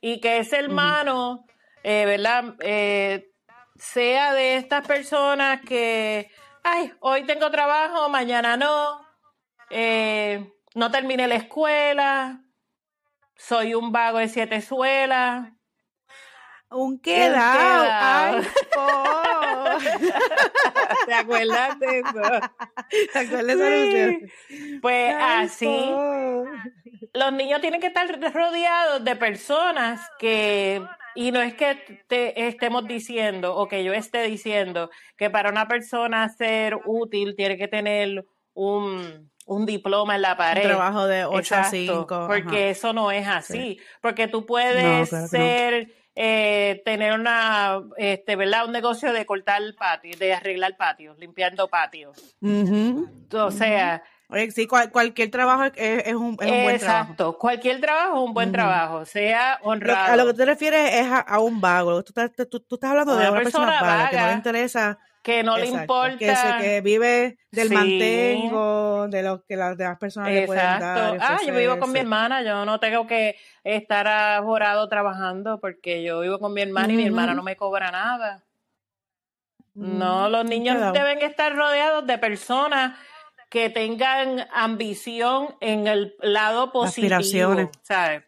y 0.00 0.20
que 0.20 0.38
ese 0.38 0.58
hermano 0.58 1.44
eh, 1.84 2.04
¿verdad? 2.06 2.54
Eh, 2.60 3.30
sea 3.76 4.32
de 4.32 4.56
estas 4.56 4.86
personas 4.86 5.60
que, 5.62 6.30
ay, 6.62 6.92
hoy 7.00 7.24
tengo 7.26 7.50
trabajo, 7.50 8.08
mañana 8.08 8.56
no, 8.56 9.00
no 10.74 10.90
terminé 10.90 11.26
la 11.26 11.34
escuela, 11.34 12.40
soy 13.36 13.74
un 13.74 13.92
vago 13.92 14.18
de 14.18 14.28
siete 14.28 14.60
suelas. 14.60 15.48
Un 16.70 16.98
quedado. 17.00 17.84
Ay, 17.90 18.42
¿Te 21.06 21.14
acuerdas 21.14 21.78
de 21.78 21.98
eso? 22.00 22.20
¿Te 23.12 23.18
acuerdas 23.18 23.58
de 23.58 24.08
eso? 24.08 24.26
Pues 24.80 25.14
así. 25.18 25.90
los 27.12 27.32
niños 27.32 27.60
tienen 27.60 27.80
que 27.80 27.88
estar 27.88 28.08
rodeados 28.32 29.04
de 29.04 29.16
personas 29.16 30.00
que, 30.18 30.82
y 31.14 31.30
no 31.30 31.40
es 31.40 31.54
que 31.54 32.04
te 32.08 32.48
estemos 32.48 32.86
diciendo 32.86 33.56
o 33.56 33.68
que 33.68 33.84
yo 33.84 33.92
esté 33.92 34.22
diciendo 34.22 34.90
que 35.16 35.30
para 35.30 35.50
una 35.50 35.68
persona 35.68 36.28
ser 36.28 36.78
útil 36.84 37.34
tiene 37.36 37.56
que 37.56 37.68
tener 37.68 38.24
un, 38.54 39.30
un 39.46 39.66
diploma 39.66 40.14
en 40.14 40.22
la 40.22 40.36
pared. 40.36 40.62
Un 40.62 40.68
trabajo 40.68 41.06
de 41.06 41.24
8 41.24 41.54
a 41.54 41.64
5. 41.64 42.26
Porque 42.26 42.70
eso 42.70 42.92
no 42.92 43.10
es 43.10 43.26
así. 43.26 43.78
Porque 44.00 44.28
tú 44.28 44.46
puedes 44.46 45.08
ser, 45.30 45.92
eh, 46.14 46.82
tener 46.84 47.18
una, 47.18 47.82
este, 47.96 48.36
¿verdad? 48.36 48.66
Un 48.66 48.72
negocio 48.72 49.12
de 49.12 49.24
cortar 49.26 49.62
el 49.62 49.74
patio, 49.74 50.16
de 50.18 50.34
arreglar 50.34 50.76
patios, 50.76 51.18
limpiando 51.18 51.68
patios. 51.68 52.36
O 53.32 53.50
sea, 53.50 54.02
Oye, 54.32 54.50
sí, 54.50 54.66
cualquier 54.66 55.30
trabajo 55.30 55.64
es, 55.64 55.72
es, 55.76 56.14
un, 56.14 56.38
es 56.40 56.50
un, 56.50 56.62
buen 56.62 56.78
trabajo. 56.78 57.02
Exacto, 57.02 57.38
cualquier 57.38 57.82
trabajo 57.82 58.14
es 58.14 58.28
un 58.28 58.32
buen 58.32 58.50
trabajo, 58.50 59.04
sea 59.04 59.58
honrado. 59.62 60.10
a 60.10 60.16
lo 60.16 60.26
que 60.26 60.32
te 60.32 60.46
refieres 60.46 60.94
es 60.94 61.06
a, 61.10 61.38
un 61.38 61.60
vago. 61.60 62.02
Tú 62.02 62.14
estás, 62.16 62.48
tú, 62.48 62.64
estás 62.70 62.90
hablando 62.90 63.14
de 63.14 63.28
una 63.28 63.42
persona, 63.42 63.82
vaga, 63.82 64.08
que 64.08 64.16
no 64.16 64.26
le 64.28 64.32
interesa. 64.32 64.98
Que 65.22 65.42
no 65.44 65.56
le 65.56 65.66
importa. 65.66 66.18
Que, 66.18 66.34
que 66.60 66.80
vive 66.80 67.38
del 67.52 67.70
mantengo, 67.70 69.06
de 69.08 69.22
lo 69.22 69.44
que 69.44 69.56
las 69.56 69.76
demás 69.76 69.98
personas 69.98 70.30
le 70.30 70.46
pueden 70.46 70.64
dar. 70.80 71.18
Ah, 71.20 71.38
yo 71.46 71.54
vivo 71.54 71.78
con 71.78 71.92
mi 71.92 72.00
hermana, 72.00 72.42
yo 72.42 72.64
no 72.64 72.80
tengo 72.80 73.06
que 73.06 73.36
estar 73.62 74.08
ahorrado 74.08 74.88
trabajando 74.88 75.60
porque 75.60 76.02
yo 76.02 76.20
vivo 76.20 76.38
con 76.38 76.52
mi 76.52 76.62
hermana 76.62 76.92
y 76.92 76.96
mi 76.96 77.06
hermana 77.06 77.34
no 77.34 77.42
me 77.42 77.56
cobra 77.56 77.90
nada. 77.90 78.42
No, 79.74 80.28
los 80.28 80.44
niños 80.44 80.92
deben 80.92 81.22
estar 81.22 81.54
rodeados 81.54 82.06
de 82.06 82.18
personas 82.18 82.98
que 83.48 83.68
tengan 83.68 84.46
ambición 84.52 85.54
en 85.60 85.86
el 85.86 86.14
lado 86.20 86.72
positivo, 86.72 87.70
¿sabes? 87.82 88.22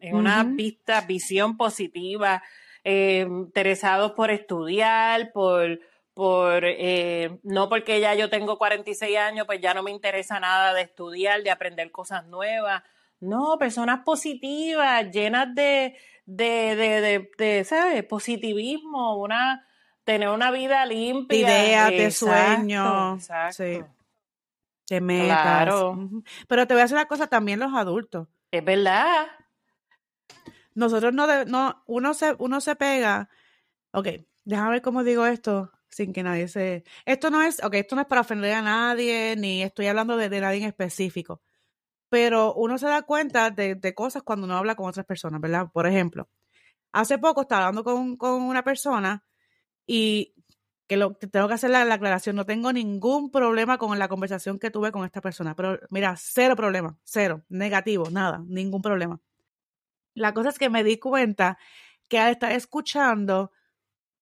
En 0.00 0.16
una 0.16 0.42
vista, 0.42 1.02
visión 1.02 1.56
positiva, 1.56 2.42
eh, 2.82 3.26
interesados 3.28 4.12
por 4.12 4.30
estudiar, 4.30 5.30
por, 5.32 5.80
por 6.16 6.64
eh, 6.64 7.38
no 7.42 7.68
porque 7.68 8.00
ya 8.00 8.14
yo 8.14 8.30
tengo 8.30 8.56
46 8.56 9.18
años, 9.18 9.44
pues 9.44 9.60
ya 9.60 9.74
no 9.74 9.82
me 9.82 9.90
interesa 9.90 10.40
nada 10.40 10.72
de 10.72 10.80
estudiar, 10.80 11.42
de 11.42 11.50
aprender 11.50 11.90
cosas 11.90 12.24
nuevas. 12.24 12.82
No, 13.20 13.58
personas 13.58 14.00
positivas, 14.02 15.10
llenas 15.10 15.54
de, 15.54 15.94
de, 16.24 16.74
de, 16.74 17.30
de, 17.36 17.64
¿sabes? 17.64 18.02
Positivismo, 18.04 19.18
una, 19.18 19.66
tener 20.04 20.30
una 20.30 20.50
vida 20.50 20.86
limpia. 20.86 21.38
Ideas, 21.38 21.90
de 21.90 22.10
sueños. 22.10 23.28
Sí 23.50 23.82
de 24.88 25.00
metas. 25.02 25.42
Claro. 25.42 25.98
Pero 26.48 26.66
te 26.66 26.72
voy 26.72 26.80
a 26.80 26.84
decir 26.84 26.96
una 26.96 27.08
cosa, 27.08 27.26
también 27.26 27.60
los 27.60 27.74
adultos. 27.74 28.26
Es 28.52 28.64
verdad. 28.64 29.26
Nosotros 30.74 31.12
no, 31.12 31.44
no 31.44 31.82
uno 31.84 32.14
se, 32.14 32.34
uno 32.38 32.62
se 32.62 32.74
pega. 32.74 33.28
Ok, 33.90 34.08
déjame 34.44 34.70
ver 34.70 34.82
cómo 34.82 35.04
digo 35.04 35.26
esto 35.26 35.72
sin 35.96 36.12
que 36.12 36.22
nadie 36.22 36.48
se. 36.48 36.84
Esto 37.06 37.30
no 37.30 37.42
es, 37.42 37.62
ok, 37.64 37.74
esto 37.74 37.96
no 37.96 38.02
es 38.02 38.06
para 38.06 38.20
ofender 38.20 38.52
a 38.52 38.62
nadie, 38.62 39.34
ni 39.36 39.62
estoy 39.62 39.86
hablando 39.86 40.16
de, 40.16 40.28
nadie 40.40 40.58
en 40.58 40.68
específico. 40.68 41.42
Pero 42.10 42.54
uno 42.54 42.78
se 42.78 42.86
da 42.86 43.02
cuenta 43.02 43.50
de, 43.50 43.76
de, 43.76 43.94
cosas 43.94 44.22
cuando 44.22 44.46
uno 44.46 44.56
habla 44.58 44.76
con 44.76 44.86
otras 44.88 45.06
personas, 45.06 45.40
¿verdad? 45.40 45.68
Por 45.72 45.86
ejemplo, 45.86 46.28
hace 46.92 47.18
poco 47.18 47.42
estaba 47.42 47.66
hablando 47.66 47.84
con, 47.84 48.16
con 48.16 48.42
una 48.42 48.62
persona 48.62 49.24
y 49.86 50.34
que 50.86 50.96
lo, 50.96 51.14
tengo 51.14 51.48
que 51.48 51.54
hacer 51.54 51.70
la, 51.70 51.82
aclaración, 51.82 52.36
no 52.36 52.46
tengo 52.46 52.72
ningún 52.72 53.30
problema 53.30 53.78
con 53.78 53.98
la 53.98 54.08
conversación 54.08 54.58
que 54.58 54.70
tuve 54.70 54.92
con 54.92 55.04
esta 55.04 55.20
persona, 55.20 55.56
pero 55.56 55.80
mira, 55.90 56.14
cero 56.18 56.56
problema, 56.56 56.96
cero, 57.04 57.42
negativo, 57.48 58.10
nada, 58.10 58.44
ningún 58.46 58.82
problema. 58.82 59.20
La 60.14 60.34
cosa 60.34 60.50
es 60.50 60.58
que 60.58 60.70
me 60.70 60.84
di 60.84 60.98
cuenta 60.98 61.58
que 62.08 62.18
al 62.18 62.32
estar 62.32 62.52
escuchando 62.52 63.50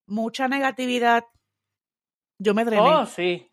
mucha 0.06 0.48
negatividad, 0.48 1.24
yo 2.38 2.54
me 2.54 2.64
drené. 2.64 2.82
Oh, 2.82 3.06
sí. 3.06 3.50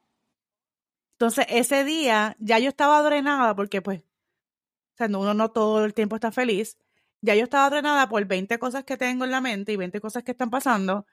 Entonces, 1.14 1.46
ese 1.50 1.84
día 1.84 2.36
ya 2.40 2.60
yo 2.60 2.70
estaba 2.70 3.02
drenada 3.04 3.56
porque, 3.56 3.82
pues, 3.82 4.02
o 4.02 4.98
sea, 4.98 5.08
uno 5.08 5.34
no 5.34 5.52
todo 5.52 5.86
el 5.86 5.94
tiempo 5.94 6.16
está 6.16 6.32
feliz. 6.32 6.78
Ya 7.22 7.36
yo 7.36 7.44
estaba 7.44 7.70
drenada 7.70 8.10
por 8.10 8.26
20 8.26 8.58
cosas 8.58 8.84
que 8.84 8.98
tengo 8.98 9.26
en 9.26 9.32
la 9.32 9.42
mente 9.42 9.72
y 9.72 9.76
20 9.78 10.02
cosas 10.02 10.24
que 10.24 10.32
están 10.32 10.50
pasando 10.50 11.06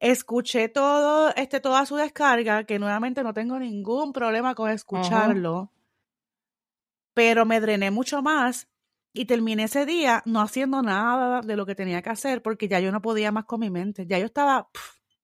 escuché 0.00 0.68
todo, 0.68 1.34
este, 1.36 1.60
toda 1.60 1.86
su 1.86 1.96
descarga, 1.96 2.64
que 2.64 2.78
nuevamente 2.78 3.22
no 3.22 3.32
tengo 3.32 3.58
ningún 3.58 4.12
problema 4.12 4.54
con 4.54 4.70
escucharlo, 4.70 5.72
pero 7.14 7.46
me 7.46 7.60
drené 7.60 7.90
mucho 7.90 8.22
más 8.22 8.68
y 9.12 9.24
terminé 9.24 9.64
ese 9.64 9.86
día 9.86 10.22
no 10.26 10.40
haciendo 10.40 10.82
nada 10.82 11.40
de 11.40 11.56
lo 11.56 11.64
que 11.64 11.74
tenía 11.74 12.02
que 12.02 12.10
hacer 12.10 12.42
porque 12.42 12.68
ya 12.68 12.80
yo 12.80 12.92
no 12.92 13.00
podía 13.00 13.32
más 13.32 13.46
con 13.46 13.60
mi 13.60 13.70
mente, 13.70 14.06
ya 14.06 14.18
yo 14.18 14.26
estaba 14.26 14.68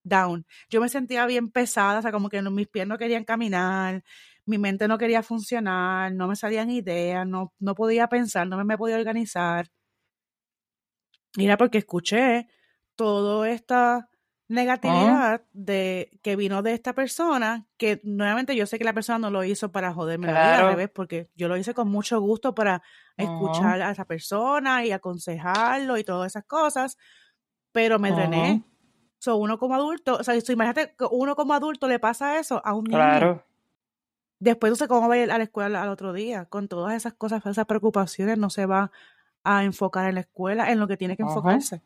down, 0.05 0.47
yo 0.71 0.81
me 0.81 0.89
sentía 0.89 1.27
bien 1.27 1.51
pesada, 1.51 1.99
o 2.01 2.03
sea, 2.03 2.13
como 2.13 2.29
que 2.29 2.43
mis 2.43 2.69
pies 2.69 2.87
no 2.87 2.99
querían 2.99 3.25
caminar, 3.25 4.03
mi 4.47 4.59
mente 4.59 4.89
no 4.89 4.99
quería 4.99 5.23
funcionar, 5.23 6.13
no 6.15 6.29
me 6.29 6.37
salían 6.37 6.71
ideas, 6.71 7.27
no, 7.27 7.53
no 7.59 7.75
podía 7.75 8.09
pensar, 8.09 8.47
no 8.49 8.57
me, 8.57 8.65
me 8.65 8.79
podía 8.79 8.97
organizar. 8.99 9.69
Mira, 11.37 11.57
porque 11.57 11.79
escuché 11.79 12.49
todo 12.95 13.45
esta 13.47 14.09
negatividad 14.49 15.47
de 15.53 16.21
que 16.23 16.37
vino 16.37 16.63
de 16.63 16.75
esta 16.75 16.95
persona, 16.95 17.69
que 17.79 18.01
nuevamente 18.05 18.55
yo 18.55 18.67
sé 18.67 18.79
que 18.79 18.85
la 18.85 18.93
persona 18.93 19.19
no 19.19 19.31
lo 19.31 19.45
hizo 19.45 19.73
para 19.73 19.95
joderme 19.95 20.27
la 20.27 20.37
vida, 20.37 20.59
al 20.59 20.65
revés, 20.67 20.91
porque 20.91 21.31
yo 21.35 21.49
lo 21.49 21.57
hice 21.57 21.73
con 21.75 21.89
mucho 21.89 22.21
gusto 22.21 22.55
para 22.55 22.83
escuchar 23.17 23.81
a 23.81 23.91
esa 23.93 24.05
persona 24.05 24.85
y 24.85 24.93
aconsejarlo 24.93 25.97
y 25.97 26.05
todas 26.05 26.33
esas 26.33 26.45
cosas, 26.45 26.99
pero 27.73 27.99
me 27.99 28.13
drené. 28.13 28.65
So, 29.23 29.37
uno 29.37 29.59
como 29.59 29.75
adulto, 29.75 30.17
o 30.17 30.25
sea, 30.25 30.35
imagínate 30.35 30.95
que 30.99 31.05
uno 31.11 31.37
como 31.37 31.55
adulto 31.55 31.87
le 31.87 32.01
pasa 32.01 32.39
eso 32.39 32.61
a 32.65 32.75
un 32.75 32.85
niño. 32.85 32.97
Claro. 32.99 33.45
Después 34.41 34.71
no 34.73 34.77
sé 34.77 34.89
cómo 34.89 35.09
va 35.09 35.15
a 35.15 35.19
ir 35.19 35.31
a 35.31 35.39
la 35.39 35.45
escuela 35.45 35.81
al 35.83 35.89
otro 35.91 36.13
día, 36.13 36.47
con 36.47 36.67
todas 36.67 36.95
esas 36.95 37.15
cosas, 37.15 37.47
esas 37.47 37.67
preocupaciones, 37.67 38.37
no 38.37 38.51
se 38.51 38.67
va 38.67 38.91
a 39.45 39.63
enfocar 39.63 40.09
en 40.09 40.17
la 40.17 40.23
escuela, 40.23 40.73
en 40.73 40.81
lo 40.81 40.89
que 40.89 40.97
tiene 40.97 41.17
que 41.17 41.23
enfocarse 41.23 41.83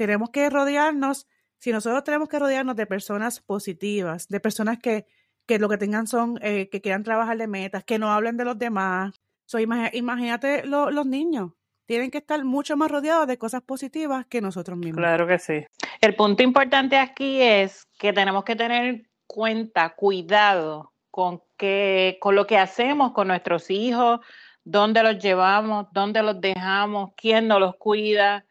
tenemos 0.00 0.30
que 0.30 0.48
rodearnos, 0.48 1.26
si 1.58 1.72
nosotros 1.72 2.02
tenemos 2.04 2.30
que 2.30 2.38
rodearnos 2.38 2.74
de 2.74 2.86
personas 2.86 3.40
positivas, 3.40 4.28
de 4.28 4.40
personas 4.40 4.78
que, 4.78 5.04
que 5.44 5.58
lo 5.58 5.68
que 5.68 5.76
tengan 5.76 6.06
son, 6.06 6.38
eh, 6.40 6.70
que 6.70 6.80
quieran 6.80 7.02
trabajar 7.02 7.36
de 7.36 7.46
metas, 7.46 7.84
que 7.84 7.98
no 7.98 8.10
hablen 8.10 8.38
de 8.38 8.46
los 8.46 8.58
demás. 8.58 9.20
So, 9.44 9.58
imagínate 9.58 10.64
los 10.64 11.04
niños, 11.04 11.52
tienen 11.90 12.12
que 12.12 12.18
estar 12.18 12.44
mucho 12.44 12.76
más 12.76 12.88
rodeados 12.88 13.26
de 13.26 13.36
cosas 13.36 13.62
positivas 13.62 14.24
que 14.26 14.40
nosotros 14.40 14.78
mismos. 14.78 14.98
Claro 14.98 15.26
que 15.26 15.40
sí. 15.40 15.66
El 16.00 16.14
punto 16.14 16.44
importante 16.44 16.96
aquí 16.96 17.42
es 17.42 17.88
que 17.98 18.12
tenemos 18.12 18.44
que 18.44 18.54
tener 18.54 19.10
cuenta, 19.26 19.96
cuidado 19.96 20.92
con 21.10 21.42
que, 21.56 22.16
con 22.20 22.36
lo 22.36 22.46
que 22.46 22.58
hacemos 22.58 23.10
con 23.10 23.26
nuestros 23.26 23.72
hijos, 23.72 24.20
dónde 24.62 25.02
los 25.02 25.18
llevamos, 25.18 25.88
dónde 25.90 26.22
los 26.22 26.40
dejamos, 26.40 27.10
quién 27.16 27.48
nos 27.48 27.58
los 27.58 27.74
cuida, 27.74 28.44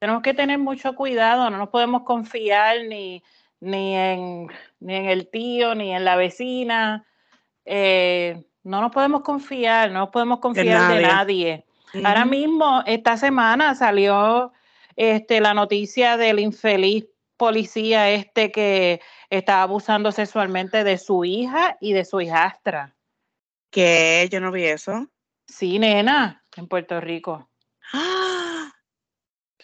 tenemos 0.00 0.20
que 0.20 0.34
tener 0.34 0.58
mucho 0.58 0.96
cuidado, 0.96 1.48
no 1.48 1.58
nos 1.58 1.68
podemos 1.68 2.02
confiar 2.02 2.86
ni, 2.88 3.22
ni, 3.60 3.94
en, 3.94 4.48
ni 4.80 4.96
en 4.96 5.04
el 5.04 5.28
tío, 5.30 5.76
ni 5.76 5.94
en 5.94 6.04
la 6.04 6.16
vecina. 6.16 7.06
Eh, 7.64 8.42
no 8.64 8.80
nos 8.80 8.90
podemos 8.90 9.20
confiar, 9.20 9.92
no 9.92 10.00
nos 10.00 10.08
podemos 10.08 10.40
confiar 10.40 10.92
de 10.92 11.02
nadie. 11.02 11.66
Ahora 12.04 12.24
mismo, 12.24 12.82
esta 12.86 13.16
semana 13.16 13.74
salió 13.74 14.52
este, 14.96 15.40
la 15.40 15.54
noticia 15.54 16.16
del 16.16 16.38
infeliz 16.38 17.06
policía 17.36 18.10
este 18.10 18.52
que 18.52 19.00
estaba 19.30 19.62
abusando 19.62 20.12
sexualmente 20.12 20.84
de 20.84 20.98
su 20.98 21.24
hija 21.24 21.78
y 21.80 21.94
de 21.94 22.04
su 22.04 22.20
hijastra. 22.20 22.94
¿Qué? 23.70 24.28
Yo 24.30 24.40
no 24.40 24.52
vi 24.52 24.64
eso. 24.64 25.08
Sí, 25.46 25.78
nena, 25.78 26.44
en 26.56 26.68
Puerto 26.68 27.00
Rico. 27.00 27.48
¡Ah! 27.92 28.72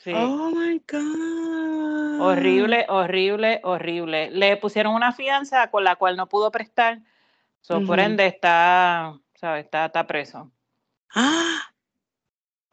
Oh 0.09 0.53
my 0.55 0.81
God. 0.89 2.21
Horrible, 2.21 2.87
horrible, 2.89 3.61
horrible. 3.65 4.31
Le 4.31 4.57
pusieron 4.57 4.95
una 4.95 5.11
fianza 5.11 5.69
con 5.73 5.83
la 5.83 5.97
cual 5.97 6.17
no 6.17 6.29
pudo 6.29 6.53
prestar. 6.53 7.01
So, 7.61 7.85
Por 7.85 7.99
ende, 7.99 8.27
está, 8.27 9.19
¿sabes? 9.35 9.65
Está, 9.65 9.87
está 9.87 10.07
preso. 10.07 10.53
¡Ah! 11.13 11.75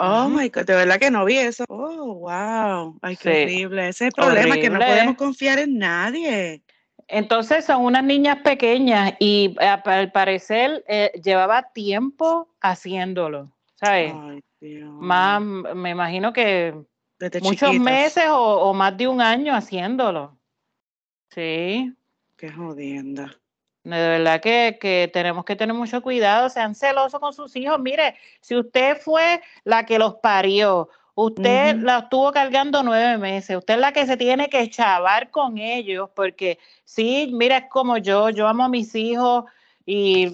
Oh 0.05 0.29
my 0.29 0.49
God, 0.49 0.65
de 0.65 0.75
verdad 0.75 0.99
que 0.99 1.11
no 1.11 1.25
vi 1.25 1.37
eso. 1.37 1.65
Oh, 1.69 2.15
wow. 2.15 2.97
Ay, 3.01 3.15
qué 3.15 3.43
horrible. 3.43 3.87
Ese 3.89 4.05
es 4.05 4.07
el 4.09 4.13
problema, 4.13 4.55
que 4.55 4.69
no 4.69 4.79
podemos 4.79 5.15
confiar 5.15 5.59
en 5.59 5.77
nadie. 5.77 6.63
Entonces 7.07 7.65
son 7.65 7.83
unas 7.83 8.03
niñas 8.03 8.37
pequeñas 8.43 9.13
y 9.19 9.55
eh, 9.59 9.67
al 9.67 10.11
parecer 10.11 10.83
eh, 10.87 11.11
llevaba 11.23 11.71
tiempo 11.73 12.49
haciéndolo, 12.61 13.51
¿sabes? 13.75 14.13
Ay, 14.15 14.41
Dios. 14.61 14.89
Más, 14.93 15.41
me 15.41 15.89
imagino 15.89 16.31
que 16.31 16.73
Muchos 17.41 17.79
meses 17.79 18.25
o, 18.29 18.73
más 18.73 18.97
de 18.97 19.07
un 19.07 19.21
año 19.21 19.55
haciéndolo. 19.55 20.37
Sí. 21.29 21.93
Qué 22.35 22.51
jodienda. 22.51 23.33
De 23.83 23.97
verdad 23.97 24.39
que, 24.39 24.77
que, 24.79 25.09
tenemos 25.11 25.43
que 25.43 25.57
tener 25.57 25.75
mucho 25.75 26.01
cuidado, 26.01 26.49
sean 26.49 26.73
celosos 26.73 27.19
con 27.19 27.33
sus 27.33 27.53
hijos. 27.57 27.79
Mire, 27.79 28.15
si 28.39 28.55
usted 28.55 28.97
fue 28.97 29.41
la 29.65 29.85
que 29.85 29.99
los 29.99 30.15
parió, 30.15 30.89
usted 31.15 31.75
los 31.75 32.03
estuvo 32.03 32.31
cargando 32.31 32.81
nueve 32.81 33.17
meses, 33.17 33.57
usted 33.57 33.73
es 33.73 33.79
la 33.81 33.91
que 33.91 34.05
se 34.05 34.15
tiene 34.15 34.47
que 34.47 34.69
chavar 34.69 35.31
con 35.31 35.57
ellos, 35.57 36.09
porque 36.15 36.59
sí, 36.85 37.29
mira, 37.33 37.57
es 37.57 37.65
como 37.69 37.97
yo, 37.97 38.29
yo 38.29 38.47
amo 38.47 38.63
a 38.63 38.69
mis 38.69 38.95
hijos 38.95 39.43
y 39.85 40.31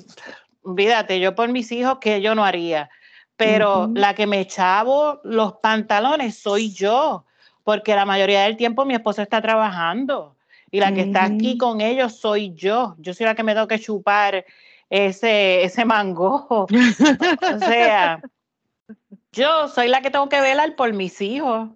olvídate, 0.62 1.20
yo 1.20 1.34
por 1.34 1.50
mis 1.50 1.72
hijos 1.72 1.98
que 2.00 2.22
yo 2.22 2.36
no 2.36 2.46
haría, 2.46 2.92
pero 3.36 3.90
la 3.96 4.14
que 4.14 4.28
me 4.28 4.46
chavo 4.46 5.22
los 5.24 5.54
pantalones 5.54 6.38
soy 6.38 6.72
yo, 6.72 7.26
porque 7.64 7.96
la 7.96 8.06
mayoría 8.06 8.44
del 8.44 8.58
tiempo 8.58 8.86
mi 8.86 8.94
esposo 8.94 9.24
está 9.24 9.42
trabajando 9.42 10.36
y 10.72 10.80
la 10.80 10.94
que 10.94 11.02
está 11.02 11.26
aquí 11.26 11.58
con 11.58 11.82
ellos 11.82 12.20
soy 12.20 12.54
yo. 12.54 12.96
Yo 13.00 13.14
soy 13.14 13.26
la 13.26 13.36
que 13.36 13.44
me 13.44 13.54
tengo 13.54 13.68
que 13.68 13.80
chupar 13.80 14.46
ese, 14.90 15.64
ese 15.64 15.86
mango. 15.86 16.48
o 16.50 17.60
sea, 17.60 18.22
yo 19.32 19.68
soy 19.68 19.88
la 19.88 20.02
que 20.02 20.12
tengo 20.12 20.30
que 20.30 20.42
velar 20.42 20.76
por 20.76 20.94
mis 20.94 21.22
hijos. 21.22 21.70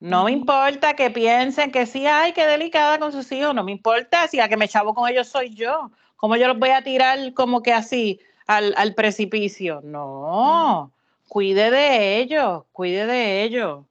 No 0.00 0.24
me 0.24 0.32
importa 0.32 0.94
que 0.94 1.10
piensen 1.10 1.70
que 1.70 1.86
sí, 1.86 2.06
ay, 2.06 2.32
qué 2.32 2.44
delicada 2.44 2.98
con 2.98 3.12
sus 3.12 3.30
hijos. 3.30 3.54
No 3.54 3.62
me 3.62 3.70
importa 3.70 4.26
si 4.26 4.36
la 4.36 4.48
que 4.48 4.56
me 4.56 4.66
chavo 4.66 4.94
con 4.94 5.08
ellos 5.08 5.28
soy 5.28 5.54
yo. 5.54 5.92
¿Cómo 6.16 6.36
yo 6.36 6.48
los 6.48 6.58
voy 6.58 6.70
a 6.70 6.82
tirar 6.82 7.32
como 7.34 7.62
que 7.62 7.72
así 7.72 8.18
al, 8.46 8.74
al 8.76 8.94
precipicio? 8.94 9.80
No, 9.84 10.92
cuide 11.28 11.70
de 11.70 12.18
ellos, 12.18 12.64
cuide 12.72 13.06
de 13.06 13.44
ellos. 13.44 13.84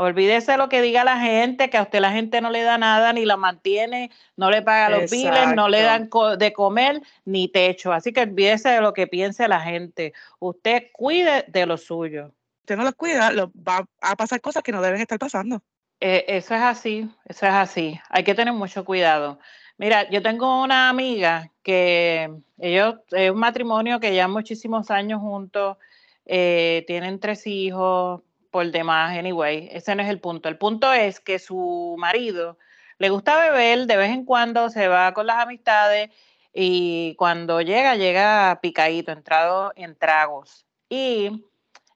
Olvídese 0.00 0.56
lo 0.56 0.68
que 0.68 0.80
diga 0.80 1.02
la 1.02 1.18
gente, 1.18 1.70
que 1.70 1.76
a 1.76 1.82
usted 1.82 1.98
la 1.98 2.12
gente 2.12 2.40
no 2.40 2.50
le 2.50 2.62
da 2.62 2.78
nada, 2.78 3.12
ni 3.12 3.24
la 3.24 3.36
mantiene, 3.36 4.12
no 4.36 4.48
le 4.48 4.62
paga 4.62 4.90
los 4.90 5.10
biles, 5.10 5.56
no 5.56 5.68
le 5.68 5.82
dan 5.82 6.08
de 6.38 6.52
comer, 6.52 7.02
ni 7.24 7.48
techo. 7.48 7.92
Así 7.92 8.12
que 8.12 8.20
olvídese 8.20 8.68
de 8.68 8.80
lo 8.80 8.92
que 8.92 9.08
piense 9.08 9.48
la 9.48 9.60
gente. 9.60 10.12
Usted 10.38 10.84
cuide 10.92 11.46
de 11.48 11.66
lo 11.66 11.76
suyo. 11.76 12.32
Usted 12.60 12.76
no 12.76 12.84
lo 12.84 12.92
cuida, 12.92 13.32
lo, 13.32 13.50
va 13.56 13.88
a 14.00 14.14
pasar 14.14 14.40
cosas 14.40 14.62
que 14.62 14.70
no 14.70 14.80
deben 14.82 15.00
estar 15.00 15.18
pasando. 15.18 15.62
Eh, 15.98 16.24
eso 16.28 16.54
es 16.54 16.62
así, 16.62 17.10
eso 17.24 17.46
es 17.46 17.52
así. 17.52 17.98
Hay 18.08 18.22
que 18.22 18.36
tener 18.36 18.54
mucho 18.54 18.84
cuidado. 18.84 19.40
Mira, 19.78 20.08
yo 20.10 20.22
tengo 20.22 20.62
una 20.62 20.90
amiga 20.90 21.50
que 21.64 22.30
ellos, 22.56 23.00
es 23.10 23.32
un 23.32 23.40
matrimonio 23.40 23.98
que 23.98 24.14
ya 24.14 24.28
muchísimos 24.28 24.92
años 24.92 25.20
juntos, 25.20 25.76
eh, 26.24 26.84
tienen 26.86 27.18
tres 27.18 27.48
hijos, 27.48 28.22
por 28.50 28.70
demás, 28.70 29.16
anyway, 29.16 29.68
ese 29.72 29.94
no 29.94 30.02
es 30.02 30.08
el 30.08 30.20
punto. 30.20 30.48
El 30.48 30.58
punto 30.58 30.92
es 30.92 31.20
que 31.20 31.38
su 31.38 31.96
marido 31.98 32.58
le 32.98 33.10
gusta 33.10 33.38
beber, 33.38 33.86
de 33.86 33.96
vez 33.96 34.10
en 34.10 34.24
cuando 34.24 34.70
se 34.70 34.88
va 34.88 35.12
con 35.14 35.26
las 35.26 35.38
amistades 35.38 36.10
y 36.52 37.14
cuando 37.16 37.60
llega, 37.60 37.94
llega 37.94 38.58
picadito, 38.60 39.12
entrado 39.12 39.72
en 39.76 39.96
tragos. 39.96 40.66
Y 40.88 41.44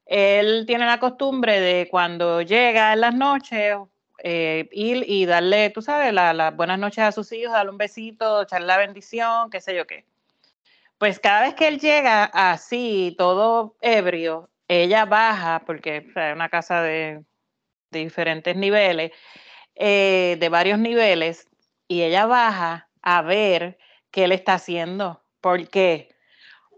él 0.07 0.65
tiene 0.67 0.87
la 0.87 1.01
costumbre 1.01 1.61
de 1.61 1.89
cuando 1.91 2.43
llega 2.43 2.93
en 2.93 3.01
las 3.01 3.15
noches, 3.15 3.77
eh, 4.23 4.69
ir 4.71 5.05
y 5.09 5.27
darle, 5.27 5.71
tú 5.71 5.83
sabes, 5.83 6.13
las 6.13 6.55
buenas 6.55 6.79
noches 6.79 7.03
a 7.03 7.13
sus 7.13 7.33
hijos, 7.33 7.53
darle 7.53 7.73
un 7.73 7.79
besito, 7.79 8.43
echarle 8.43 8.67
la 8.69 8.77
bendición, 8.77 9.51
qué 9.51 9.61
sé 9.61 9.75
yo 9.75 9.87
qué. 9.87 10.05
Pues 10.99 11.19
cada 11.19 11.43
vez 11.43 11.55
que 11.55 11.67
él 11.67 11.81
llega 11.81 12.25
así, 12.25 13.17
todo 13.19 13.75
ebrio, 13.81 14.49
ella 14.81 15.05
baja, 15.05 15.63
porque 15.67 15.99
es 15.99 16.35
una 16.35 16.49
casa 16.49 16.83
de, 16.83 17.25
diferentes 17.91 18.57
niveles, 18.57 19.13
eh, 19.75 20.37
de 20.41 20.49
varios 20.49 20.79
niveles, 20.79 21.47
y 21.89 22.03
ella 22.03 22.27
baja 22.27 22.89
a 23.03 23.23
ver 23.23 23.79
qué 24.11 24.25
él 24.25 24.33
está 24.33 24.55
haciendo. 24.55 25.23
¿Por 25.41 25.69
qué? 25.69 26.15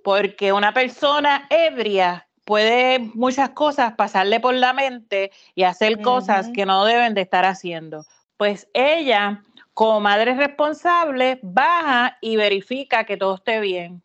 Porque 0.02 0.52
una 0.52 0.74
persona 0.74 1.46
ebria 1.50 2.26
puede 2.44 2.98
muchas 2.98 3.50
cosas 3.50 3.94
pasarle 3.94 4.40
por 4.40 4.54
la 4.54 4.72
mente 4.72 5.30
y 5.54 5.62
hacer 5.62 6.00
cosas 6.00 6.48
que 6.54 6.66
no 6.66 6.84
deben 6.84 7.14
de 7.14 7.22
estar 7.22 7.44
haciendo. 7.44 8.04
Pues 8.36 8.68
ella, 8.74 9.42
como 9.72 10.00
madre 10.00 10.34
responsable, 10.34 11.38
baja 11.42 12.18
y 12.20 12.36
verifica 12.36 13.04
que 13.04 13.16
todo 13.16 13.36
esté 13.36 13.60
bien. 13.60 14.02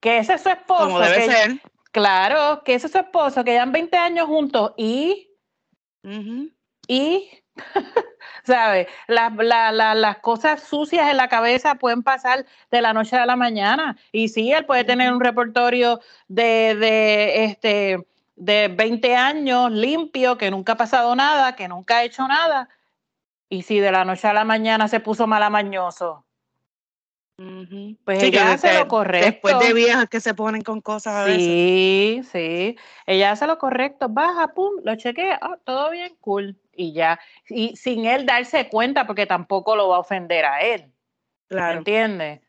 Que 0.00 0.18
ese 0.18 0.34
es 0.34 0.42
su 0.42 0.48
esposo. 0.48 0.84
Como 0.84 1.00
debe 1.00 1.26
ser. 1.26 1.60
Claro, 1.92 2.62
que 2.64 2.74
ese 2.74 2.86
es 2.86 2.92
su 2.92 2.98
esposo, 2.98 3.44
que 3.44 3.52
llevan 3.52 3.72
20 3.72 3.96
años 3.96 4.26
juntos 4.26 4.72
y. 4.76 5.30
Y. 6.88 7.30
¿Sabes? 8.44 8.88
las 9.06 10.18
cosas 10.18 10.62
sucias 10.62 11.10
en 11.10 11.16
la 11.16 11.28
cabeza 11.28 11.76
pueden 11.76 12.02
pasar 12.02 12.46
de 12.70 12.82
la 12.82 12.92
noche 12.92 13.16
a 13.16 13.26
la 13.26 13.36
mañana. 13.36 13.96
Y 14.10 14.28
sí, 14.28 14.52
él 14.52 14.64
puede 14.64 14.84
tener 14.84 15.12
un 15.12 15.20
repertorio 15.20 16.00
de, 16.28 16.74
de, 16.76 17.44
este, 17.44 18.06
de 18.36 18.68
20 18.68 19.14
años 19.14 19.70
limpio, 19.70 20.38
que 20.38 20.50
nunca 20.50 20.72
ha 20.72 20.76
pasado 20.76 21.14
nada, 21.14 21.54
que 21.56 21.68
nunca 21.68 21.98
ha 21.98 22.04
hecho 22.04 22.26
nada. 22.26 22.68
Y 23.48 23.62
si 23.62 23.80
de 23.80 23.92
la 23.92 24.04
noche 24.04 24.26
a 24.28 24.32
la 24.32 24.44
mañana 24.44 24.88
se 24.88 25.00
puso 25.00 25.26
malamañoso, 25.26 26.24
pues 28.04 28.22
ella 28.22 28.52
hace 28.52 28.74
lo 28.74 28.88
correcto. 28.88 29.26
Después 29.26 29.58
de 29.58 29.72
viejas 29.72 30.06
que 30.08 30.20
se 30.20 30.34
ponen 30.34 30.62
con 30.62 30.80
cosas 30.80 31.14
a 31.14 31.26
Sí, 31.26 32.22
sí. 32.30 32.76
Ella 33.06 33.32
hace 33.32 33.46
lo 33.46 33.58
correcto. 33.58 34.08
Baja, 34.08 34.48
pum, 34.48 34.74
lo 34.84 34.94
chequea. 34.96 35.38
Ah, 35.40 35.56
todo 35.64 35.90
bien, 35.90 36.14
cool. 36.20 36.56
Y 36.74 36.92
ya. 36.92 37.18
Y 37.48 37.74
sin 37.76 38.04
él 38.04 38.26
darse 38.26 38.68
cuenta, 38.68 39.06
porque 39.06 39.26
tampoco 39.26 39.76
lo 39.76 39.88
va 39.88 39.96
a 39.96 40.00
ofender 40.00 40.44
a 40.44 40.60
él. 40.60 40.92
Claro. 41.48 41.78
¿Entiendes? 41.78 42.40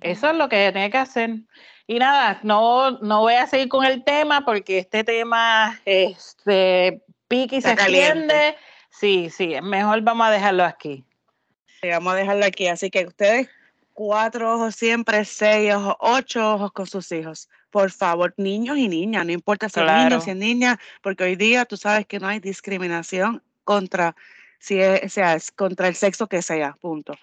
Eso 0.00 0.30
es 0.30 0.36
lo 0.36 0.48
que 0.48 0.70
tiene 0.72 0.90
que 0.90 0.98
hacer. 0.98 1.30
Y 1.86 1.98
nada, 1.98 2.38
no, 2.42 2.92
no 3.00 3.20
voy 3.20 3.34
a 3.34 3.46
seguir 3.46 3.68
con 3.68 3.84
el 3.84 4.04
tema 4.04 4.44
porque 4.44 4.78
este 4.78 5.02
tema 5.02 5.80
este, 5.84 7.02
pique 7.26 7.56
y 7.56 7.62
se 7.62 7.72
extiende. 7.72 8.56
Sí, 8.90 9.30
sí, 9.30 9.56
mejor 9.62 10.00
vamos 10.02 10.26
a 10.28 10.30
dejarlo 10.30 10.64
aquí. 10.64 11.04
Sí, 11.80 11.88
vamos 11.88 12.12
a 12.12 12.16
dejarlo 12.16 12.44
aquí. 12.44 12.68
Así 12.68 12.90
que 12.90 13.06
ustedes 13.06 13.48
cuatro 13.92 14.54
ojos 14.54 14.74
siempre, 14.74 15.24
seis 15.24 15.74
ojos, 15.74 15.96
ocho 16.00 16.54
ojos 16.54 16.72
con 16.72 16.86
sus 16.86 17.10
hijos. 17.12 17.48
Por 17.70 17.90
favor, 17.90 18.34
niños 18.36 18.78
y 18.78 18.88
niñas, 18.88 19.24
no 19.26 19.32
importa 19.32 19.68
si 19.68 19.80
es 19.80 19.86
niño, 19.86 20.20
si 20.20 20.30
es 20.30 20.36
niña, 20.36 20.80
porque 21.02 21.24
hoy 21.24 21.36
día 21.36 21.64
tú 21.64 21.76
sabes 21.76 22.06
que 22.06 22.18
no 22.18 22.26
hay 22.26 22.40
discriminación 22.40 23.42
contra, 23.64 24.16
si 24.58 24.80
es, 24.80 25.12
sea, 25.12 25.38
contra 25.56 25.88
el 25.88 25.94
sexo 25.94 26.28
que 26.28 26.42
sea, 26.42 26.76
punto. 26.80 27.14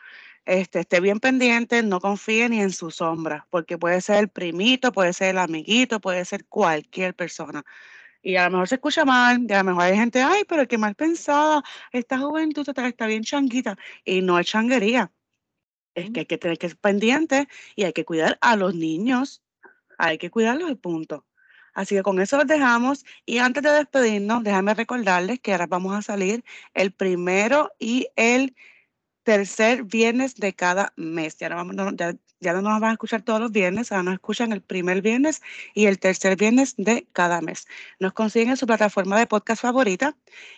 Este, 0.46 0.80
esté 0.80 1.02
bien 1.02 1.20
pendiente, 1.20 1.84
no 1.84 2.00
confíe 2.00 2.48
ni 2.48 2.62
en 2.62 2.72
su 2.72 2.90
sombra, 2.92 3.46
porque 3.50 3.78
puede 3.78 4.00
ser 4.00 4.20
el 4.20 4.30
primito, 4.30 4.94
puede 4.94 5.12
ser 5.12 5.30
el 5.32 5.40
amiguito, 5.40 6.00
puede 6.00 6.24
ser 6.24 6.46
cualquier 6.46 7.14
persona. 7.14 7.66
Y 8.22 8.38
a 8.38 8.46
lo 8.46 8.52
mejor 8.52 8.68
se 8.70 8.76
escucha 8.76 9.04
mal, 9.06 9.46
y 9.48 9.54
a 9.54 9.58
lo 9.58 9.64
mejor 9.66 9.84
hay 9.84 9.98
gente, 9.98 10.22
ay, 10.22 10.44
pero 10.48 10.68
qué 10.68 10.78
mal 10.78 10.96
pensada, 10.96 11.64
esta 11.92 12.18
juventud 12.20 12.68
está, 12.68 12.88
está 12.88 13.08
bien 13.08 13.24
changuita, 13.24 13.78
y 14.06 14.22
no 14.22 14.40
es 14.40 14.48
changuería 14.48 15.12
es 15.98 16.12
que 16.12 16.22
hay 16.22 16.26
que 16.26 16.38
tener 16.38 16.58
que 16.58 16.70
ser 16.70 16.78
pendiente 16.78 17.48
y 17.76 17.84
hay 17.84 17.94
que 17.94 18.06
cuidar 18.06 18.38
a 18.42 18.56
los 18.56 18.76
niños. 18.76 19.44
Hay 19.98 20.18
que 20.18 20.30
cuidarlos 20.30 20.70
y 20.72 20.76
punto. 20.76 21.26
Así 21.74 21.96
que 21.96 22.04
con 22.04 22.20
eso 22.22 22.38
los 22.38 22.48
dejamos. 22.48 23.06
Y 23.26 23.40
antes 23.40 23.64
de 23.64 23.72
despedirnos, 23.72 24.44
déjame 24.44 24.74
recordarles 24.74 25.40
que 25.40 25.52
ahora 25.52 25.68
vamos 25.68 25.96
a 25.96 26.02
salir 26.02 26.44
el 26.74 26.92
primero 26.92 27.72
y 27.80 28.08
el 28.16 28.56
tercer 29.24 29.84
viernes 29.84 30.36
de 30.36 30.54
cada 30.54 30.94
mes. 30.96 31.38
Ya 31.38 31.50
no, 31.50 31.56
vamos, 31.58 31.76
ya, 31.98 32.14
ya 32.40 32.54
no 32.54 32.62
nos 32.62 32.80
van 32.80 32.92
a 32.92 32.94
escuchar 32.94 33.24
todos 33.24 33.40
los 33.40 33.52
viernes, 33.52 33.92
ahora 33.92 34.04
nos 34.04 34.14
escuchan 34.16 34.52
el 34.54 34.62
primer 34.62 35.02
viernes 35.02 35.42
y 35.74 35.86
el 35.88 36.00
tercer 36.00 36.38
viernes 36.38 36.76
de 36.78 37.08
cada 37.12 37.42
mes. 37.42 37.68
Nos 38.00 38.14
consiguen 38.14 38.52
en 38.52 38.58
su 38.58 38.68
plataforma 38.68 39.20
de 39.20 39.28
podcast 39.28 39.62
favorita 39.62 40.16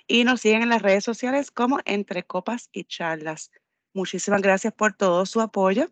y 0.08 0.24
nos 0.24 0.42
siguen 0.42 0.64
en 0.64 0.70
las 0.70 0.82
redes 0.82 1.04
sociales 1.04 1.52
como 1.52 1.80
Entre 1.86 2.24
Copas 2.24 2.70
y 2.72 2.84
Charlas. 2.86 3.52
Muchísimas 3.94 4.42
gracias 4.42 4.74
por 4.74 4.94
todo 4.94 5.26
su 5.26 5.42
apoyo. 5.42 5.90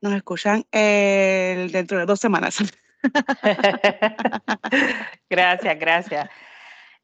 Nos 0.00 0.14
escuchan 0.14 0.64
dentro 0.70 1.98
de 1.98 2.06
dos 2.06 2.20
semanas. 2.20 2.58
gracias, 5.30 5.78
gracias. 5.78 6.30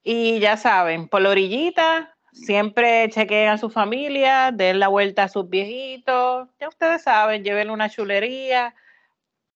Y 0.03 0.39
ya 0.39 0.57
saben, 0.57 1.09
por 1.09 1.23
la 1.23 1.31
orillita, 1.31 2.15
siempre 2.33 3.09
chequeen 3.11 3.49
a 3.49 3.59
su 3.59 3.69
familia, 3.69 4.53
den 4.53 4.79
la 4.79 4.89
vuelta 4.89 5.25
a 5.25 5.29
sus 5.29 5.49
viejitos. 5.49 6.49
Ya 6.61 6.69
ustedes 6.69 7.03
saben, 7.03 7.43
lleven 7.43 7.71
una 7.71 7.91
chulería, 7.91 8.75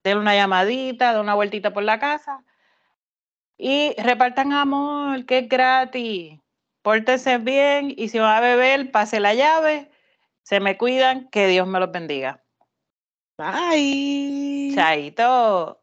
den 0.03 0.19
una 0.19 0.35
llamadita, 0.35 1.13
den 1.13 1.23
una 1.23 1.35
vueltita 1.35 1.73
por 1.73 1.85
la 1.85 2.01
casa. 2.01 2.43
Y 3.57 3.95
repartan 3.99 4.53
amor, 4.53 5.25
que 5.27 5.39
es 5.39 5.49
gratis. 5.49 6.41
Pórtense 6.83 7.39
bien 7.39 7.95
y 7.97 8.09
si 8.09 8.19
van 8.19 8.37
a 8.37 8.41
beber, 8.41 8.91
pase 8.91 9.21
la 9.21 9.35
llave 9.35 9.92
se 10.43 10.61
me 10.61 10.77
cuidan, 10.79 11.29
que 11.31 11.47
Dios 11.47 11.67
me 11.67 11.81
los 11.81 11.91
bendiga. 11.91 12.45
Bye. 13.39 14.73
Chaito. 14.75 15.82